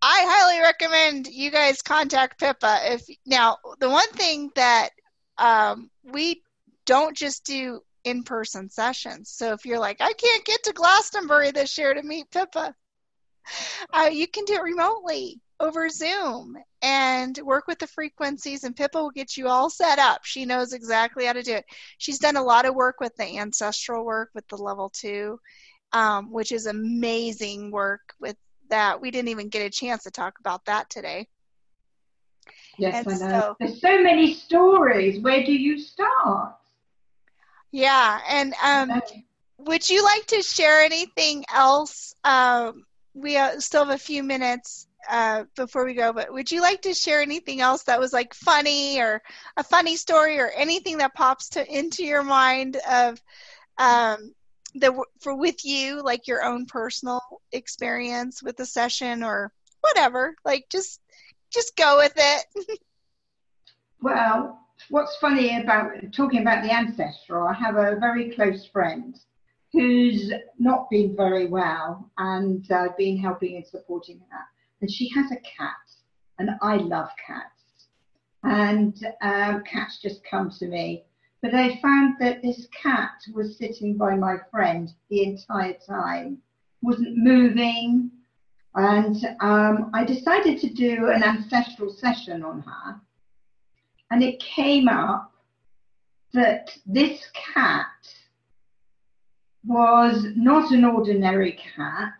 I 0.00 0.24
highly 0.26 0.60
recommend 0.60 1.26
you 1.26 1.50
guys 1.50 1.82
contact 1.82 2.38
Pippa. 2.38 2.78
If 2.92 3.02
now 3.26 3.58
the 3.80 3.90
one 3.90 4.08
thing 4.10 4.50
that 4.54 4.90
um, 5.38 5.90
we 6.04 6.42
don't 6.86 7.16
just 7.16 7.44
do 7.44 7.80
in-person 8.04 8.70
sessions. 8.70 9.30
So 9.30 9.52
if 9.52 9.64
you're 9.64 9.78
like, 9.78 10.00
I 10.00 10.12
can't 10.12 10.44
get 10.44 10.62
to 10.64 10.72
Glastonbury 10.72 11.50
this 11.50 11.76
year 11.76 11.94
to 11.94 12.02
meet 12.02 12.30
Pippa, 12.30 12.74
uh, 13.92 14.08
you 14.10 14.26
can 14.26 14.44
do 14.44 14.54
it 14.54 14.62
remotely 14.62 15.40
over 15.60 15.88
Zoom 15.88 16.56
and 16.82 17.36
work 17.38 17.66
with 17.66 17.78
the 17.78 17.86
frequencies, 17.86 18.62
and 18.62 18.76
Pippa 18.76 19.02
will 19.02 19.10
get 19.10 19.36
you 19.36 19.48
all 19.48 19.68
set 19.68 19.98
up. 19.98 20.24
She 20.24 20.44
knows 20.44 20.72
exactly 20.72 21.24
how 21.24 21.32
to 21.32 21.42
do 21.42 21.54
it. 21.54 21.64
She's 21.98 22.20
done 22.20 22.36
a 22.36 22.42
lot 22.42 22.66
of 22.66 22.74
work 22.74 23.00
with 23.00 23.14
the 23.16 23.38
ancestral 23.38 24.04
work 24.04 24.30
with 24.34 24.46
the 24.48 24.56
level 24.56 24.90
two, 24.90 25.40
um, 25.92 26.30
which 26.30 26.52
is 26.52 26.66
amazing 26.66 27.72
work 27.72 28.14
with 28.20 28.36
that. 28.70 29.00
We 29.00 29.10
didn't 29.10 29.28
even 29.28 29.48
get 29.48 29.66
a 29.66 29.70
chance 29.70 30.04
to 30.04 30.10
talk 30.10 30.38
about 30.40 30.64
that 30.66 30.90
today. 30.90 31.28
Yes, 32.78 33.06
and 33.06 33.22
I 33.22 33.26
know. 33.26 33.40
So, 33.40 33.56
There's 33.58 33.80
so 33.80 34.02
many 34.02 34.34
stories. 34.34 35.20
Where 35.20 35.44
do 35.44 35.52
you 35.52 35.78
start? 35.78 36.54
Yeah, 37.72 38.20
and 38.28 38.54
um, 38.62 39.00
would 39.58 39.88
you 39.88 40.04
like 40.04 40.26
to 40.26 40.42
share 40.42 40.82
anything 40.82 41.44
else 41.52 42.14
um, 42.24 42.84
we 43.14 43.36
uh, 43.36 43.58
still 43.60 43.84
have 43.84 43.94
a 43.94 43.98
few 43.98 44.22
minutes 44.22 44.86
uh, 45.10 45.44
before 45.56 45.84
we 45.84 45.94
go, 45.94 46.12
but 46.12 46.32
would 46.32 46.50
you 46.50 46.60
like 46.60 46.82
to 46.82 46.94
share 46.94 47.20
anything 47.20 47.60
else 47.60 47.84
that 47.84 48.00
was 48.00 48.12
like 48.12 48.34
funny 48.34 49.00
or 49.00 49.22
a 49.56 49.64
funny 49.64 49.96
story 49.96 50.38
or 50.38 50.50
anything 50.50 50.98
that 50.98 51.14
pops 51.14 51.50
to 51.50 51.66
into 51.76 52.04
your 52.04 52.22
mind 52.22 52.76
of 52.88 53.20
um, 53.78 54.32
the 54.74 55.04
for 55.20 55.36
with 55.36 55.64
you, 55.64 56.02
like 56.02 56.26
your 56.26 56.42
own 56.42 56.66
personal 56.66 57.20
experience 57.52 58.42
with 58.42 58.56
the 58.56 58.66
session 58.66 59.22
or 59.22 59.52
whatever? 59.80 60.34
Like 60.44 60.66
just 60.70 61.00
just 61.52 61.76
go 61.76 61.96
with 61.98 62.14
it. 62.16 62.78
well, 64.02 64.60
what's 64.90 65.16
funny 65.16 65.60
about 65.60 65.92
talking 66.12 66.42
about 66.42 66.62
the 66.62 66.72
ancestral, 66.72 67.48
I 67.48 67.54
have 67.54 67.76
a 67.76 67.96
very 67.98 68.30
close 68.30 68.66
friend 68.66 69.18
who's 69.72 70.32
not 70.58 70.88
been 70.90 71.14
very 71.14 71.46
well 71.46 72.10
and 72.18 72.70
uh, 72.72 72.88
been 72.96 73.18
helping 73.18 73.56
and 73.56 73.66
supporting 73.66 74.20
her. 74.30 74.44
And 74.80 74.90
she 74.90 75.10
has 75.10 75.30
a 75.30 75.36
cat, 75.36 75.74
and 76.38 76.50
I 76.62 76.76
love 76.76 77.08
cats. 77.24 77.88
And 78.44 78.96
um, 79.20 79.64
cats 79.64 79.98
just 80.00 80.22
come 80.24 80.50
to 80.58 80.66
me. 80.66 81.04
But 81.40 81.54
I 81.54 81.80
found 81.80 82.16
that 82.18 82.42
this 82.42 82.66
cat 82.82 83.12
was 83.32 83.56
sitting 83.58 83.96
by 83.96 84.16
my 84.16 84.38
friend 84.50 84.92
the 85.08 85.22
entire 85.22 85.76
time, 85.86 86.38
wasn't 86.82 87.16
moving. 87.16 88.10
And 88.74 89.16
um, 89.40 89.90
I 89.94 90.04
decided 90.04 90.60
to 90.60 90.68
do 90.72 91.10
an 91.10 91.22
ancestral 91.22 91.92
session 91.92 92.42
on 92.42 92.60
her. 92.62 93.00
And 94.10 94.22
it 94.22 94.40
came 94.40 94.88
up 94.88 95.32
that 96.32 96.76
this 96.86 97.24
cat 97.54 97.86
was 99.64 100.26
not 100.34 100.72
an 100.72 100.84
ordinary 100.84 101.52
cat, 101.52 102.14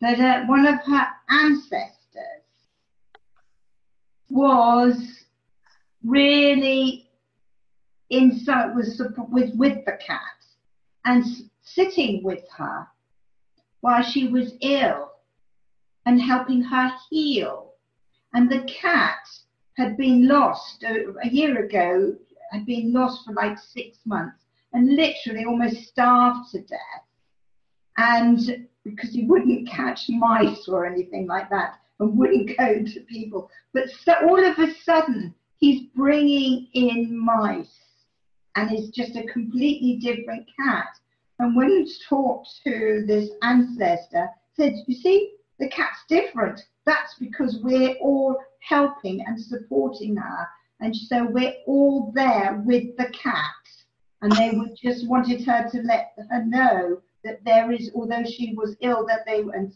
that 0.00 0.20
uh, 0.20 0.46
one 0.46 0.66
of 0.66 0.80
her 0.84 1.06
ancestors 1.28 1.94
was 4.28 5.24
really 6.04 7.07
inside 8.10 8.74
was 8.74 9.00
with 9.30 9.54
with 9.54 9.84
the 9.84 9.98
cat 10.04 10.20
and 11.04 11.24
sitting 11.62 12.22
with 12.22 12.44
her 12.56 12.86
while 13.80 14.02
she 14.02 14.28
was 14.28 14.54
ill 14.60 15.10
and 16.06 16.20
helping 16.20 16.62
her 16.62 16.90
heal. 17.10 17.72
And 18.34 18.50
the 18.50 18.62
cat 18.62 19.18
had 19.76 19.96
been 19.96 20.26
lost 20.26 20.82
a, 20.82 21.14
a 21.22 21.28
year 21.28 21.64
ago, 21.64 22.14
had 22.50 22.66
been 22.66 22.92
lost 22.92 23.24
for 23.24 23.32
like 23.32 23.58
six 23.58 23.98
months 24.04 24.44
and 24.72 24.96
literally 24.96 25.44
almost 25.44 25.86
starved 25.86 26.50
to 26.52 26.60
death. 26.62 27.04
And 27.96 28.68
because 28.84 29.12
he 29.12 29.24
wouldn't 29.24 29.68
catch 29.68 30.08
mice 30.08 30.68
or 30.68 30.86
anything 30.86 31.26
like 31.26 31.50
that 31.50 31.74
and 32.00 32.16
wouldn't 32.16 32.56
go 32.56 32.82
to 32.82 33.00
people. 33.08 33.50
But 33.72 33.90
so 33.90 34.14
all 34.22 34.44
of 34.44 34.58
a 34.58 34.74
sudden, 34.82 35.34
he's 35.56 35.88
bringing 35.94 36.68
in 36.72 37.18
mice 37.18 37.87
and 38.58 38.76
is 38.76 38.90
just 38.90 39.14
a 39.14 39.22
completely 39.24 39.96
different 39.96 40.44
cat. 40.58 40.88
And 41.38 41.54
when 41.54 41.68
he 41.68 41.92
talked 42.08 42.48
to 42.64 43.04
this 43.06 43.30
ancestor, 43.42 44.28
said, 44.56 44.74
you 44.88 44.96
see, 44.96 45.34
the 45.60 45.68
cat's 45.68 46.04
different. 46.08 46.60
That's 46.84 47.14
because 47.20 47.60
we're 47.62 47.94
all 48.00 48.36
helping 48.58 49.24
and 49.24 49.40
supporting 49.40 50.16
her. 50.16 50.48
And 50.80 50.94
so 50.94 51.24
we're 51.26 51.54
all 51.68 52.10
there 52.16 52.60
with 52.64 52.96
the 52.96 53.10
cat 53.10 53.44
and 54.22 54.32
they 54.32 54.52
just 54.74 55.06
wanted 55.06 55.44
her 55.44 55.68
to 55.70 55.82
let 55.82 56.14
her 56.28 56.44
know 56.44 57.00
that 57.22 57.44
there 57.44 57.70
is, 57.70 57.92
although 57.94 58.24
she 58.24 58.54
was 58.56 58.76
ill, 58.80 59.06
that 59.06 59.24
they 59.24 59.38
and 59.38 59.72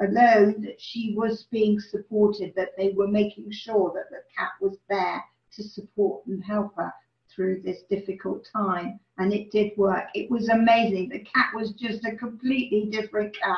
alone, 0.00 0.62
that 0.62 0.80
she 0.80 1.14
was 1.16 1.48
being 1.50 1.80
supported, 1.80 2.52
that 2.54 2.76
they 2.78 2.90
were 2.90 3.08
making 3.08 3.50
sure 3.50 3.92
that 3.96 4.08
the 4.10 4.22
cat 4.36 4.50
was 4.60 4.78
there 4.88 5.24
to 5.56 5.62
support 5.64 6.24
and 6.26 6.44
help 6.44 6.76
her 6.76 6.92
through 7.34 7.62
this 7.62 7.82
difficult 7.88 8.48
time. 8.52 9.00
And 9.18 9.32
it 9.32 9.50
did 9.50 9.76
work. 9.76 10.04
It 10.14 10.30
was 10.30 10.48
amazing. 10.48 11.08
The 11.08 11.20
cat 11.20 11.50
was 11.54 11.72
just 11.72 12.04
a 12.04 12.16
completely 12.16 12.86
different 12.90 13.36
cat. 13.38 13.56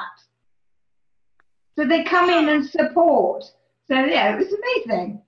So 1.77 1.87
they 1.87 2.05
come 2.05 2.31
in 2.31 2.49
and 2.49 2.65
support. 2.65 3.45
So 3.89 3.95
yeah, 3.95 4.35
it 4.35 4.39
was 4.39 4.53
amazing. 4.53 5.23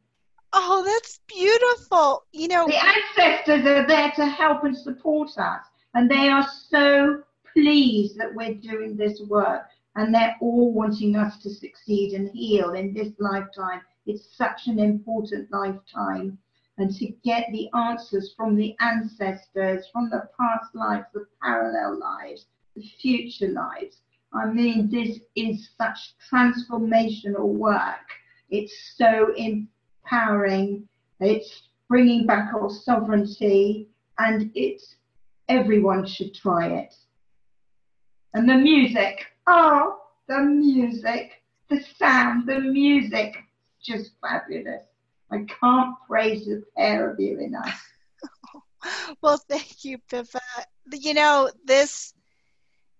Oh, 0.52 0.84
that's 0.84 1.20
beautiful. 1.26 2.24
You 2.32 2.48
know, 2.48 2.66
the 2.66 2.80
ancestors 2.84 3.66
are 3.66 3.86
there 3.86 4.12
to 4.16 4.26
help 4.26 4.62
and 4.62 4.76
support 4.76 5.30
us, 5.36 5.66
and 5.94 6.08
they 6.08 6.28
are 6.28 6.46
so 6.68 7.22
pleased 7.52 8.16
that 8.18 8.32
we're 8.32 8.54
doing 8.54 8.96
this 8.96 9.20
work, 9.22 9.64
and 9.96 10.14
they're 10.14 10.36
all 10.40 10.72
wanting 10.72 11.16
us 11.16 11.38
to 11.42 11.50
succeed 11.50 12.12
and 12.12 12.28
heal 12.28 12.74
in 12.74 12.94
this 12.94 13.12
lifetime. 13.18 13.80
It's 14.06 14.36
such 14.36 14.68
an 14.68 14.78
important 14.78 15.50
lifetime, 15.50 16.38
and 16.78 16.94
to 16.96 17.06
get 17.24 17.46
the 17.52 17.68
answers 17.74 18.34
from 18.36 18.56
the 18.56 18.74
ancestors, 18.80 19.86
from 19.92 20.10
the 20.10 20.28
past 20.38 20.74
lives, 20.74 21.06
the 21.14 21.26
parallel 21.42 21.98
lives, 21.98 22.46
the 22.74 22.82
future 23.00 23.48
lives. 23.48 23.98
I 24.32 24.46
mean, 24.46 24.90
this 24.90 25.20
is 25.36 25.70
such 25.78 26.14
transformational 26.30 27.46
work. 27.46 28.08
It's 28.50 28.94
so 28.96 29.32
empowering, 29.36 30.88
it's 31.20 31.62
bringing 31.88 32.26
back 32.26 32.52
our 32.54 32.70
sovereignty, 32.70 33.88
and 34.18 34.50
it's 34.54 34.96
everyone 35.48 36.06
should 36.06 36.34
try 36.34 36.68
it. 36.68 36.94
And 38.32 38.48
the 38.48 38.56
music, 38.56 39.24
oh, 39.46 40.00
the 40.26 40.40
music, 40.40 41.42
the 41.68 41.80
sound, 41.96 42.48
the 42.48 42.58
music, 42.58 43.36
just 43.80 44.10
fabulous. 44.20 44.82
I 45.30 45.44
can't 45.60 45.96
praise 46.06 46.46
the 46.46 46.62
pair 46.76 47.10
of 47.10 47.20
you 47.20 47.38
enough. 47.38 47.90
well, 49.22 49.38
thank 49.48 49.84
you, 49.84 49.98
Pippa. 50.10 50.40
You 50.92 51.14
know, 51.14 51.50
this, 51.64 52.14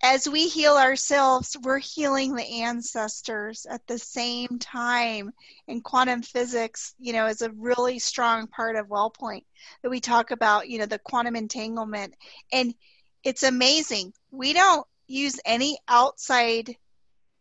as 0.03 0.29
we 0.29 0.49
heal 0.49 0.75
ourselves, 0.75 1.57
we're 1.63 1.79
healing 1.79 2.35
the 2.35 2.63
ancestors 2.63 3.67
at 3.69 3.87
the 3.87 3.99
same 3.99 4.59
time. 4.59 5.33
And 5.69 5.85
quantum 5.85 6.23
physics, 6.23 6.95
you 6.99 7.13
know, 7.13 7.27
is 7.27 7.43
a 7.43 7.51
really 7.51 7.99
strong 7.99 8.47
part 8.47 8.77
of 8.77 8.89
WellPoint 8.89 9.45
that 9.83 9.91
we 9.91 10.01
talk 10.01 10.31
about, 10.31 10.69
you 10.69 10.79
know, 10.79 10.87
the 10.87 10.99
quantum 10.99 11.37
entanglement. 11.37 12.15
And 12.53 12.75
it's 13.23 13.43
amazing. 13.43 14.13
We 14.31 14.53
don't 14.53 14.87
use 15.07 15.39
any 15.45 15.79
outside 15.89 16.77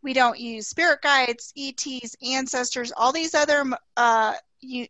we 0.04 0.12
don't 0.12 0.38
use 0.38 0.68
spirit 0.68 1.00
guides, 1.00 1.52
ETs, 1.56 2.14
ancestors, 2.22 2.92
all 2.94 3.10
these 3.10 3.34
other 3.34 3.64
uh, 3.96 4.34
you, 4.64 4.86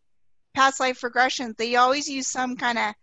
past 0.54 0.80
life 0.80 1.00
regressions. 1.00 1.56
They 1.56 1.76
always 1.76 2.08
use 2.08 2.26
some 2.28 2.56
kind 2.56 2.78
of 2.78 2.94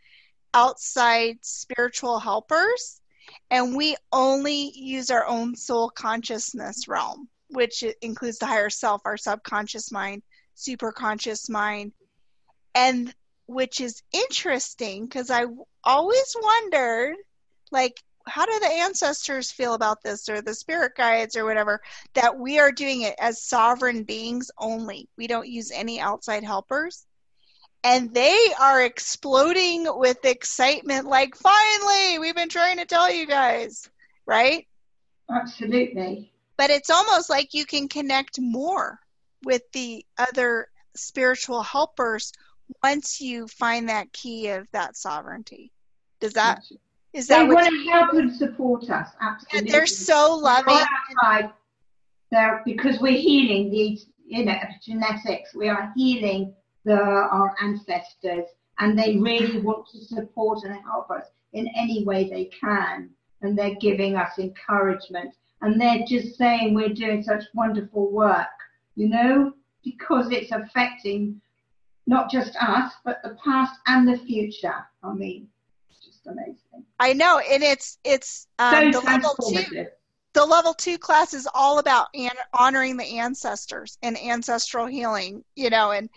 outside 0.53 1.37
spiritual 1.41 2.19
helpers, 2.19 3.01
and 3.49 3.75
we 3.75 3.95
only 4.11 4.71
use 4.75 5.09
our 5.09 5.25
own 5.25 5.55
soul 5.55 5.89
consciousness 5.89 6.87
realm, 6.87 7.29
which 7.49 7.83
includes 8.01 8.39
the 8.39 8.45
higher 8.45 8.69
self, 8.69 9.01
our 9.05 9.17
subconscious 9.17 9.91
mind, 9.91 10.23
superconscious 10.57 11.49
mind, 11.49 11.93
and 12.75 13.13
which 13.47 13.81
is 13.81 14.01
interesting 14.13 15.05
because 15.05 15.29
I 15.29 15.45
always 15.83 16.35
wondered, 16.41 17.15
like, 17.71 18.01
how 18.27 18.45
do 18.45 18.59
the 18.59 18.71
ancestors 18.71 19.51
feel 19.51 19.73
about 19.73 20.01
this 20.03 20.29
or 20.29 20.41
the 20.41 20.53
spirit 20.53 20.93
guides 20.95 21.35
or 21.35 21.45
whatever 21.45 21.81
that 22.13 22.37
we 22.37 22.59
are 22.59 22.71
doing 22.71 23.01
it 23.01 23.15
as 23.19 23.43
sovereign 23.43 24.03
beings 24.03 24.51
only? 24.57 25.07
We 25.17 25.27
don't 25.27 25.47
use 25.47 25.71
any 25.71 25.99
outside 25.99 26.43
helpers. 26.43 27.05
And 27.83 28.13
they 28.13 28.37
are 28.59 28.83
exploding 28.83 29.87
with 29.89 30.23
excitement 30.23 31.07
like 31.07 31.35
finally 31.35 32.19
we've 32.19 32.35
been 32.35 32.49
trying 32.49 32.77
to 32.77 32.85
tell 32.85 33.11
you 33.11 33.25
guys 33.25 33.89
right? 34.25 34.67
Absolutely. 35.29 36.31
But 36.57 36.69
it's 36.69 36.89
almost 36.89 37.29
like 37.29 37.53
you 37.53 37.65
can 37.65 37.87
connect 37.87 38.39
more 38.39 38.99
with 39.43 39.63
the 39.73 40.05
other 40.17 40.67
spiritual 40.95 41.63
helpers 41.63 42.31
once 42.83 43.19
you 43.19 43.47
find 43.47 43.89
that 43.89 44.13
key 44.13 44.49
of 44.49 44.67
that 44.71 44.95
sovereignty. 44.95 45.71
Does 46.19 46.33
that 46.33 46.61
is 47.13 47.27
that 47.27 47.47
they 47.47 47.53
want 47.53 47.67
to 47.67 47.89
help 47.89 48.13
and 48.13 48.33
support 48.33 48.89
us? 48.89 49.09
Absolutely. 49.21 49.71
they're 49.71 49.85
so 49.85 50.35
loving. 50.35 50.77
Outside, 51.21 51.51
they're, 52.31 52.61
because 52.65 52.99
we're 52.99 53.17
healing 53.17 53.69
these, 53.69 54.07
you 54.25 54.45
know, 54.45 54.57
genetics. 54.83 55.53
We 55.53 55.67
are 55.67 55.91
healing 55.95 56.53
the 56.85 56.97
our 56.97 57.53
ancestors, 57.61 58.45
and 58.79 58.97
they 58.97 59.17
really 59.17 59.59
want 59.59 59.87
to 59.91 60.03
support 60.05 60.63
and 60.63 60.75
help 60.83 61.11
us 61.11 61.25
in 61.53 61.67
any 61.75 62.05
way 62.05 62.29
they 62.29 62.45
can. 62.45 63.09
And 63.41 63.57
they're 63.57 63.75
giving 63.75 64.15
us 64.15 64.39
encouragement, 64.39 65.33
and 65.61 65.79
they're 65.79 66.05
just 66.07 66.37
saying 66.37 66.73
we're 66.73 66.89
doing 66.89 67.23
such 67.23 67.43
wonderful 67.53 68.11
work, 68.11 68.47
you 68.95 69.09
know, 69.09 69.53
because 69.83 70.31
it's 70.31 70.51
affecting 70.51 71.41
not 72.07 72.31
just 72.31 72.55
us, 72.61 72.93
but 73.03 73.19
the 73.23 73.37
past 73.43 73.79
and 73.87 74.07
the 74.07 74.17
future. 74.17 74.85
I 75.03 75.13
mean, 75.13 75.47
amazing. 76.27 76.85
I 76.99 77.13
know, 77.13 77.39
and 77.39 77.63
it's 77.63 77.97
it's 78.03 78.47
um, 78.59 78.91
so 78.91 78.99
the 78.99 79.05
level 79.05 79.35
two. 79.49 79.87
The 80.33 80.45
level 80.45 80.73
two 80.73 80.97
class 80.97 81.33
is 81.33 81.47
all 81.53 81.79
about 81.79 82.07
an- 82.13 82.29
honoring 82.53 82.95
the 82.95 83.19
ancestors 83.19 83.97
and 84.01 84.17
ancestral 84.17 84.85
healing. 84.85 85.43
You 85.55 85.69
know, 85.69 85.91
and 85.91 86.09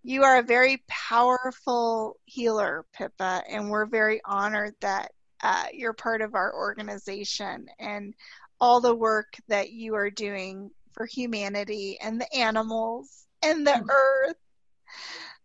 you 0.03 0.23
are 0.23 0.37
a 0.37 0.43
very 0.43 0.83
powerful 0.87 2.17
healer, 2.25 2.85
Pippa, 2.93 3.43
and 3.49 3.69
we're 3.69 3.85
very 3.85 4.21
honored 4.25 4.75
that 4.81 5.13
uh, 5.41 5.65
you're 5.73 5.93
part 5.93 6.21
of 6.21 6.35
our 6.35 6.53
organization 6.53 7.67
and 7.79 8.13
all 8.59 8.81
the 8.81 8.95
work 8.95 9.35
that 9.47 9.71
you 9.71 9.95
are 9.95 10.09
doing 10.09 10.71
for 10.93 11.05
humanity 11.05 11.97
and 12.01 12.19
the 12.19 12.33
animals 12.35 13.25
and 13.41 13.65
the 13.65 13.71
mm-hmm. 13.71 13.89
earth. 13.89 14.35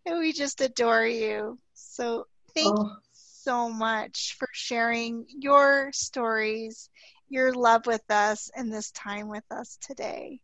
And 0.06 0.18
we 0.18 0.32
just 0.32 0.60
adore 0.60 1.06
you. 1.06 1.58
So 1.74 2.26
thank 2.54 2.78
oh. 2.78 2.84
you 2.84 2.96
so 3.12 3.68
much 3.68 4.36
for 4.38 4.48
sharing 4.52 5.26
your 5.28 5.90
stories, 5.92 6.90
your 7.28 7.52
love 7.52 7.86
with 7.86 8.08
us, 8.10 8.50
and 8.54 8.72
this 8.72 8.90
time 8.90 9.28
with 9.28 9.44
us 9.50 9.78
today. 9.80 10.40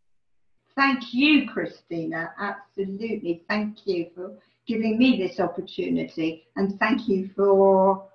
Thank 0.75 1.13
you, 1.13 1.47
Christina. 1.49 2.33
Absolutely. 2.37 3.43
Thank 3.47 3.87
you 3.87 4.09
for 4.13 4.37
giving 4.67 4.97
me 4.97 5.17
this 5.17 5.39
opportunity 5.39 6.47
and 6.55 6.77
thank 6.79 7.07
you 7.07 7.29
for 7.35 8.07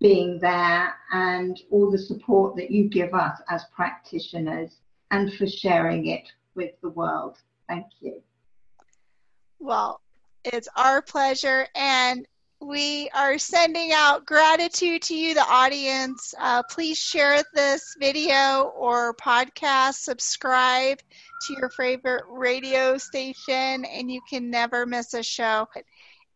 being 0.00 0.38
there 0.40 0.94
and 1.12 1.60
all 1.70 1.90
the 1.90 1.98
support 1.98 2.56
that 2.56 2.70
you 2.70 2.88
give 2.88 3.14
us 3.14 3.40
as 3.48 3.64
practitioners 3.74 4.70
and 5.10 5.32
for 5.34 5.46
sharing 5.46 6.08
it 6.08 6.28
with 6.54 6.72
the 6.82 6.90
world. 6.90 7.38
Thank 7.68 7.86
you. 8.00 8.22
Well, 9.58 10.00
it's 10.44 10.68
our 10.76 11.00
pleasure. 11.00 11.68
And 11.74 12.26
we 12.66 13.08
are 13.14 13.38
sending 13.38 13.92
out 13.92 14.24
gratitude 14.24 15.02
to 15.02 15.14
you, 15.14 15.34
the 15.34 15.44
audience. 15.48 16.34
Uh, 16.38 16.62
please 16.70 16.98
share 16.98 17.42
this 17.54 17.94
video 17.98 18.72
or 18.76 19.14
podcast, 19.14 19.94
subscribe 19.94 20.98
to 21.46 21.54
your 21.58 21.68
favorite 21.70 22.24
radio 22.28 22.96
station, 22.96 23.84
and 23.84 24.10
you 24.10 24.20
can 24.28 24.50
never 24.50 24.86
miss 24.86 25.14
a 25.14 25.22
show. 25.22 25.66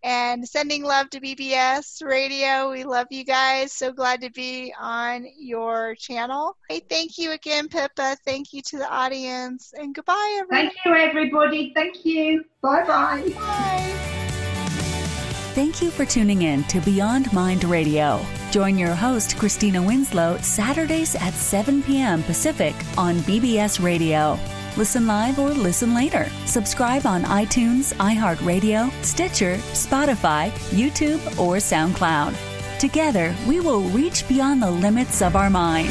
And 0.05 0.47
sending 0.47 0.85
love 0.85 1.11
to 1.11 1.21
BBS 1.21 2.05
Radio. 2.05 2.71
We 2.71 2.85
love 2.85 3.09
you 3.11 3.25
guys. 3.25 3.73
So 3.73 3.93
glad 3.93 4.21
to 4.21 4.31
be 4.31 4.73
on 4.79 5.27
your 5.37 5.97
channel. 5.97 6.57
Hey, 6.69 6.81
thank 6.89 7.19
you 7.19 7.33
again, 7.33 7.69
Pippa. 7.69 8.17
Thank 8.25 8.53
you 8.53 8.63
to 8.63 8.79
the 8.79 8.89
audience. 8.89 9.73
And 9.77 9.95
goodbye, 9.95 10.39
everybody. 10.41 10.69
Thank 10.69 10.77
you, 10.85 10.95
everybody. 10.95 11.73
Thank 11.75 12.05
you. 12.05 12.45
Bye-bye. 12.63 13.33
Bye. 13.35 14.15
Thank 15.59 15.83
you 15.83 15.91
for 15.91 16.05
tuning 16.05 16.43
in 16.43 16.63
to 16.69 16.81
Beyond 16.83 17.33
Mind 17.33 17.65
Radio. 17.65 18.25
Join 18.53 18.79
your 18.79 18.95
host, 18.95 19.37
Christina 19.37 19.83
Winslow, 19.83 20.39
Saturdays 20.39 21.17
at 21.17 21.35
7 21.35 21.83
p.m. 21.83 22.23
Pacific 22.23 22.77
on 22.97 23.17
BBS 23.17 23.83
Radio. 23.83 24.39
Listen 24.77 25.09
live 25.09 25.41
or 25.41 25.49
listen 25.49 25.95
later. 25.95 26.29
Subscribe 26.47 27.07
on 27.07 27.25
iTunes, 27.25 27.93
iHeartRadio, 27.95 28.93
Stitcher, 29.05 29.57
Spotify, 29.73 30.53
YouTube, 30.71 31.19
or 31.41 31.57
SoundCloud. 31.57 32.37
Together, 32.79 33.35
we 33.49 33.59
will 33.59 33.81
reach 33.81 34.29
beyond 34.29 34.63
the 34.63 34.71
limits 34.71 35.23
of 35.23 35.35
our 35.35 35.51
mind. 35.51 35.91